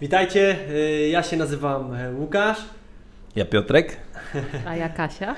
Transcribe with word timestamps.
Witajcie, 0.00 0.56
y, 0.70 1.08
ja 1.08 1.22
się 1.22 1.36
nazywam 1.36 1.94
e, 1.94 2.12
Łukasz. 2.12 2.58
Ja 3.36 3.44
Piotrek. 3.44 3.96
A 4.66 4.76
ja 4.76 4.88
Kasia. 4.88 5.34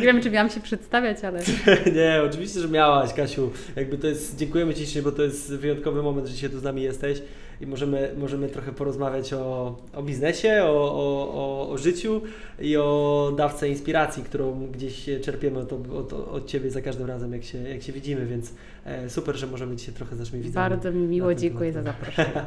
Nie 0.00 0.06
wiem, 0.06 0.22
czy 0.22 0.30
miałam 0.30 0.50
się 0.50 0.60
przedstawiać, 0.60 1.24
ale. 1.24 1.40
Nie, 1.96 2.22
oczywiście, 2.22 2.60
że 2.60 2.68
miałaś, 2.68 3.14
Kasiu. 3.14 3.50
Jakby 3.76 3.98
to 3.98 4.06
jest, 4.06 4.36
dziękujemy 4.36 4.74
Ci 4.74 5.02
bo 5.02 5.12
to 5.12 5.22
jest 5.22 5.56
wyjątkowy 5.56 6.02
moment, 6.02 6.26
że 6.26 6.34
dzisiaj 6.34 6.50
tu 6.50 6.58
z 6.58 6.62
nami 6.62 6.82
jesteś 6.82 7.22
i 7.60 7.66
możemy, 7.66 8.14
możemy 8.18 8.48
trochę 8.48 8.72
porozmawiać 8.72 9.32
o, 9.32 9.76
o 9.94 10.02
biznesie, 10.02 10.62
o, 10.64 10.94
o, 10.94 11.70
o, 11.70 11.78
życiu 11.78 12.22
i 12.60 12.76
o 12.76 13.32
dawce 13.36 13.68
inspiracji, 13.68 14.22
którą 14.22 14.66
gdzieś 14.66 15.10
czerpiemy 15.22 15.58
od, 15.58 15.72
od, 15.72 16.12
od 16.12 16.46
Ciebie 16.46 16.70
za 16.70 16.80
każdym 16.80 17.06
razem, 17.06 17.32
jak 17.32 17.44
się, 17.44 17.58
jak 17.58 17.82
się 17.82 17.92
widzimy, 17.92 18.26
więc 18.26 18.54
e, 18.84 19.10
super, 19.10 19.36
że 19.36 19.46
możemy 19.46 19.76
dzisiaj 19.76 19.94
trochę 19.94 20.16
z 20.16 20.18
naszymi 20.18 20.42
widzami. 20.42 20.70
Bardzo 20.70 20.92
mi 20.92 21.06
miło, 21.06 21.34
dziękuję 21.34 21.72
za 21.72 21.82
zaproszenie. 21.82 22.30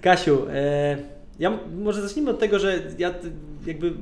Kasiu, 0.00 0.46
e, 0.50 1.17
ja 1.38 1.58
może 1.78 2.02
zacznijmy 2.02 2.30
od 2.30 2.38
tego, 2.38 2.58
że 2.58 2.82
ja 2.98 3.14
jakby 3.66 3.92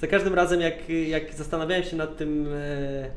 za 0.00 0.06
każdym 0.06 0.34
razem, 0.34 0.60
jak, 0.60 0.88
jak 0.88 1.34
zastanawiałem 1.34 1.84
się 1.84 1.96
nad 1.96 2.16
tym, 2.16 2.46
e, 2.52 3.10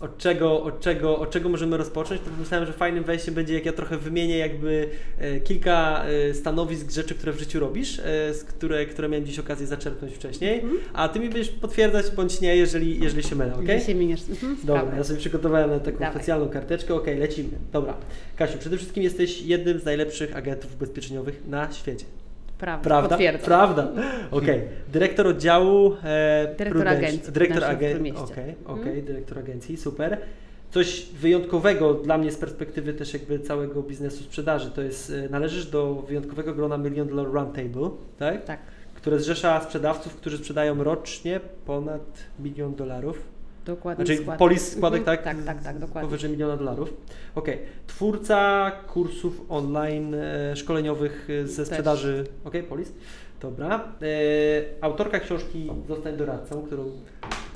od 0.00 0.18
czego, 0.18 0.62
od, 0.62 0.80
czego, 0.80 1.18
od 1.18 1.30
czego 1.30 1.48
możemy 1.48 1.76
rozpocząć, 1.76 2.20
to 2.20 2.30
myślałem, 2.40 2.66
że 2.66 2.72
fajnym 2.72 3.04
wejściem 3.04 3.34
będzie, 3.34 3.54
jak 3.54 3.66
ja 3.66 3.72
trochę 3.72 3.98
wymienię 3.98 4.38
jakby 4.38 4.88
e, 5.18 5.40
kilka 5.40 6.04
e, 6.04 6.34
stanowisk, 6.34 6.90
rzeczy, 6.90 7.14
które 7.14 7.32
w 7.32 7.38
życiu 7.38 7.60
robisz, 7.60 7.98
e, 7.98 8.04
które, 8.48 8.86
które 8.86 9.08
miałem 9.08 9.26
dziś 9.26 9.38
okazję 9.38 9.66
zaczerpnąć 9.66 10.14
wcześniej, 10.14 10.60
mhm. 10.60 10.80
a 10.92 11.08
Ty 11.08 11.20
mi 11.20 11.28
będziesz 11.28 11.48
potwierdzać 11.48 12.10
bądź 12.10 12.40
nie, 12.40 12.56
jeżeli, 12.56 13.00
jeżeli 13.00 13.22
się 13.22 13.36
mylę, 13.36 13.54
ok? 13.54 13.60
Jeżeli 13.60 13.84
się 13.84 13.94
miniesz. 13.94 14.20
Mhm, 14.30 14.56
Dobra, 14.64 14.96
ja 14.96 15.04
sobie 15.04 15.18
przygotowałem 15.18 15.70
na 15.70 15.80
taką 15.80 15.98
Dawaj. 15.98 16.14
specjalną 16.14 16.48
karteczkę, 16.48 16.94
ok, 16.94 17.06
lecimy. 17.18 17.50
Dobra. 17.72 17.96
Kasiu, 18.36 18.58
przede 18.58 18.76
wszystkim 18.76 19.02
jesteś 19.02 19.42
jednym 19.42 19.80
z 19.80 19.84
najlepszych 19.84 20.36
agentów 20.36 20.74
ubezpieczeniowych 20.74 21.42
na 21.48 21.72
świecie. 21.72 22.04
Prawda, 22.58 22.84
Prawda? 22.84 23.08
Potwierdzam. 23.08 23.44
Prawda. 23.44 23.88
Okej. 24.30 24.56
Okay. 24.56 24.68
Dyrektor 24.92 25.26
oddziału... 25.26 25.96
E, 26.04 26.54
dyrektor 26.58 26.88
agencji. 26.88 27.32
Dyrektor 27.32 27.64
agencji. 27.64 28.12
Okej, 28.12 28.24
okay, 28.24 28.54
okay. 28.64 28.84
hmm. 28.84 29.04
dyrektor 29.04 29.38
agencji, 29.38 29.76
super. 29.76 30.18
Coś 30.70 31.06
wyjątkowego 31.06 31.94
dla 31.94 32.18
mnie 32.18 32.32
z 32.32 32.36
perspektywy 32.36 32.94
też 32.94 33.12
jakby 33.12 33.40
całego 33.40 33.82
biznesu 33.82 34.24
sprzedaży, 34.24 34.70
to 34.70 34.82
jest, 34.82 35.10
e, 35.10 35.28
należysz 35.28 35.66
do 35.66 35.94
wyjątkowego 35.94 36.54
grona 36.54 36.78
Million 36.78 37.08
Dollar 37.08 37.32
Roundtable, 37.32 37.90
tak? 38.18 38.44
Tak. 38.44 38.60
Które 38.94 39.18
zrzesza 39.18 39.60
sprzedawców, 39.60 40.16
którzy 40.16 40.38
sprzedają 40.38 40.84
rocznie 40.84 41.40
ponad 41.66 42.24
milion 42.38 42.74
dolarów 42.74 43.37
Dokładnie. 43.68 44.06
Znaczy 44.06 44.22
składek. 44.22 44.38
polis 44.38 44.72
składek, 44.72 45.00
mhm. 45.00 45.16
tak? 45.16 45.24
Tak, 45.24 45.44
tak, 45.44 45.62
tak, 45.64 45.78
dokładnie. 45.78 46.08
Powyżej 46.08 46.30
miliona 46.30 46.56
dolarów. 46.56 46.94
Okej. 47.34 47.54
Okay. 47.54 47.66
Twórca 47.86 48.70
kursów 48.70 49.40
online 49.48 50.14
e, 50.14 50.56
szkoleniowych 50.56 51.28
e, 51.30 51.46
ze 51.46 51.66
sprzedaży. 51.66 52.24
Okej, 52.44 52.60
okay, 52.60 52.62
polis. 52.62 52.92
Dobra. 53.40 53.92
E, 54.02 54.04
autorka 54.80 55.20
książki 55.20 55.70
Zostań 55.88 56.16
doradcą, 56.16 56.62
którą 56.62 56.90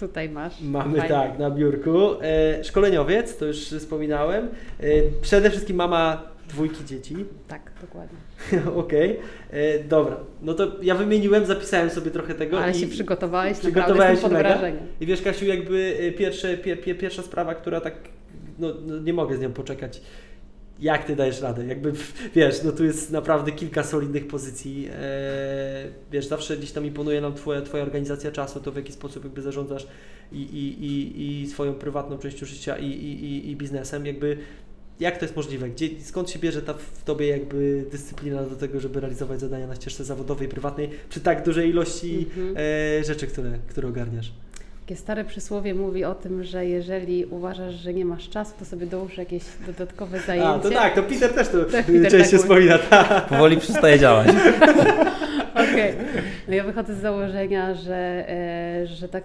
tutaj 0.00 0.28
masz. 0.28 0.60
Mamy 0.60 0.98
Fajnie. 0.98 1.08
tak, 1.08 1.38
na 1.38 1.50
biurku. 1.50 1.98
E, 2.22 2.64
szkoleniowiec, 2.64 3.36
to 3.36 3.44
już 3.44 3.58
wspominałem. 3.58 4.48
E, 4.80 5.02
przede 5.22 5.50
wszystkim 5.50 5.76
mama 5.76 6.31
dwójki 6.52 6.84
dzieci. 6.84 7.16
Tak, 7.48 7.72
dokładnie. 7.80 8.18
Okej, 8.76 9.18
okay. 9.18 9.22
E, 9.50 9.84
dobra. 9.84 10.16
No 10.42 10.54
to 10.54 10.72
ja 10.82 10.94
wymieniłem, 10.94 11.46
zapisałem 11.46 11.90
sobie 11.90 12.10
trochę 12.10 12.34
tego. 12.34 12.60
Ale 12.60 12.72
i 12.72 12.74
się 12.74 12.86
przygotowałeś, 12.86 13.58
przygotowałem 13.58 14.16
się 14.16 14.22
pod 14.22 14.32
wrażeniem. 14.32 14.86
I 15.00 15.06
wiesz, 15.06 15.22
Kasiu, 15.22 15.46
jakby 15.46 15.96
e, 16.00 16.12
pierwsze, 16.12 16.58
pie, 16.58 16.76
pie, 16.76 16.94
pierwsza 16.94 17.22
sprawa, 17.22 17.54
która 17.54 17.80
tak, 17.80 17.94
no, 18.58 18.68
no, 18.86 18.98
nie 18.98 19.12
mogę 19.12 19.36
z 19.36 19.40
nią 19.40 19.52
poczekać. 19.52 20.00
Jak 20.80 21.04
ty 21.04 21.16
dajesz 21.16 21.40
radę? 21.40 21.66
Jakby, 21.66 21.92
wiesz, 22.36 22.62
no 22.62 22.72
tu 22.72 22.84
jest 22.84 23.10
naprawdę 23.10 23.52
kilka 23.52 23.82
solidnych 23.82 24.26
pozycji. 24.26 24.88
Eee, 24.88 25.92
wiesz, 26.12 26.26
zawsze 26.26 26.56
gdzieś 26.56 26.72
tam 26.72 26.86
imponuje 26.86 27.20
nam 27.20 27.34
twoja, 27.34 27.62
twoja 27.62 27.82
organizacja 27.82 28.32
czasu, 28.32 28.60
to 28.60 28.72
w 28.72 28.76
jaki 28.76 28.92
sposób 28.92 29.24
jakby 29.24 29.42
zarządzasz 29.42 29.86
i, 30.32 30.42
i, 30.42 30.84
i, 30.84 31.42
i 31.42 31.46
swoją 31.46 31.74
prywatną 31.74 32.18
częścią 32.18 32.46
życia 32.46 32.78
i, 32.78 32.86
i, 32.86 33.24
i, 33.24 33.50
i 33.50 33.56
biznesem. 33.56 34.06
Jakby 34.06 34.36
jak 35.00 35.18
to 35.18 35.24
jest 35.24 35.36
możliwe? 35.36 35.68
Gdzie, 35.68 35.88
skąd 36.02 36.30
się 36.30 36.38
bierze 36.38 36.62
ta 36.62 36.74
w 36.74 37.04
Tobie 37.04 37.28
jakby 37.28 37.84
dyscyplina 37.90 38.42
do 38.42 38.56
tego, 38.56 38.80
żeby 38.80 39.00
realizować 39.00 39.40
zadania 39.40 39.66
na 39.66 39.74
ścieżce 39.74 40.04
zawodowej, 40.04 40.48
prywatnej, 40.48 40.90
przy 41.08 41.20
tak 41.20 41.44
dużej 41.44 41.70
ilości 41.70 42.26
-hmm. 42.36 42.54
e, 43.00 43.04
rzeczy, 43.04 43.26
które, 43.26 43.58
które 43.68 43.88
ogarniasz? 43.88 44.32
Takie 44.82 44.96
stare 44.96 45.24
przysłowie 45.24 45.74
mówi 45.74 46.04
o 46.04 46.14
tym, 46.14 46.44
że 46.44 46.66
jeżeli 46.66 47.26
uważasz, 47.26 47.74
że 47.74 47.94
nie 47.94 48.04
masz 48.04 48.28
czasu, 48.28 48.52
to 48.58 48.64
sobie 48.64 48.86
dołóż 48.86 49.18
jakieś 49.18 49.42
dodatkowe 49.66 50.20
zajęcie. 50.20 50.48
A, 50.48 50.58
to 50.58 50.70
tak, 50.70 50.94
to 50.94 51.02
Peter 51.02 51.34
też 51.34 51.48
to 51.48 51.64
tak, 51.64 51.86
Peter 51.86 52.10
częściej 52.10 52.30
tak 52.30 52.40
wspomina. 52.40 52.78
Powoli 53.28 53.56
przestaje 53.56 53.98
działać. 53.98 54.28
Okej. 55.54 55.90
Okay. 55.90 56.22
No 56.48 56.54
ja 56.54 56.64
wychodzę 56.64 56.94
z 56.94 57.00
założenia, 57.00 57.74
że, 57.74 58.24
e, 58.28 58.86
że 58.86 59.08
tak, 59.08 59.24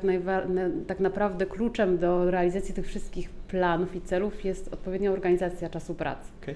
tak 0.87 0.99
naprawdę 0.99 1.45
kluczem 1.45 1.97
do 1.97 2.31
realizacji 2.31 2.73
tych 2.73 2.87
wszystkich 2.87 3.29
planów 3.29 3.95
i 3.95 4.01
celów 4.01 4.45
jest 4.45 4.73
odpowiednia 4.73 5.11
organizacja 5.11 5.69
czasu 5.69 5.95
pracy. 5.95 6.31
Okay. 6.43 6.55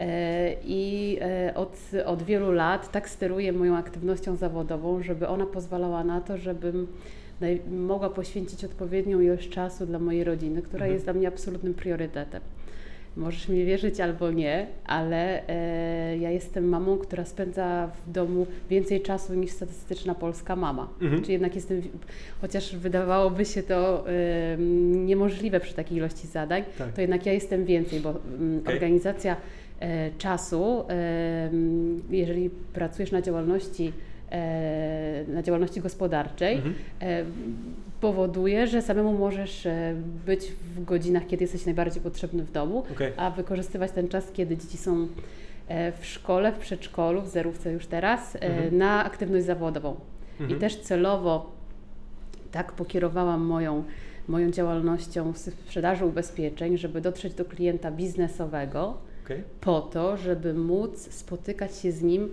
E, 0.00 0.52
I 0.64 1.18
e, 1.20 1.54
od, 1.54 1.76
od 2.04 2.22
wielu 2.22 2.52
lat 2.52 2.92
tak 2.92 3.08
steruję 3.08 3.52
moją 3.52 3.76
aktywnością 3.76 4.36
zawodową, 4.36 5.02
żeby 5.02 5.28
ona 5.28 5.46
pozwalała 5.46 6.04
na 6.04 6.20
to, 6.20 6.38
żebym 6.38 6.86
mogła 7.70 8.10
poświęcić 8.10 8.64
odpowiednią 8.64 9.20
ilość 9.20 9.48
czasu 9.48 9.86
dla 9.86 9.98
mojej 9.98 10.24
rodziny, 10.24 10.62
która 10.62 10.80
mhm. 10.80 10.92
jest 10.92 11.06
dla 11.06 11.12
mnie 11.12 11.28
absolutnym 11.28 11.74
priorytetem. 11.74 12.40
Możesz 13.16 13.48
mi 13.48 13.64
wierzyć 13.64 14.00
albo 14.00 14.30
nie, 14.30 14.66
ale 14.86 15.48
e, 15.48 16.18
ja 16.18 16.30
jestem 16.30 16.68
mamą, 16.68 16.98
która 16.98 17.24
spędza 17.24 17.90
w 18.06 18.12
domu 18.12 18.46
więcej 18.70 19.00
czasu 19.00 19.34
niż 19.34 19.50
statystyczna 19.50 20.14
polska 20.14 20.56
mama. 20.56 20.88
Mhm. 21.02 21.22
Czy 21.22 21.32
jednak 21.32 21.54
jestem, 21.54 21.82
chociaż 22.40 22.76
wydawałoby 22.76 23.44
się 23.44 23.62
to 23.62 24.08
e, 24.08 24.12
niemożliwe 25.06 25.60
przy 25.60 25.74
takiej 25.74 25.98
ilości 25.98 26.26
zadań, 26.26 26.62
tak. 26.78 26.92
to 26.92 27.00
jednak 27.00 27.26
ja 27.26 27.32
jestem 27.32 27.64
więcej, 27.64 28.00
bo 28.00 28.10
mm, 28.10 28.60
okay. 28.60 28.74
organizacja 28.74 29.36
e, 29.80 30.10
czasu, 30.18 30.84
jeżeli 32.10 32.50
pracujesz 32.72 33.12
na 33.12 33.22
działalności 33.22 33.92
na 35.28 35.42
działalności 35.42 35.80
gospodarczej 35.80 36.54
mhm. 36.54 36.74
E, 37.00 37.24
powoduje, 38.00 38.66
że 38.66 38.82
samemu 38.82 39.12
możesz 39.12 39.66
e, 39.66 39.94
być 40.26 40.52
w 40.76 40.84
godzinach, 40.84 41.26
kiedy 41.26 41.44
jesteś 41.44 41.66
najbardziej 41.66 42.02
potrzebny 42.02 42.44
w 42.44 42.52
domu, 42.52 42.84
okay. 42.92 43.12
a 43.16 43.30
wykorzystywać 43.30 43.90
ten 43.90 44.08
czas, 44.08 44.32
kiedy 44.32 44.56
dzieci 44.56 44.78
są 44.78 45.08
w 46.00 46.06
szkole, 46.06 46.52
w 46.52 46.58
przedszkolu, 46.58 47.22
w 47.22 47.28
zerówce 47.28 47.72
już 47.72 47.86
teraz, 47.86 48.36
mhm. 48.36 48.78
na 48.78 49.04
aktywność 49.04 49.46
zawodową. 49.46 49.96
Mhm. 50.40 50.58
I 50.58 50.60
też 50.60 50.76
celowo 50.76 51.56
tak 52.52 52.72
pokierowałam 52.72 53.40
moją, 53.40 53.84
moją 54.28 54.50
działalnością 54.50 55.32
w 55.32 55.38
sprzedaży 55.38 56.06
ubezpieczeń, 56.06 56.78
żeby 56.78 57.00
dotrzeć 57.00 57.34
do 57.34 57.44
klienta 57.44 57.90
biznesowego, 57.90 58.98
okay. 59.24 59.42
po 59.60 59.80
to, 59.80 60.16
żeby 60.16 60.54
móc 60.54 61.14
spotykać 61.14 61.76
się 61.76 61.92
z 61.92 62.02
nim 62.02 62.28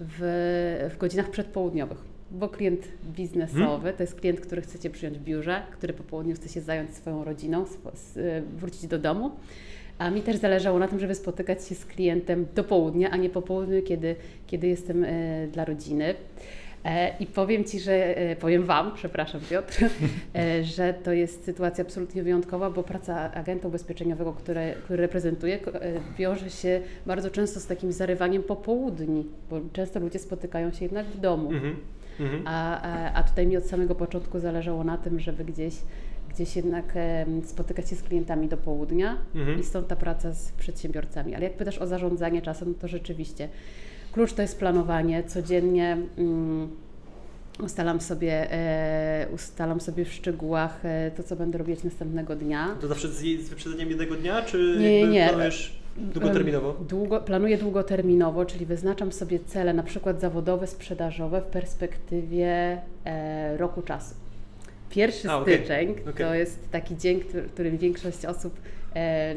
w, 0.00 0.90
w 0.94 0.98
godzinach 0.98 1.30
przedpołudniowych. 1.30 1.98
Bo 2.30 2.48
klient 2.48 2.88
biznesowy 3.16 3.82
hmm. 3.82 3.96
to 3.96 4.02
jest 4.02 4.14
klient, 4.14 4.40
który 4.40 4.62
chcecie 4.62 4.90
przyjąć 4.90 5.18
w 5.18 5.22
biurze, 5.22 5.62
który 5.72 5.92
po 5.92 6.02
południu 6.02 6.34
chce 6.34 6.48
się 6.48 6.60
zająć 6.60 6.94
swoją 6.94 7.24
rodziną, 7.24 7.64
wrócić 8.56 8.86
do 8.86 8.98
domu. 8.98 9.30
A 9.98 10.10
mi 10.10 10.22
też 10.22 10.36
zależało 10.36 10.78
na 10.78 10.88
tym, 10.88 10.98
żeby 10.98 11.14
spotykać 11.14 11.68
się 11.68 11.74
z 11.74 11.84
klientem 11.84 12.46
do 12.54 12.64
południa, 12.64 13.10
a 13.10 13.16
nie 13.16 13.30
po 13.30 13.42
południu, 13.42 13.82
kiedy, 13.82 14.16
kiedy 14.46 14.66
jestem 14.66 15.04
e, 15.04 15.46
dla 15.52 15.64
rodziny. 15.64 16.14
E, 16.84 17.16
I 17.20 17.26
powiem 17.26 17.64
Ci, 17.64 17.80
że 17.80 18.16
e, 18.16 18.36
powiem 18.36 18.64
Wam, 18.64 18.94
przepraszam 18.94 19.40
Piotr, 19.50 19.84
e, 20.34 20.64
że 20.64 20.94
to 20.94 21.12
jest 21.12 21.44
sytuacja 21.44 21.84
absolutnie 21.84 22.22
wyjątkowa, 22.22 22.70
bo 22.70 22.82
praca 22.82 23.32
agenta 23.34 23.68
ubezpieczeniowego, 23.68 24.32
które, 24.32 24.74
który 24.84 25.02
reprezentuję, 25.02 25.58
wiąże 26.18 26.50
się 26.50 26.80
bardzo 27.06 27.30
często 27.30 27.60
z 27.60 27.66
takim 27.66 27.92
zarywaniem 27.92 28.42
popołudni, 28.42 29.26
bo 29.50 29.60
często 29.72 30.00
ludzie 30.00 30.18
spotykają 30.18 30.72
się 30.72 30.84
jednak 30.84 31.06
w 31.06 31.20
domu. 31.20 31.52
Mhm. 31.52 31.76
Mhm. 32.20 32.42
A, 32.46 32.80
a, 32.82 33.12
a 33.12 33.22
tutaj 33.22 33.46
mi 33.46 33.56
od 33.56 33.66
samego 33.66 33.94
początku 33.94 34.38
zależało 34.38 34.84
na 34.84 34.98
tym, 34.98 35.20
żeby 35.20 35.44
gdzieś 35.44 35.74
gdzieś 36.34 36.56
jednak 36.56 36.94
spotykać 37.44 37.90
się 37.90 37.96
z 37.96 38.02
klientami 38.02 38.48
do 38.48 38.56
południa 38.56 39.16
mhm. 39.34 39.60
i 39.60 39.62
stąd 39.62 39.88
ta 39.88 39.96
praca 39.96 40.32
z 40.32 40.52
przedsiębiorcami. 40.52 41.34
Ale 41.34 41.44
jak 41.44 41.52
pytasz 41.52 41.78
o 41.78 41.86
zarządzanie 41.86 42.42
czasem, 42.42 42.74
to 42.74 42.88
rzeczywiście 42.88 43.48
Klucz 44.12 44.32
to 44.32 44.42
jest 44.42 44.58
planowanie. 44.58 45.22
Codziennie 45.22 45.96
um, 46.16 46.68
ustalam, 47.60 48.00
sobie, 48.00 48.52
e, 48.52 49.26
ustalam 49.34 49.80
sobie 49.80 50.04
w 50.04 50.12
szczegółach 50.12 50.80
e, 50.84 51.10
to, 51.16 51.22
co 51.22 51.36
będę 51.36 51.58
robić 51.58 51.82
następnego 51.84 52.36
dnia. 52.36 52.76
To 52.80 52.88
zawsze 52.88 53.08
z, 53.08 53.20
z 53.20 53.48
wyprzedzeniem 53.48 53.88
jednego 53.88 54.14
dnia, 54.14 54.42
czy 54.42 54.76
nie, 54.80 55.06
nie. 55.06 55.28
planujesz 55.28 55.82
długoterminowo? 55.96 56.76
Długo, 56.88 57.20
planuję 57.20 57.58
długoterminowo, 57.58 58.44
czyli 58.44 58.66
wyznaczam 58.66 59.12
sobie 59.12 59.38
cele, 59.38 59.74
na 59.74 59.82
przykład 59.82 60.20
zawodowe, 60.20 60.66
sprzedażowe 60.66 61.40
w 61.40 61.44
perspektywie 61.44 62.78
e, 63.04 63.56
roku 63.56 63.82
czasu. 63.82 64.14
Pierwszy 64.90 65.30
A, 65.30 65.42
styczeń 65.42 65.90
Okej. 65.90 66.26
to 66.26 66.34
jest 66.34 66.70
taki 66.70 66.96
dzień, 66.96 67.20
który- 67.20 67.42
w 67.42 67.52
którym 67.52 67.78
większość 67.78 68.24
osób 68.24 68.54
e, 68.56 68.81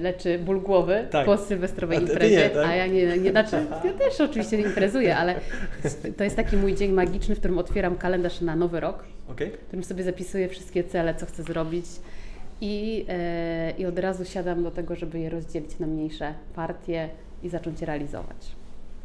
leczy 0.02 0.40
ból 0.40 0.62
głowy 0.62 1.07
Tak. 1.12 1.25
po 1.25 1.38
sylwestrowej 1.38 1.98
A 1.98 2.02
imprezie, 2.02 2.36
nie, 2.36 2.50
tak? 2.50 2.66
a 2.66 2.75
ja 2.75 2.88
nie, 2.88 3.18
nie, 3.18 3.31
znaczy 3.31 3.56
ja 3.84 3.94
też 3.94 4.22
oczywiście 4.22 4.62
imprezuję, 4.62 5.18
ale 5.18 5.36
to 6.18 6.24
jest 6.24 6.36
taki 6.36 6.57
mój 6.57 6.75
dzień 6.75 6.92
magiczny, 6.92 7.36
w 7.36 7.40
którym 7.40 7.57
otwieram 7.57 7.96
kalendarz 7.96 8.42
na 8.42 8.56
nowy 8.56 8.80
rok, 8.80 9.04
Okej? 9.28 9.52
w 9.52 9.57
którym 9.68 9.84
sobie 9.84 10.04
zapisuję 10.04 10.50
wszystkie 10.50 10.84
cele, 10.84 11.16
co 11.16 11.25
chcę 11.25 11.44
zrobić 11.44 11.86
i, 12.62 13.06
e, 13.10 13.74
i 13.78 13.86
od 13.86 14.00
razu 14.00 14.25
siadam 14.25 14.63
do 14.63 14.72
tego, 14.72 14.96
żeby 14.96 15.19
je 15.19 15.30
rozdzielić 15.30 15.80
na 15.80 15.88
mniejsze 15.88 16.34
partie 16.56 17.10
i 17.44 17.50
zacząć 17.50 17.81
je 17.81 17.88
realizować. 17.88 18.38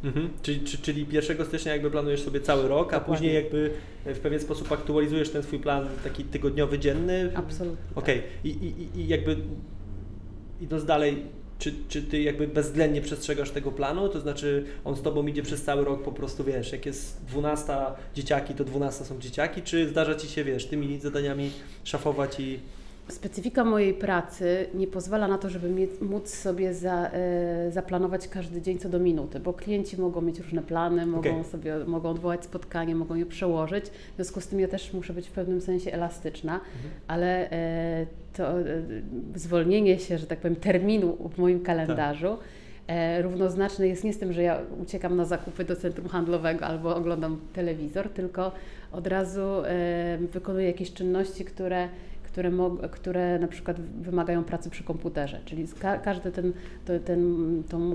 Mhm. 0.03 0.29
Czyli, 0.41 0.59
czy- 0.59 0.77
czyli 0.77 1.05
1 1.11 1.45
stycznia 1.45 1.71
jakby 1.73 1.91
planujesz 1.91 2.21
sobie 2.23 2.41
cały 2.41 2.67
rok, 2.67 2.93
a 2.93 2.99
Dokładnie. 2.99 3.15
później 3.15 3.35
jakby 3.43 3.71
w 4.05 4.19
pewien 4.19 4.39
sposób 4.39 4.71
aktualizujesz 4.71 5.29
ten 5.29 5.43
swój 5.43 5.59
plan 5.59 5.87
taki 6.03 6.23
tygodniowy, 6.23 6.79
dzienny? 6.79 7.31
Absolutnie. 7.35 7.85
Okej. 7.95 8.21
I, 8.43 8.49
i, 8.49 8.65
i- 8.97 8.99
I 9.01 9.07
jakby 9.07 9.35
idąc 10.61 10.85
dalej, 10.85 11.25
czy, 11.61 11.73
czy 11.87 12.01
ty 12.03 12.21
jakby 12.21 12.47
bezwzględnie 12.47 13.01
przestrzegasz 13.01 13.51
tego 13.51 13.71
planu? 13.71 14.09
To 14.09 14.19
znaczy 14.19 14.65
on 14.85 14.95
z 14.95 15.01
tobą 15.01 15.27
idzie 15.27 15.43
przez 15.43 15.63
cały 15.63 15.85
rok 15.85 16.03
po 16.03 16.11
prostu, 16.11 16.43
wiesz, 16.43 16.71
jak 16.71 16.85
jest 16.85 17.25
12 17.25 17.73
dzieciaki, 18.15 18.53
to 18.53 18.63
12 18.63 19.05
są 19.05 19.19
dzieciaki, 19.19 19.61
czy 19.61 19.89
zdarza 19.89 20.15
ci 20.15 20.27
się, 20.27 20.43
wiesz, 20.43 20.65
tymi 20.65 20.99
zadaniami 20.99 21.51
szafować 21.83 22.39
i... 22.39 22.59
Specyfika 23.09 23.63
mojej 23.63 23.93
pracy 23.93 24.67
nie 24.73 24.87
pozwala 24.87 25.27
na 25.27 25.37
to, 25.37 25.49
żeby 25.49 25.87
móc 26.01 26.29
sobie 26.29 26.73
za, 26.73 27.09
e, 27.13 27.71
zaplanować 27.71 28.27
każdy 28.27 28.61
dzień 28.61 28.79
co 28.79 28.89
do 28.89 28.99
minuty, 28.99 29.39
bo 29.39 29.53
klienci 29.53 29.97
mogą 29.97 30.21
mieć 30.21 30.39
różne 30.39 30.61
plany, 30.61 31.05
mogą 31.05 31.29
Okej. 31.29 31.51
sobie 31.51 31.85
mogą 31.85 32.09
odwołać 32.09 32.43
spotkanie, 32.43 32.95
mogą 32.95 33.15
je 33.15 33.25
przełożyć. 33.25 33.85
W 33.85 34.15
związku 34.15 34.41
z 34.41 34.47
tym 34.47 34.59
ja 34.59 34.67
też 34.67 34.93
muszę 34.93 35.13
być 35.13 35.27
w 35.27 35.31
pewnym 35.31 35.61
sensie 35.61 35.91
elastyczna, 35.91 36.59
ale 37.07 37.51
e, 37.51 38.05
to 38.37 38.59
e, 38.59 38.63
zwolnienie 39.35 39.99
się, 39.99 40.17
że 40.17 40.27
tak 40.27 40.39
powiem, 40.39 40.55
terminu 40.55 41.29
w 41.29 41.37
moim 41.37 41.59
kalendarzu 41.63 42.37
e, 42.87 43.21
równoznaczne 43.21 43.87
jest 43.87 44.03
nie 44.03 44.13
z 44.13 44.17
tym, 44.19 44.33
że 44.33 44.43
ja 44.43 44.59
uciekam 44.81 45.15
na 45.17 45.25
zakupy 45.25 45.63
do 45.65 45.75
centrum 45.75 46.07
handlowego 46.07 46.65
albo 46.65 46.95
oglądam 46.95 47.39
telewizor, 47.53 48.09
tylko 48.09 48.51
od 48.91 49.07
razu 49.07 49.41
e, 49.65 50.17
wykonuję 50.31 50.67
jakieś 50.67 50.93
czynności, 50.93 51.45
które 51.45 51.87
które, 52.23 52.51
które 52.91 53.39
na 53.39 53.47
przykład 53.47 53.79
wymagają 53.81 54.43
pracy 54.43 54.69
przy 54.69 54.83
komputerze, 54.83 55.39
czyli 55.45 55.67
ka- 55.79 55.97
każdy 55.97 56.31
ten, 56.31 56.53
to, 56.85 56.99
ten 56.99 57.23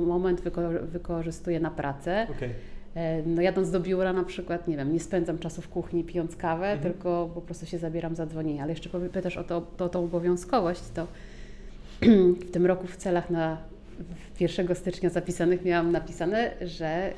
moment 0.06 0.40
wyko- 0.42 0.82
wykorzystuję 0.86 1.60
na 1.60 1.70
pracę. 1.70 2.26
Okej. 2.36 2.50
E, 2.96 3.22
No 3.26 3.42
jadąc 3.42 3.70
do 3.70 3.80
biura 3.80 4.12
na 4.12 4.24
przykład, 4.24 4.68
nie 4.68 4.76
wiem, 4.76 4.92
nie 4.92 5.00
spędzam 5.00 5.38
czasu 5.38 5.62
w 5.62 5.68
kuchni 5.68 6.04
pijąc 6.04 6.36
kawę, 6.36 6.66
Mhm. 6.72 6.92
tylko 6.92 7.30
po 7.34 7.40
prostu 7.40 7.66
się 7.66 7.78
zabieram 7.78 8.14
za 8.14 8.26
dzwonienie. 8.26 8.62
Ale 8.62 8.72
jeszcze 8.72 8.90
pytasz 9.12 9.36
o 9.36 9.44
to, 9.44 9.60
to, 9.76 9.88
tą 9.88 10.04
obowiązkowość, 10.04 10.80
to 10.94 11.06
w 12.46 12.50
tym 12.50 12.66
roku 12.66 12.86
w 12.86 12.96
celach 12.96 13.30
na 13.30 13.58
1 14.40 14.74
stycznia 14.74 15.10
zapisanych 15.10 15.64
miałam 15.64 15.92
napisane, 15.92 16.50
że, 16.60 17.12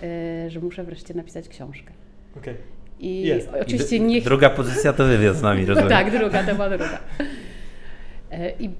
e, 0.46 0.50
że 0.50 0.60
muszę 0.60 0.84
wreszcie 0.84 1.14
napisać 1.14 1.48
książkę. 1.48 1.92
Okej. 2.36 2.54
I 3.00 3.20
Jest. 3.22 3.48
oczywiście 3.62 3.96
I 3.96 4.00
d- 4.00 4.06
nie 4.06 4.22
Druga 4.22 4.50
pozycja 4.50 4.92
to 4.92 5.04
wywiad 5.04 5.36
z 5.36 5.42
nami, 5.42 5.66
rozumiem. 5.66 5.88
tak, 5.98 6.10
druga, 6.18 6.44
to 6.44 6.54
była 6.54 6.68
druga. 6.68 6.98
E, 8.30 8.50
I 8.50 8.70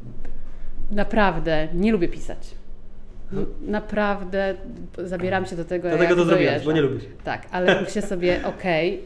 naprawdę 0.90 1.68
nie 1.74 1.92
lubię 1.92 2.08
pisać. 2.08 2.38
N- 3.32 3.46
Naprawdę 3.66 4.54
zabieram 5.04 5.46
się 5.46 5.56
do 5.56 5.64
tego, 5.64 5.88
Dlatego 5.88 6.02
jak 6.04 6.14
to 6.14 6.24
zrobiłaś, 6.24 6.44
dojeżdżam. 6.46 6.66
bo 6.66 6.72
nie 6.72 6.80
lubisz. 6.82 7.04
Tak, 7.24 7.46
ale 7.50 7.80
myślę 7.82 8.02
sobie, 8.12 8.40
okej, 8.46 9.02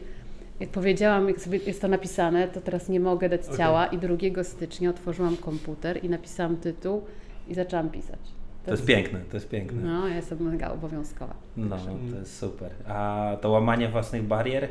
jak 0.59 0.69
powiedziałam, 0.69 1.27
jak 1.27 1.39
sobie 1.39 1.57
jest 1.57 1.81
to 1.81 1.87
napisane, 1.87 2.47
to 2.47 2.61
teraz 2.61 2.89
nie 2.89 2.99
mogę 2.99 3.29
dać 3.29 3.41
ciała 3.57 3.85
i 3.87 3.97
2 3.97 4.43
stycznia 4.43 4.89
otworzyłam 4.89 5.37
komputer 5.37 6.03
i 6.05 6.09
napisałam 6.09 6.57
tytuł 6.57 7.01
i 7.47 7.53
zaczęłam 7.53 7.89
pisać. 7.89 8.19
To 8.65 8.71
jest 8.71 8.85
piękne, 8.85 9.19
to 9.31 9.37
jest 9.37 9.49
piękne. 9.49 9.81
No, 9.81 10.07
ja 10.07 10.15
jestem 10.15 10.41
mega 10.51 10.71
obowiązkowa. 10.71 11.33
No, 11.57 11.77
to 12.11 12.17
jest 12.19 12.37
super. 12.39 12.71
A 12.87 13.31
to 13.41 13.49
łamanie 13.49 13.89
własnych 13.89 14.23
barier 14.23 14.67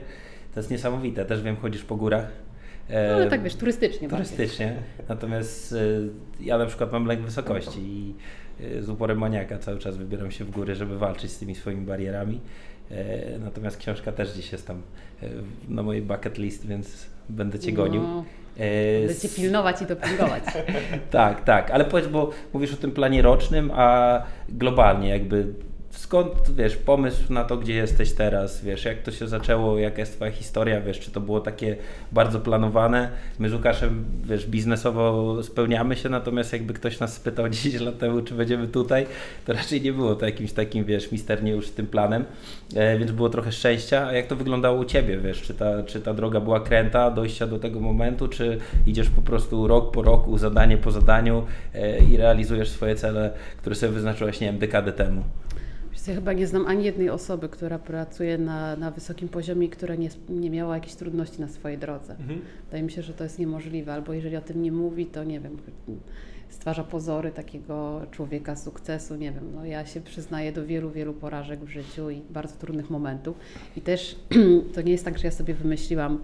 to 0.55 0.61
jest 0.61 0.71
niesamowite. 0.71 1.25
Też 1.25 1.43
wiem, 1.43 1.57
chodzisz 1.57 1.83
po 1.85 1.97
górach. 1.97 2.27
E, 2.89 3.09
No, 3.09 3.15
ale 3.15 3.31
tak 3.31 3.43
wiesz, 3.43 3.55
turystycznie 3.55 4.09
bardziej. 4.09 4.37
Turystycznie. 4.37 4.75
Natomiast 5.09 5.73
y, 5.73 6.09
ja 6.41 6.59
na 6.59 6.67
przykład 6.67 6.93
mam 6.93 7.07
lęk 7.07 7.21
wysokości 7.21 7.81
i 7.81 8.15
z 8.81 8.89
uporem 8.89 9.19
maniaka 9.19 9.59
cały 9.59 9.79
czas 9.79 9.97
wybieram 9.97 10.31
się 10.31 10.45
w 10.45 10.51
góry, 10.51 10.75
żeby 10.75 10.99
walczyć 10.99 11.31
z 11.31 11.39
tymi 11.39 11.55
swoimi 11.55 11.87
barierami. 11.87 12.41
E, 12.91 13.39
Natomiast 13.39 13.77
książka 13.77 14.13
też 14.13 14.33
dziś 14.33 14.53
jest 14.53 14.67
tam 14.67 14.83
e, 15.23 15.27
na 15.69 15.83
mojej 15.83 16.03
bucket 16.03 16.39
list, 16.39 16.67
więc 16.67 17.07
będę 17.29 17.59
Cię 17.59 17.73
gonił. 17.73 18.03
No, 18.03 18.25
będę 18.59 19.17
Cię 19.17 19.29
pilnować 19.29 19.83
i 19.83 19.87
dopingować. 19.87 20.43
tak, 21.11 21.45
tak, 21.45 21.71
ale 21.71 21.85
powiedz, 21.85 22.09
bo 22.09 22.31
mówisz 22.53 22.73
o 22.75 22.77
tym 22.77 22.93
planie 22.93 23.23
rocznym, 23.23 23.71
a 23.75 24.23
globalnie 24.49 25.09
jakby 25.09 25.55
skąd, 25.93 26.51
wiesz, 26.57 26.77
pomysł 26.77 27.33
na 27.33 27.45
to, 27.45 27.57
gdzie 27.57 27.75
jesteś 27.75 28.13
teraz, 28.13 28.65
wiesz, 28.65 28.85
jak 28.85 29.03
to 29.03 29.11
się 29.11 29.29
zaczęło, 29.29 29.79
jaka 29.79 29.99
jest 29.99 30.17
Twoja 30.17 30.31
historia, 30.31 30.81
wiesz, 30.81 31.01
czy 31.01 31.11
to 31.11 31.21
było 31.21 31.41
takie 31.41 31.77
bardzo 32.13 32.41
planowane? 32.41 33.11
My 33.39 33.49
z 33.49 33.53
Łukaszem, 33.53 34.05
wiesz, 34.25 34.47
biznesowo 34.47 35.43
spełniamy 35.43 35.97
się, 35.97 36.09
natomiast 36.09 36.53
jakby 36.53 36.75
ktoś 36.75 37.01
nas 37.01 37.15
spytał 37.15 37.49
10 37.63 37.81
lat 37.81 37.99
temu, 37.99 38.23
czy 38.23 38.35
będziemy 38.35 38.69
tutaj, 38.69 39.07
to 39.45 39.53
raczej 39.53 39.83
nie 39.83 39.93
było 39.93 40.15
to 40.15 40.27
jakimś 40.27 40.53
takim, 40.53 40.85
wiesz, 40.85 41.13
misternie 41.13 41.53
już 41.53 41.71
tym 41.71 41.87
planem, 41.87 42.25
e, 42.75 42.99
więc 42.99 43.11
było 43.11 43.29
trochę 43.29 43.53
szczęścia, 43.53 44.07
a 44.07 44.13
jak 44.13 44.27
to 44.27 44.37
wyglądało 44.37 44.81
u 44.81 44.85
Ciebie, 44.85 45.19
wiesz, 45.19 45.43
czy 45.43 45.55
ta, 45.55 45.83
czy 45.83 46.01
ta 46.01 46.15
droga 46.15 46.41
była 46.41 46.61
kręta 46.61 47.11
dojścia 47.11 47.47
do 47.47 47.59
tego 47.59 47.81
momentu, 47.81 48.29
czy 48.29 48.59
idziesz 48.87 49.11
po 49.11 49.23
prostu 49.23 49.69
rok 49.69 49.91
po 49.91 50.03
roku, 50.03 50.39
zadanie 50.39 50.77
po 50.77 50.91
zadaniu 50.91 51.47
e, 51.75 51.99
i 51.99 52.17
realizujesz 52.17 52.71
swoje 52.71 52.95
cele, 52.95 53.31
które 53.57 53.75
sobie 53.75 53.93
wyznaczyłeś, 53.93 54.41
nie 54.41 54.47
wiem, 54.47 54.59
dekadę 54.59 54.93
temu? 54.93 55.23
Ja 56.09 56.15
chyba 56.15 56.33
nie 56.33 56.47
znam 56.47 56.67
ani 56.67 56.85
jednej 56.85 57.11
osoby, 57.11 57.49
która 57.49 57.79
pracuje 57.79 58.39
na, 58.39 58.77
na 58.77 58.91
wysokim 58.91 59.29
poziomie 59.29 59.67
i 59.67 59.71
która 59.71 59.95
nie, 59.95 60.09
nie 60.29 60.51
miała 60.51 60.75
jakichś 60.75 60.95
trudności 60.95 61.41
na 61.41 61.49
swojej 61.49 61.79
drodze. 61.79 62.13
Mhm. 62.13 62.41
Wydaje 62.65 62.83
mi 62.83 62.91
się, 62.91 63.03
że 63.03 63.15
to 63.15 63.25
jest 63.25 63.39
niemożliwe, 63.39 63.93
albo 63.93 64.13
jeżeli 64.13 64.37
o 64.37 64.41
tym 64.41 64.63
nie 64.63 64.73
mówi, 64.73 65.07
to 65.07 65.25
nie 65.25 65.41
wiem, 65.41 65.57
stwarza 66.49 66.85
pozory 66.85 67.31
takiego 67.31 68.03
człowieka 68.11 68.57
sukcesu, 68.57 69.17
nie 69.17 69.33
wiem. 69.33 69.53
No 69.55 69.65
ja 69.65 69.87
się 69.87 70.01
przyznaję 70.01 70.53
do 70.53 70.67
wielu, 70.67 70.91
wielu 70.91 71.15
porażek 71.15 71.61
w 71.61 71.69
życiu 71.69 72.11
i 72.11 72.23
bardzo 72.31 72.57
trudnych 72.57 72.91
momentów. 72.91 73.37
I 73.77 73.81
też 73.81 74.17
to 74.75 74.83
nie 74.83 74.93
jest 74.93 75.05
tak, 75.05 75.19
że 75.19 75.25
ja 75.25 75.31
sobie 75.31 75.55
wymyśliłam 75.55 76.19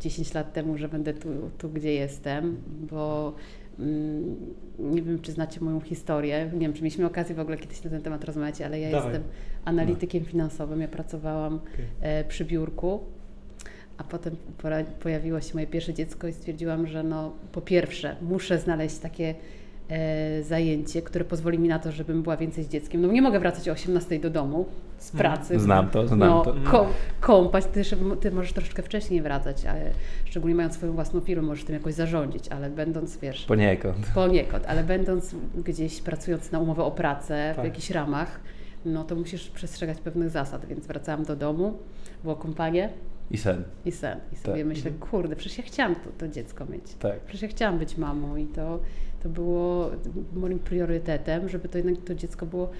10 0.00 0.34
lat 0.34 0.52
temu, 0.52 0.78
że 0.78 0.88
będę 0.88 1.14
tu, 1.14 1.28
tu 1.58 1.68
gdzie 1.68 1.92
jestem, 1.92 2.56
bo 2.90 3.34
nie 4.78 5.02
wiem, 5.02 5.20
czy 5.22 5.32
znacie 5.32 5.60
moją 5.60 5.80
historię. 5.80 6.50
Nie 6.52 6.60
wiem, 6.60 6.72
czy 6.72 6.82
mieliśmy 6.82 7.06
okazję 7.06 7.34
w 7.34 7.40
ogóle 7.40 7.56
kiedyś 7.56 7.84
na 7.84 7.90
ten 7.90 8.02
temat 8.02 8.24
rozmawiać, 8.24 8.60
ale 8.62 8.80
ja 8.80 8.90
Dawaj. 8.90 9.12
jestem 9.12 9.30
analitykiem 9.64 10.24
finansowym. 10.24 10.80
Ja 10.80 10.88
pracowałam 10.88 11.54
Okej. 11.54 11.84
e, 12.00 12.24
przy 12.24 12.44
biurku, 12.44 13.00
a 13.98 14.04
potem 14.04 14.36
pojawiło 15.00 15.40
się 15.40 15.54
moje 15.54 15.66
pierwsze 15.66 15.94
dziecko 15.94 16.28
i 16.28 16.32
stwierdziłam, 16.32 16.86
że 16.86 17.02
no, 17.02 17.32
po 17.52 17.60
pierwsze 17.60 18.16
muszę 18.22 18.58
znaleźć 18.58 18.98
takie 18.98 19.34
zajęcie, 20.42 21.02
które 21.02 21.24
pozwoli 21.24 21.58
mi 21.58 21.68
na 21.68 21.78
to, 21.78 21.92
żebym 21.92 22.22
była 22.22 22.36
więcej 22.36 22.64
z 22.64 22.68
dzieckiem. 22.68 23.00
No 23.02 23.08
nie 23.08 23.22
mogę 23.22 23.40
wracać 23.40 23.68
o 23.68 23.72
18 23.72 24.18
do 24.18 24.30
domu 24.30 24.66
z 24.98 25.10
pracy. 25.10 25.60
Znam 25.60 25.90
to, 25.90 26.08
znam 26.08 26.18
no, 26.28 26.42
to. 26.42 26.54
Ką, 26.70 26.86
kąpać, 27.20 27.64
ty, 27.64 27.72
też- 27.72 27.94
ty 28.20 28.30
możesz 28.30 28.52
troszeczkę 28.52 28.82
wcześniej 28.82 29.22
wracać, 29.22 29.66
ale 29.66 29.90
szczególnie 30.24 30.54
mając 30.54 30.74
swoją 30.74 30.92
własną 30.92 31.20
firmę, 31.20 31.42
możesz 31.42 31.64
tym 31.64 31.74
jakoś 31.74 31.94
zarządzić, 31.94 32.48
ale 32.48 32.70
będąc, 32.70 33.16
wiesz, 33.16 33.44
Poniekąd. 33.44 34.06
Poniekąd, 34.14 34.64
ale 34.66 34.84
będąc 34.84 35.34
gdzieś 35.64 36.00
pracując 36.00 36.52
na 36.52 36.58
umowę 36.60 36.84
o 36.84 36.90
pracę 36.90 37.52
Tak. 37.56 37.64
w 37.64 37.68
jakichś 37.68 37.90
ramach, 37.90 38.40
no 38.84 39.04
to 39.04 39.14
musisz 39.16 39.50
przestrzegać 39.50 39.98
pewnych 40.00 40.30
zasad, 40.30 40.66
więc 40.66 40.86
wracałam 40.86 41.24
do 41.24 41.36
domu, 41.36 41.78
było 42.22 42.36
kompanie 42.36 42.90
I 43.30 43.38
sen. 43.38 43.64
i 43.84 43.92
sen. 43.92 44.18
I 44.32 44.36
sobie 44.36 44.56
Tak. 44.58 44.66
myślę, 44.66 44.90
kurde, 44.90 45.36
przecież 45.36 45.58
ja 45.58 45.64
chciałam 45.64 45.94
to, 45.94 46.10
to 46.18 46.28
dziecko 46.28 46.66
mieć. 46.66 46.94
Tak. 46.98 47.20
Przecież 47.20 47.42
ja 47.42 47.48
chciałam 47.48 47.78
być 47.78 47.96
mamą 47.96 48.36
i 48.36 48.46
to, 48.46 48.80
to 49.26 49.32
było 49.32 49.90
moim 50.36 50.58
priorytetem, 50.58 51.48
żeby 51.48 51.68
to 51.68 51.78
jednak 51.78 51.94
to 52.04 52.14
dziecko 52.14 52.46
było 52.46 52.70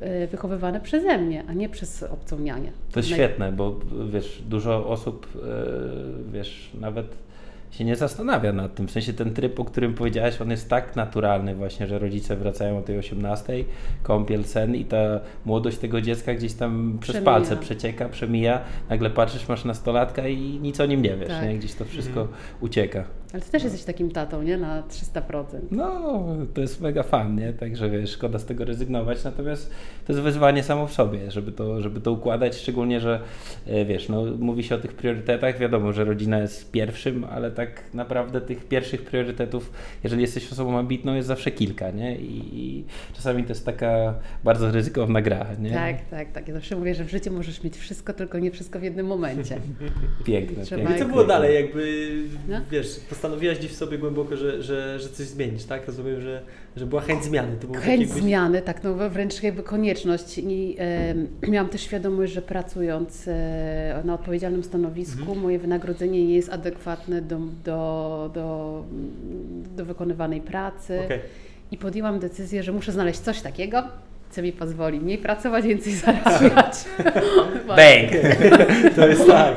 e, 0.00 0.26
wychowywane 0.26 0.80
przeze 0.80 1.18
mnie, 1.18 1.44
a 1.48 1.52
nie 1.52 1.68
przez 1.68 2.02
obcą 2.02 2.38
nianię. 2.38 2.72
To 2.92 3.00
jest 3.00 3.10
Naj- 3.10 3.14
świetne, 3.14 3.52
bo 3.52 3.80
wiesz, 4.12 4.42
dużo 4.48 4.86
osób, 4.88 5.26
e, 5.36 6.32
wiesz, 6.32 6.70
nawet 6.80 7.06
się 7.70 7.84
nie 7.84 7.96
zastanawia 7.96 8.52
nad 8.52 8.74
tym. 8.74 8.88
W 8.88 8.90
sensie 8.90 9.12
ten 9.12 9.34
tryb, 9.34 9.60
o 9.60 9.64
którym 9.64 9.94
powiedziałaś, 9.94 10.40
on 10.40 10.50
jest 10.50 10.68
tak 10.70 10.96
naturalny 10.96 11.54
właśnie, 11.54 11.86
że 11.86 11.98
rodzice 11.98 12.36
wracają 12.36 12.78
o 12.78 12.82
tej 12.82 12.98
18, 12.98 13.64
kąpiel, 14.02 14.44
sen 14.44 14.74
i 14.74 14.84
ta 14.84 15.20
młodość 15.44 15.78
tego 15.78 16.00
dziecka 16.00 16.34
gdzieś 16.34 16.54
tam 16.54 16.98
przez 17.00 17.12
Przemija. 17.14 17.32
palce 17.32 17.56
przecieka, 17.56 18.08
przemija. 18.08 18.60
Nagle 18.90 19.10
patrzysz, 19.10 19.48
masz 19.48 19.64
nastolatka 19.64 20.28
i 20.28 20.38
nic 20.38 20.80
o 20.80 20.86
nim 20.86 21.02
nie 21.02 21.16
wiesz, 21.16 21.28
Tak. 21.28 21.42
nie? 21.48 21.58
Gdzieś 21.58 21.74
to 21.74 21.84
wszystko 21.84 22.20
Mhm. 22.20 22.38
ucieka. 22.60 23.04
Ale 23.34 23.42
ty 23.42 23.50
też 23.50 23.64
jesteś 23.64 23.84
takim 23.84 24.10
tatą, 24.10 24.42
nie? 24.42 24.56
Na 24.56 24.82
300%. 24.82 25.44
No, 25.70 26.24
to 26.54 26.60
jest 26.60 26.80
mega 26.80 27.02
fan, 27.02 27.36
nie? 27.36 27.52
Także 27.52 27.90
wiesz, 27.90 28.10
szkoda 28.10 28.38
z 28.38 28.44
tego 28.44 28.64
rezygnować, 28.64 29.24
natomiast 29.24 29.70
to 30.06 30.12
jest 30.12 30.22
wyzwanie 30.22 30.62
samo 30.62 30.86
w 30.86 30.92
sobie, 30.92 31.30
żeby 31.30 31.52
to, 31.52 31.80
żeby 31.82 32.00
to 32.00 32.12
układać, 32.12 32.56
szczególnie, 32.56 33.00
że 33.00 33.20
e, 33.66 33.84
wiesz, 33.84 34.08
no, 34.08 34.24
mówi 34.38 34.62
się 34.62 34.74
o 34.74 34.78
tych 34.78 34.92
priorytetach, 34.92 35.58
wiadomo, 35.58 35.92
że 35.92 36.04
rodzina 36.04 36.38
jest 36.38 36.70
pierwszym, 36.70 37.24
ale 37.24 37.50
tak 37.50 37.82
naprawdę 37.94 38.40
tych 38.40 38.64
pierwszych 38.64 39.02
priorytetów, 39.02 39.72
jeżeli 40.04 40.22
jesteś 40.22 40.52
osobą 40.52 40.78
ambitną, 40.78 41.14
jest 41.14 41.28
zawsze 41.28 41.50
kilka, 41.50 41.90
nie? 41.90 42.16
I, 42.16 42.40
i 42.52 42.84
czasami 43.14 43.42
to 43.42 43.48
jest 43.48 43.66
taka 43.66 44.14
bardzo 44.44 44.70
ryzykowna 44.70 45.22
gra, 45.22 45.46
nie? 45.60 45.70
Tak, 45.70 45.96
tak, 46.10 46.32
tak. 46.32 46.48
Ja 46.48 46.54
zawsze 46.54 46.76
mówię, 46.76 46.94
że 46.94 47.04
w 47.04 47.10
życiu 47.10 47.32
możesz 47.32 47.64
mieć 47.64 47.76
wszystko, 47.76 48.12
tylko 48.12 48.38
nie 48.38 48.50
wszystko 48.50 48.80
w 48.80 48.82
jednym 48.82 49.06
momencie. 49.06 49.56
Piękne, 50.24 50.64
Trzeba 50.64 50.78
piękne. 50.78 50.96
I 50.96 50.98
co 51.00 51.08
było 51.08 51.24
dalej, 51.24 51.54
jakby, 51.54 52.12
No. 52.48 52.60
wiesz, 52.70 53.00
postanowiłaś 53.24 53.58
gdzieś 53.58 53.70
w 53.72 53.76
sobie 53.76 53.98
głęboko, 53.98 54.36
że, 54.36 54.62
że, 54.62 54.98
że 54.98 55.08
coś 55.08 55.26
zmienić, 55.26 55.64
tak? 55.64 55.86
Rozumiem, 55.86 56.20
że, 56.20 56.42
że 56.76 56.86
była 56.86 57.00
chęć 57.00 57.24
zmiany. 57.24 57.56
To 57.60 57.66
był 57.66 57.74
taki 57.74 57.86
Chęć 57.86 58.00
jakbyś- 58.00 58.22
zmiany, 58.22 58.62
tak, 58.62 58.84
no 58.84 59.10
wręcz 59.10 59.42
jakby 59.42 59.62
konieczność. 59.62 60.38
I 60.38 60.76
e, 60.78 61.14
miałam 61.52 61.68
też 61.70 61.80
świadomość, 61.80 62.32
że 62.32 62.42
pracując 62.42 63.28
e, 63.28 64.02
na 64.04 64.14
odpowiedzialnym 64.14 64.64
stanowisku, 64.64 65.20
Mhm. 65.20 65.40
moje 65.40 65.58
wynagrodzenie 65.58 66.26
nie 66.26 66.34
jest 66.34 66.48
adekwatne 66.48 67.22
do, 67.22 67.38
do, 67.64 68.30
do, 68.34 68.84
do 69.76 69.84
wykonywanej 69.84 70.40
pracy. 70.40 71.00
Okej. 71.04 71.20
I 71.70 71.76
podjęłam 71.78 72.18
decyzję, 72.18 72.62
że 72.62 72.72
muszę 72.72 72.92
znaleźć 72.92 73.20
coś 73.20 73.40
takiego, 73.40 73.82
co 74.34 74.42
mi 74.42 74.52
pozwoli 74.52 75.00
mniej 75.00 75.18
pracować, 75.18 75.64
więcej 75.64 75.92
zarabiać. 75.92 76.74
Bang! 77.68 78.10
To 78.96 79.06
jest 79.08 79.26
tak. 79.26 79.54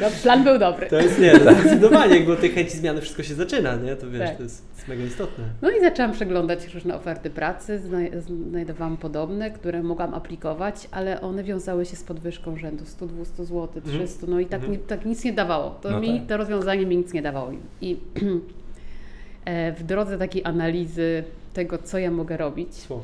No, 0.00 0.06
plan 0.22 0.44
był 0.44 0.58
dobry. 0.58 0.86
To 0.86 1.00
jest 1.00 1.18
nie, 1.18 1.38
to 1.38 1.54
zdecydowanie, 1.54 2.32
od 2.32 2.40
tej 2.40 2.50
chęci 2.50 2.76
zmiany 2.76 3.00
wszystko 3.00 3.22
się 3.22 3.34
zaczyna, 3.34 3.76
nie? 3.76 3.96
To 3.96 4.10
wiesz, 4.10 4.20
Tak. 4.28 4.36
to 4.36 4.42
jest, 4.42 4.64
jest 4.76 4.88
mega 4.88 5.04
istotne. 5.04 5.44
No 5.62 5.70
i 5.70 5.80
zaczęłam 5.80 6.12
przeglądać 6.12 6.74
różne 6.74 6.94
oferty 6.94 7.30
pracy, 7.30 7.80
znaj- 7.90 8.20
znajdowałam 8.50 8.96
podobne, 8.96 9.50
które 9.50 9.82
mogłam 9.82 10.14
aplikować, 10.14 10.88
ale 10.90 11.20
one 11.20 11.44
wiązały 11.44 11.86
się 11.86 11.96
z 11.96 12.02
podwyżką 12.04 12.56
rzędu 12.56 12.84
100-200 12.84 13.44
zł, 13.44 13.68
300, 13.86 14.26
no 14.28 14.40
i 14.40 14.46
tak, 14.46 14.54
Mhm. 14.60 14.72
nie, 14.72 14.78
tak 14.78 15.04
nic 15.06 15.24
nie 15.24 15.32
dawało. 15.32 15.70
To, 15.82 15.90
No 15.90 16.00
mi, 16.00 16.18
tak. 16.20 16.28
to 16.28 16.36
rozwiązanie 16.36 16.86
mi 16.86 16.96
nic 16.96 17.12
nie 17.12 17.22
dawało. 17.22 17.50
I 17.80 17.96
e, 19.44 19.72
w 19.72 19.82
drodze 19.82 20.18
takiej 20.18 20.44
analizy 20.44 21.24
tego, 21.54 21.78
co 21.78 21.98
ja 21.98 22.10
mogę 22.10 22.36
robić, 22.36 22.74
Słowo. 22.74 23.02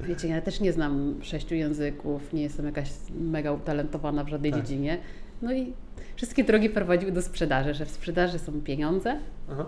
Wiecie, 0.00 0.28
ja 0.28 0.40
też 0.40 0.60
nie 0.60 0.72
znam 0.72 1.14
sześciu 1.22 1.54
języków, 1.54 2.32
nie 2.32 2.42
jestem 2.42 2.66
jakaś 2.66 2.90
mega 3.20 3.52
utalentowana 3.52 4.24
w 4.24 4.28
żadnej 4.28 4.52
Tak. 4.52 4.60
dziedzinie, 4.62 4.98
no 5.42 5.52
i 5.52 5.72
wszystkie 6.16 6.44
drogi 6.44 6.70
prowadziły 6.70 7.12
do 7.12 7.22
sprzedaży, 7.22 7.74
że 7.74 7.86
w 7.86 7.90
sprzedaży 7.90 8.38
są 8.38 8.60
pieniądze, 8.60 9.18
Aha. 9.50 9.66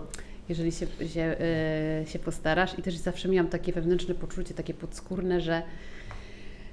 jeżeli 0.49 0.71
się, 0.71 0.87
się, 1.07 1.35
e, 2.01 2.05
się 2.05 2.19
postarasz. 2.19 2.79
I 2.79 2.81
też 2.81 2.97
zawsze 2.97 3.29
miałam 3.29 3.49
takie 3.49 3.73
wewnętrzne 3.73 4.15
poczucie, 4.15 4.53
takie 4.53 4.73
podskórne, 4.73 5.41
że 5.41 5.61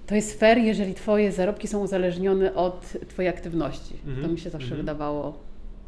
to 0.06 0.14
jest 0.14 0.40
fair, 0.40 0.58
jeżeli 0.58 0.94
Twoje 0.94 1.32
zarobki 1.32 1.68
są 1.68 1.80
uzależnione 1.80 2.54
od 2.54 2.92
Twojej 3.08 3.28
aktywności. 3.28 3.94
Mhm, 4.06 4.26
To 4.26 4.32
mi 4.32 4.38
się 4.38 4.50
zawsze 4.50 4.66
mhm. 4.66 4.80
wydawało 4.80 5.38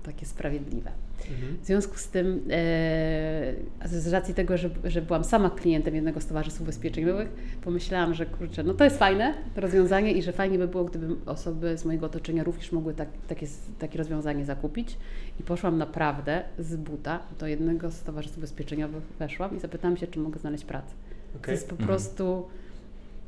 takie 0.03 0.27
sprawiedliwe. 0.27 0.91
Mhm. 1.31 1.59
W 1.63 1.67
związku 1.67 1.97
z 1.97 2.09
tym, 2.09 2.43
e, 2.51 3.55
z 3.89 4.13
racji 4.13 4.35
tego, 4.35 4.57
że, 4.57 4.71
że 4.85 5.03
byłam 5.03 5.25
sama 5.25 5.51
klientem 5.51 5.95
jednego 5.95 6.21
z 6.21 6.27
towarzystw 6.27 6.61
ubezpieczeniowych, 6.61 7.29
pomyślałam, 7.63 8.15
że 8.15 8.27
kurczę, 8.27 8.63
no 8.63 8.75
to 8.75 8.85
jest 8.85 8.99
fajne 8.99 9.35
rozwiązanie 9.57 10.13
i 10.13 10.23
że 10.23 10.33
fajnie 10.33 10.59
by 10.59 10.69
było, 10.69 10.85
gdyby 10.85 11.17
osoby 11.27 11.79
z 11.79 11.85
mojego 11.85 12.07
otoczenia 12.07 12.45
również 12.45 12.73
mogły 12.73 12.95
tak, 12.95 13.09
takie, 13.29 13.47
takie 13.79 13.99
rozwiązanie 13.99 14.45
zakupić. 14.45 14.97
I 15.41 15.43
poszłam 15.43 15.79
naprawdę 15.79 16.43
z 16.59 16.77
buta 16.77 17.21
do 17.39 17.47
jednego 17.47 17.91
z 17.91 18.03
towarzystw 18.03 18.39
ubezpieczeniowych, 18.39 19.03
weszłam 19.19 19.57
i 19.57 19.61
zapytałam 19.61 19.97
się, 19.97 20.07
czy 20.07 20.19
mogę 20.19 20.39
znaleźć 20.39 20.65
pracę. 20.65 20.95
To 21.33 21.39
Okej. 21.39 21.53
jest 21.53 21.67
po 21.69 21.73
Mhm. 21.73 21.89
prostu... 21.89 22.47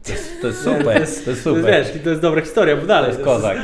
To 0.05 0.13
jest, 0.13 0.41
to 0.41 0.47
jest 0.47 0.63
super, 0.63 0.85
to 0.85 0.93
jest 1.01 1.25
To 1.25 1.31
jest, 1.31 1.43
super. 1.43 1.65
wiesz, 1.67 2.03
to 2.05 2.11
jest 2.11 2.23
dobra 2.23 2.41
historia, 2.41 2.77
bo 2.77 2.87
dalej. 2.87 3.11
To 3.11 3.17
jest 3.19 3.25
kozak. 3.25 3.59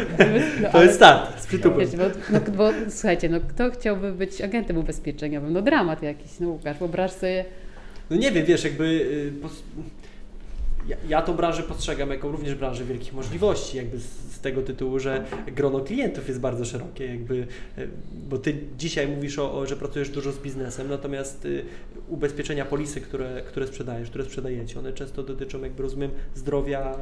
No, 0.63 0.69
To 0.73 0.83
jest 0.83 0.95
start, 1.01 1.43
z 1.43 1.47
przytupem. 1.47 1.79
Wiecie, 1.81 1.97
bo, 1.97 2.05
no, 2.31 2.41
bo 2.57 2.71
słuchajcie, 2.89 3.29
no 3.29 3.41
kto 3.49 3.71
chciałby 3.71 4.13
być 4.13 4.41
agentem 4.41 4.79
ubezpieczeniowym? 4.79 5.53
No 5.53 5.63
dramat 5.63 6.03
jakiś, 6.03 6.31
no 6.41 6.49
Łukasz, 6.49 6.79
wyobraź 6.79 7.11
sobie, 7.11 7.45
No 8.11 8.17
nie 8.17 8.33
wiem, 8.33 8.45
wiesz, 8.47 8.65
jakby 8.65 8.85
y, 8.85 9.33
pos... 9.43 9.63
ja, 10.89 10.97
ja 11.09 11.23
tą 11.23 11.35
branżę 11.35 11.63
postrzegam 11.63 12.11
jako 12.11 12.29
również 12.29 12.55
branżę 12.55 12.85
wielkich 12.85 13.13
możliwości, 13.13 13.77
jakby 13.77 13.99
z, 13.99 14.05
z 14.05 14.41
tego 14.41 14.63
tytułu, 14.63 14.99
że 14.99 15.25
grono 15.47 15.81
klientów 15.81 16.29
jest 16.29 16.41
bardzo 16.41 16.65
szerokie, 16.65 17.07
jakby, 17.07 17.35
y, 17.79 17.89
bo 18.29 18.39
ty 18.39 18.57
dzisiaj 18.79 19.09
mówisz 19.09 19.39
o, 19.39 19.59
o 19.59 19.67
że 19.67 19.77
pracujesz 19.77 20.11
dużo 20.11 20.33
z 20.33 20.39
biznesem, 20.39 20.89
natomiast 20.89 21.45
y, 21.45 21.65
ubezpieczenia 22.09 22.65
polisy, 22.65 23.01
które, 23.01 23.43
które 23.47 23.67
sprzedajesz, 23.67 24.09
które 24.11 24.25
sprzedajecie, 24.25 24.79
one 24.79 24.93
często 24.93 25.23
dotyczą, 25.23 25.63
jakby 25.63 25.83
rozumiem, 25.83 26.11
zdrowia, 26.35 26.99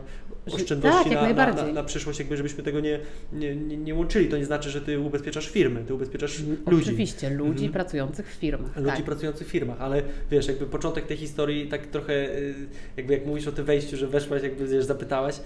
oszczędności 0.53 1.11
tak, 1.11 1.37
na, 1.37 1.53
na, 1.53 1.73
na, 1.73 1.85
przyszłość, 1.85 2.19
jakby 2.19 2.37
żebyśmy 2.37 2.63
tego 2.65 2.81
nie, 2.81 3.01
nie, 3.33 3.57
nie, 3.57 3.77
nie 3.77 3.95
łączyli. 3.95 4.29
To 4.29 4.37
nie 4.37 4.45
znaczy, 4.45 4.71
że 4.71 4.81
ty 4.81 5.01
ubezpieczasz 5.01 5.49
firmy, 5.49 5.85
ty 5.87 5.95
ubezpieczasz 5.95 6.41
ludzi. 6.67 6.83
Oczywiście, 6.83 7.31
ludzi 7.31 7.51
Mhm. 7.51 7.73
pracujących 7.73 8.27
w 8.27 8.35
firmach. 8.35 8.77
ludzi 8.77 8.97
tak. 8.97 9.05
pracujących 9.05 9.47
w 9.49 9.51
firmach, 9.51 9.81
ale 9.81 10.03
wiesz, 10.31 10.49
jakby 10.49 10.67
początek 10.67 11.07
tej 11.07 11.17
historii 11.17 11.69
tak 11.69 11.87
trochę, 11.87 12.39
y, 12.39 12.55
jakby 12.97 13.15
jak 13.15 13.27
mówisz 13.27 13.47
o 13.47 13.53
tym 13.53 13.65
wejściu, 13.65 13.76
że 13.85 14.07
weszłaś, 14.07 14.43
jakby 14.43 14.67
wiesz, 14.67 14.85
zapytałaś, 14.85 15.41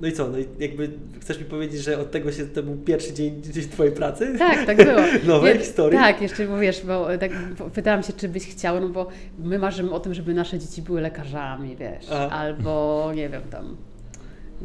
no 0.00 0.08
i 0.08 0.12
co, 0.12 0.28
no 0.28 0.38
i 0.38 0.46
jakby 0.58 0.90
chcesz 1.20 1.38
mi 1.38 1.44
powiedzieć, 1.44 1.82
że 1.82 1.98
od 1.98 2.10
tego 2.10 2.32
się, 2.32 2.46
to 2.46 2.62
był 2.62 2.76
pierwszy 2.76 3.12
dzień, 3.14 3.42
Twojej 3.72 3.92
pracy? 3.92 4.34
Tak, 4.38 4.66
tak 4.66 4.76
było. 4.76 5.00
Nowej 5.34 5.58
historii? 5.58 5.98
Tak, 5.98 6.22
jeszcze 6.22 6.46
bo 6.46 6.58
wiesz, 6.58 6.82
bo 6.86 7.08
tak 7.18 7.30
pytałam 7.74 8.02
się, 8.02 8.12
czy 8.12 8.28
byś 8.28 8.46
chciał, 8.46 8.80
no 8.80 8.88
bo 8.88 9.08
my 9.38 9.58
marzymy 9.58 9.90
o 9.90 10.00
tym, 10.00 10.14
żeby 10.14 10.34
nasze 10.34 10.58
dzieci 10.58 10.82
były 10.82 11.00
lekarzami, 11.00 11.76
wiesz, 11.76 12.06
Aha. 12.10 12.28
albo 12.30 13.12
nie 13.14 13.28
wiem, 13.28 13.42
tam 13.50 13.76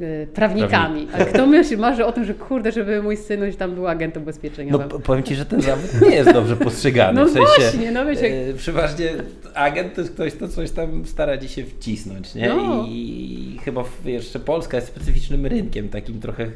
y, 0.02 0.28
prawnikami. 0.34 1.08
A 1.14 1.26
kto 1.26 1.48
myśli, 1.48 1.78
marzy 1.78 2.06
o 2.06 2.12
tym, 2.12 2.26
że 2.26 2.34
kurde, 2.34 2.72
żeby 2.72 3.02
mój 3.04 3.18
synuś 3.18 3.56
tam 3.56 3.76
był 3.76 3.88
agentem 3.88 4.22
No 4.22 4.24
ubezpieczeniowym. 4.24 4.90
p- 4.90 5.00
powiem 5.00 5.24
Ci, 5.24 5.36
że 5.36 5.46
ten 5.46 5.62
zawód 5.62 6.02
nie 6.02 6.16
jest 6.16 6.32
dobrze 6.34 6.56
postrzegany. 6.56 7.20
No 7.20 7.26
w 7.26 7.32
sensie, 7.32 7.62
właśnie, 7.62 7.92
no 7.92 8.10
jak- 8.12 8.20
e, 8.24 8.54
przeważnie 8.58 9.10
agent 9.54 9.94
to 9.96 10.02
jest 10.02 10.14
ktoś, 10.14 10.34
kto 10.34 10.48
coś 10.48 10.72
tam 10.72 11.06
stara 11.06 11.38
Ci 11.38 11.50
się 11.50 11.64
wcisnąć, 11.64 12.36
nie? 12.36 12.50
No. 12.50 12.86
I 12.90 13.60
chyba 13.66 13.84
jeszcze 14.06 14.40
Polska 14.40 14.78
jest 14.78 14.88
specyficznym 14.88 15.46
rynkiem, 15.46 15.90
takim 15.90 16.20
trochę, 16.20 16.48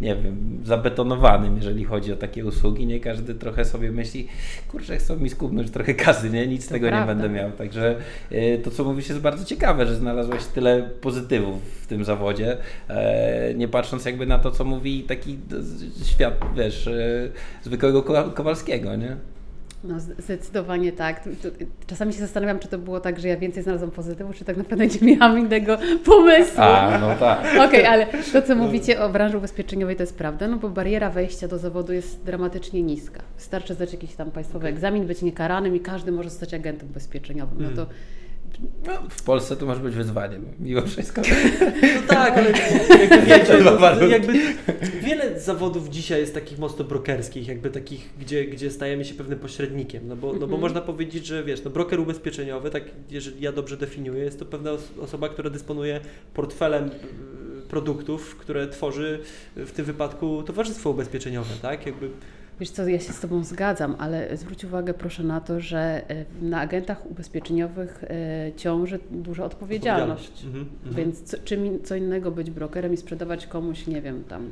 nie 0.00 0.16
wiem, 0.16 0.60
zabetonowanym, 0.64 1.56
jeżeli 1.56 1.84
chodzi 1.84 2.12
o 2.12 2.16
takie 2.16 2.44
usługi. 2.46 2.86
Nie 2.86 3.00
każdy 3.00 3.34
trochę 3.34 3.64
sobie 3.64 3.92
myśli, 3.92 4.28
kurczę, 4.68 4.96
chcą 4.96 5.16
mi 5.16 5.30
skubnąć 5.30 5.70
trochę 5.70 5.94
kasy, 5.94 6.30
nie? 6.30 6.46
Nic 6.46 6.64
z 6.64 6.68
tego 6.68 6.88
prawda. 6.88 7.12
nie 7.14 7.18
będę 7.20 7.38
miał. 7.38 7.50
Także 7.52 7.96
e, 8.30 8.58
to, 8.58 8.70
co 8.70 8.84
mówisz, 8.84 9.08
jest 9.08 9.20
bardzo 9.20 9.44
ciekawe, 9.44 9.86
że 9.86 9.94
znalazłaś 9.96 10.44
tyle 10.44 10.82
pozytywów 11.00 11.56
w 11.82 11.86
tym 11.86 12.04
zawodzie, 12.04 12.56
nie 13.54 13.68
patrząc 13.68 14.04
jakby 14.04 14.26
na 14.26 14.38
to, 14.38 14.50
co 14.50 14.64
mówi 14.64 15.02
taki 15.02 15.38
świat, 16.04 16.34
wiesz, 16.56 16.86
e, 16.86 17.28
zwykłego 17.62 18.02
Ko- 18.02 18.30
Kowalskiego, 18.30 18.96
nie? 18.96 19.16
No 19.84 20.00
zdecydowanie 20.00 20.92
tak. 20.92 21.28
Czasami 21.86 22.12
się 22.12 22.18
zastanawiam, 22.18 22.58
czy 22.58 22.68
to 22.68 22.78
było 22.78 23.00
tak, 23.00 23.20
że 23.20 23.28
ja 23.28 23.36
więcej 23.36 23.62
znalazłam 23.62 23.90
pozytywów, 23.90 24.36
czy 24.36 24.44
tak 24.44 24.56
naprawdę 24.56 24.86
nie 24.86 25.16
miałam 25.16 25.38
innego 25.38 25.78
pomysłu. 26.04 26.62
A, 26.62 26.98
no 27.00 27.14
tak. 27.14 27.68
Okej, 27.68 27.86
ale 27.86 28.06
to, 28.32 28.42
co 28.42 28.54
mówicie 28.56 29.00
o 29.00 29.08
branży 29.08 29.38
ubezpieczeniowej, 29.38 29.96
to 29.96 30.02
jest 30.02 30.18
prawda, 30.18 30.48
no 30.48 30.56
bo 30.56 30.68
bariera 30.70 31.10
wejścia 31.10 31.48
do 31.48 31.58
zawodu 31.58 31.92
jest 31.92 32.24
dramatycznie 32.24 32.82
niska. 32.82 33.20
Wystarczy 33.36 33.74
zdać 33.74 33.92
jakiś 33.92 34.14
tam 34.14 34.30
państwowy 34.30 34.68
egzamin, 34.68 35.06
być 35.06 35.22
niekaranym 35.22 35.76
i 35.76 35.80
każdy 35.80 36.12
może 36.12 36.30
zostać 36.30 36.54
agentem 36.54 36.88
ubezpieczeniowym. 36.88 37.62
No 37.62 37.68
to 37.76 37.86
No, 38.86 38.92
w 39.10 39.22
Polsce 39.22 39.56
to 39.56 39.66
może 39.66 39.80
być 39.80 39.94
wyzwaniem, 39.94 40.44
mimo 40.60 40.82
wszystko. 40.82 41.22
No 41.96 42.02
tak, 42.08 42.38
ale 42.38 42.50
jakby, 43.26 43.62
warunki. 43.78 44.10
jakby 44.10 44.32
wiele 45.00 45.40
zawodów 45.40 45.88
dzisiaj 45.88 46.20
jest 46.20 46.34
takich 46.34 46.58
mocno 46.58 46.84
brokerskich, 46.84 47.48
jakby 47.48 47.70
takich, 47.70 48.10
gdzie, 48.20 48.44
gdzie 48.44 48.70
stajemy 48.70 49.04
się 49.04 49.14
pewnym 49.14 49.38
pośrednikiem, 49.38 50.08
no 50.08 50.16
bo, 50.16 50.26
no 50.32 50.38
bo 50.38 50.44
Mhm. 50.44 50.60
można 50.60 50.80
powiedzieć, 50.80 51.26
że 51.26 51.44
wiesz, 51.44 51.64
no 51.64 51.70
broker 51.70 52.00
ubezpieczeniowy, 52.00 52.70
tak 52.70 52.82
jeżeli 53.10 53.40
ja 53.42 53.52
dobrze 53.52 53.76
definiuję, 53.76 54.24
jest 54.24 54.38
to 54.38 54.44
pewna 54.44 54.70
os- 54.70 54.98
osoba, 55.00 55.28
która 55.28 55.50
dysponuje 55.50 56.00
portfelem 56.34 56.84
y, 56.86 56.90
produktów, 57.68 58.36
które 58.36 58.68
tworzy 58.68 59.18
w 59.56 59.70
tym 59.72 59.84
wypadku 59.84 60.42
towarzystwo 60.42 60.90
ubezpieczeniowe, 60.90 61.50
tak? 61.62 61.86
Jakby 61.86 62.10
Wiesz 62.60 62.70
co, 62.70 62.88
ja 62.88 63.00
się 63.00 63.12
z 63.12 63.20
Tobą 63.20 63.44
zgadzam, 63.44 63.96
ale 63.98 64.36
zwróć 64.36 64.64
uwagę 64.64 64.94
proszę 64.94 65.22
na 65.22 65.40
to, 65.40 65.60
że 65.60 66.02
e, 66.10 66.24
na 66.42 66.60
agentach 66.60 67.06
ubezpieczeniowych 67.10 68.04
e, 68.04 68.52
ciąży 68.56 68.98
duża 69.10 69.44
odpowiedzialność. 69.44 70.44
Mhm, 70.44 70.66
mhm. 70.86 70.96
Więc 70.96 71.22
co, 71.22 71.36
czym 71.44 71.78
co 71.84 71.96
innego 71.96 72.30
być 72.30 72.50
brokerem 72.50 72.92
i 72.92 72.96
sprzedawać 72.96 73.46
komuś, 73.46 73.86
nie 73.86 74.02
wiem, 74.02 74.24
tam, 74.28 74.48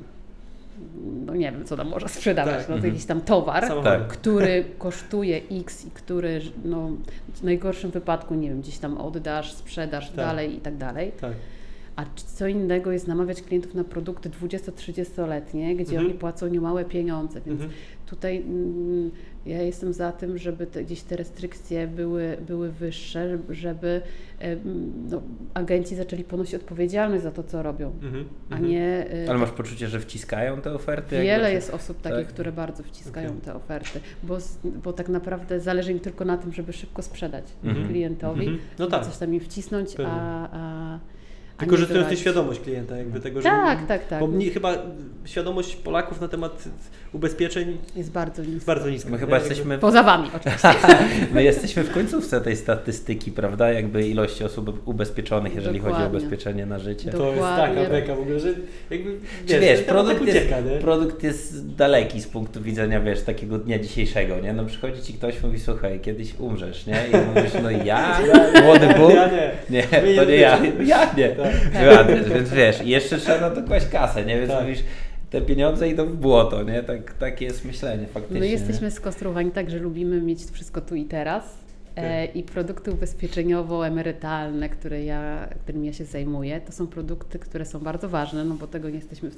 no 1.26 1.34
nie 1.34 1.52
wiem, 1.52 1.64
co 1.64 1.76
tam 1.76 1.88
można 1.88 2.08
sprzedawać, 2.08 2.54
Tak. 2.56 2.60
no 2.68 2.74
to 2.74 2.74
Mhm. 2.74 2.92
jakiś 2.94 3.06
tam 3.06 3.20
towar, 3.20 3.66
Samochody. 3.66 3.98
Tak. 3.98 4.08
który 4.08 4.64
kosztuje 4.78 5.40
X 5.50 5.86
i 5.86 5.90
który, 5.90 6.40
no 6.64 6.90
w 7.34 7.42
najgorszym 7.42 7.90
wypadku, 7.90 8.34
nie 8.34 8.48
wiem, 8.48 8.60
gdzieś 8.60 8.78
tam 8.78 8.98
oddasz, 8.98 9.52
sprzedasz 9.52 10.06
Tak. 10.06 10.16
dalej 10.16 10.56
i 10.56 10.60
tak 10.60 10.76
dalej. 10.76 11.12
Tak. 11.20 11.32
A 12.00 12.04
co 12.16 12.46
innego 12.48 12.92
jest 12.92 13.08
namawiać 13.08 13.42
klientów 13.42 13.74
na 13.74 13.84
produkty 13.84 14.30
20-30-letnie, 14.30 15.76
gdzie 15.76 15.90
Mhm. 15.92 16.06
oni 16.06 16.14
płacą 16.14 16.46
niemałe 16.46 16.84
pieniądze, 16.84 17.40
więc 17.46 17.60
Mhm. 17.60 17.78
tutaj 18.06 18.36
mm, 18.36 19.10
ja 19.46 19.62
jestem 19.62 19.92
za 19.92 20.12
tym, 20.12 20.38
żeby 20.38 20.66
te, 20.66 20.84
gdzieś 20.84 21.02
te 21.02 21.16
restrykcje 21.16 21.86
były, 21.86 22.36
były 22.46 22.72
wyższe, 22.72 23.38
żeby 23.50 24.00
em, 24.38 24.58
no, 25.10 25.22
agenci 25.54 25.94
zaczęli 25.96 26.24
ponosić 26.24 26.54
odpowiedzialność 26.54 27.22
za 27.22 27.30
to, 27.30 27.42
co 27.42 27.62
robią, 27.62 27.92
Mhm. 28.02 28.24
a 28.50 28.54
Mhm. 28.54 28.70
nie... 28.70 29.06
y, 29.26 29.30
Ale 29.30 29.38
masz 29.38 29.50
poczucie, 29.50 29.88
że 29.88 30.00
wciskają 30.00 30.60
te 30.60 30.72
oferty? 30.74 31.20
Wiele 31.22 31.52
jest 31.52 31.70
osób 31.74 32.00
takich, 32.00 32.18
tak? 32.26 32.28
które 32.28 32.52
bardzo 32.52 32.82
wciskają 32.82 33.28
Okej. 33.28 33.40
te 33.40 33.54
oferty, 33.54 34.00
bo, 34.22 34.38
bo 34.84 34.92
tak 34.92 35.08
naprawdę 35.08 35.60
zależy 35.60 35.92
im 35.92 36.00
tylko 36.00 36.24
na 36.24 36.36
tym, 36.36 36.52
żeby 36.52 36.72
szybko 36.72 37.02
sprzedać 37.02 37.44
Mhm. 37.64 37.88
klientowi, 37.88 38.40
Mhm. 38.46 38.58
No 38.78 38.86
tak. 38.86 39.04
coś 39.06 39.16
tam 39.16 39.34
im 39.34 39.40
wcisnąć, 39.40 39.94
Pewnie. 39.94 40.12
a, 40.12 40.48
a, 40.52 40.98
Wykorzystując 41.60 42.08
tę 42.08 42.16
świadomość 42.16 42.60
klienta, 42.60 42.96
jakby 42.96 43.20
tego, 43.20 43.42
że. 43.42 43.48
Tak, 43.48 43.86
tak, 43.86 44.06
tak. 44.08 44.20
Bo 44.20 44.26
mnie, 44.26 44.50
chyba 44.50 44.74
świadomość 45.24 45.76
Polaków 45.76 46.20
na 46.20 46.28
temat 46.28 46.64
ubezpieczeń 47.12 47.78
Jest 47.96 48.12
bardzo 48.12 48.42
jest 48.42 48.54
nisko. 48.54 48.66
bardzo 48.66 48.90
niska. 48.90 49.10
My 49.10 49.18
chyba 49.18 49.32
Jakby- 49.36 49.48
jesteśmy 49.48 49.78
Poza 49.78 50.02
Wami 50.02 50.28
oczywiście. 50.36 50.68
My 51.34 51.44
jesteśmy 51.44 51.84
w 51.84 51.90
końcówce 51.90 52.40
tej 52.40 52.56
statystyki, 52.56 53.32
prawda? 53.32 53.72
Jakby 53.72 54.06
ilości 54.08 54.44
osób 54.44 54.82
ubezpieczonych, 54.88 55.54
jeżeli 55.54 55.78
chodzi 55.78 55.94
o 55.94 55.98
Dokładnie. 55.98 56.18
ubezpieczenie 56.18 56.66
na 56.66 56.78
życie. 56.78 57.10
Do- 57.10 57.18
To 57.18 57.24
jest 57.26 57.36
Dokładnie. 57.38 57.76
taka 57.76 57.90
beka 57.90 58.14
w 58.14 58.20
ogóle, 58.20 58.40
że 58.40 58.48
jakby. 58.90 59.16
Czy 59.46 59.60
wiesz, 59.60 59.80
produkt 59.82 60.18
tak 60.18 60.26
jest, 60.26 60.38
ucieka, 60.40 60.60
nie? 60.60 60.78
produkt 60.78 61.22
jest 61.22 61.74
daleki 61.74 62.20
z 62.20 62.26
punktu 62.26 62.60
widzenia, 62.62 63.00
wiesz, 63.00 63.22
takiego 63.22 63.58
dnia 63.58 63.78
dzisiejszego, 63.78 64.40
nie? 64.40 64.52
No 64.52 64.64
przychodzi 64.64 65.02
ci 65.02 65.12
ktoś, 65.14 65.42
mówi, 65.42 65.60
słuchaj, 65.60 66.00
kiedyś 66.00 66.34
umrzesz, 66.38 66.86
nie? 66.86 66.96
I 67.12 67.26
mówisz, 67.26 67.52
no 67.62 67.70
ja, 67.70 68.20
młody 68.64 68.86
Bóg? 68.98 69.14
Ja 69.14 69.28
nie. 69.30 69.52
Nie, 69.70 69.82
to 70.16 70.24
nie 70.24 70.36
ja. 70.36 70.58
Ja 70.84 71.14
nie. 71.16 71.28
Tak. 71.28 71.49
Ładnie, 71.96 72.20
więc 72.34 72.50
wiesz, 72.50 72.82
i 72.84 72.88
jeszcze 72.88 73.18
trzeba 73.18 73.40
na 73.40 73.50
to 73.50 73.62
kłaść 73.62 73.86
kasę, 73.86 74.24
nie? 74.24 74.36
Więc 74.38 74.50
Tak. 74.50 74.62
mówisz, 74.62 74.78
te 75.30 75.40
pieniądze 75.40 75.88
idą 75.88 76.06
w 76.06 76.16
błoto, 76.16 76.62
nie? 76.62 76.82
Tak, 76.82 77.14
takie 77.14 77.44
jest 77.44 77.64
myślenie 77.64 78.06
faktycznie. 78.06 78.40
My 78.40 78.46
nie? 78.46 78.52
jesteśmy 78.52 78.90
skonstruowani 78.90 79.50
tak, 79.50 79.70
że 79.70 79.78
lubimy 79.78 80.20
mieć 80.20 80.44
wszystko 80.52 80.80
tu 80.80 80.94
i 80.94 81.04
teraz. 81.04 81.58
E, 81.96 82.24
I 82.24 82.42
produkty 82.42 82.90
ubezpieczeniowo-emerytalne, 82.92 84.68
które 84.68 85.04
ja, 85.04 85.48
którymi 85.62 85.86
ja 85.86 85.92
się 85.92 86.04
zajmuję, 86.04 86.60
to 86.60 86.72
są 86.72 86.86
produkty, 86.86 87.38
które 87.38 87.64
są 87.64 87.78
bardzo 87.78 88.08
ważne, 88.08 88.44
no 88.44 88.54
bo 88.54 88.66
tego 88.66 88.88
nie 88.88 88.94
jesteśmy, 88.94 89.30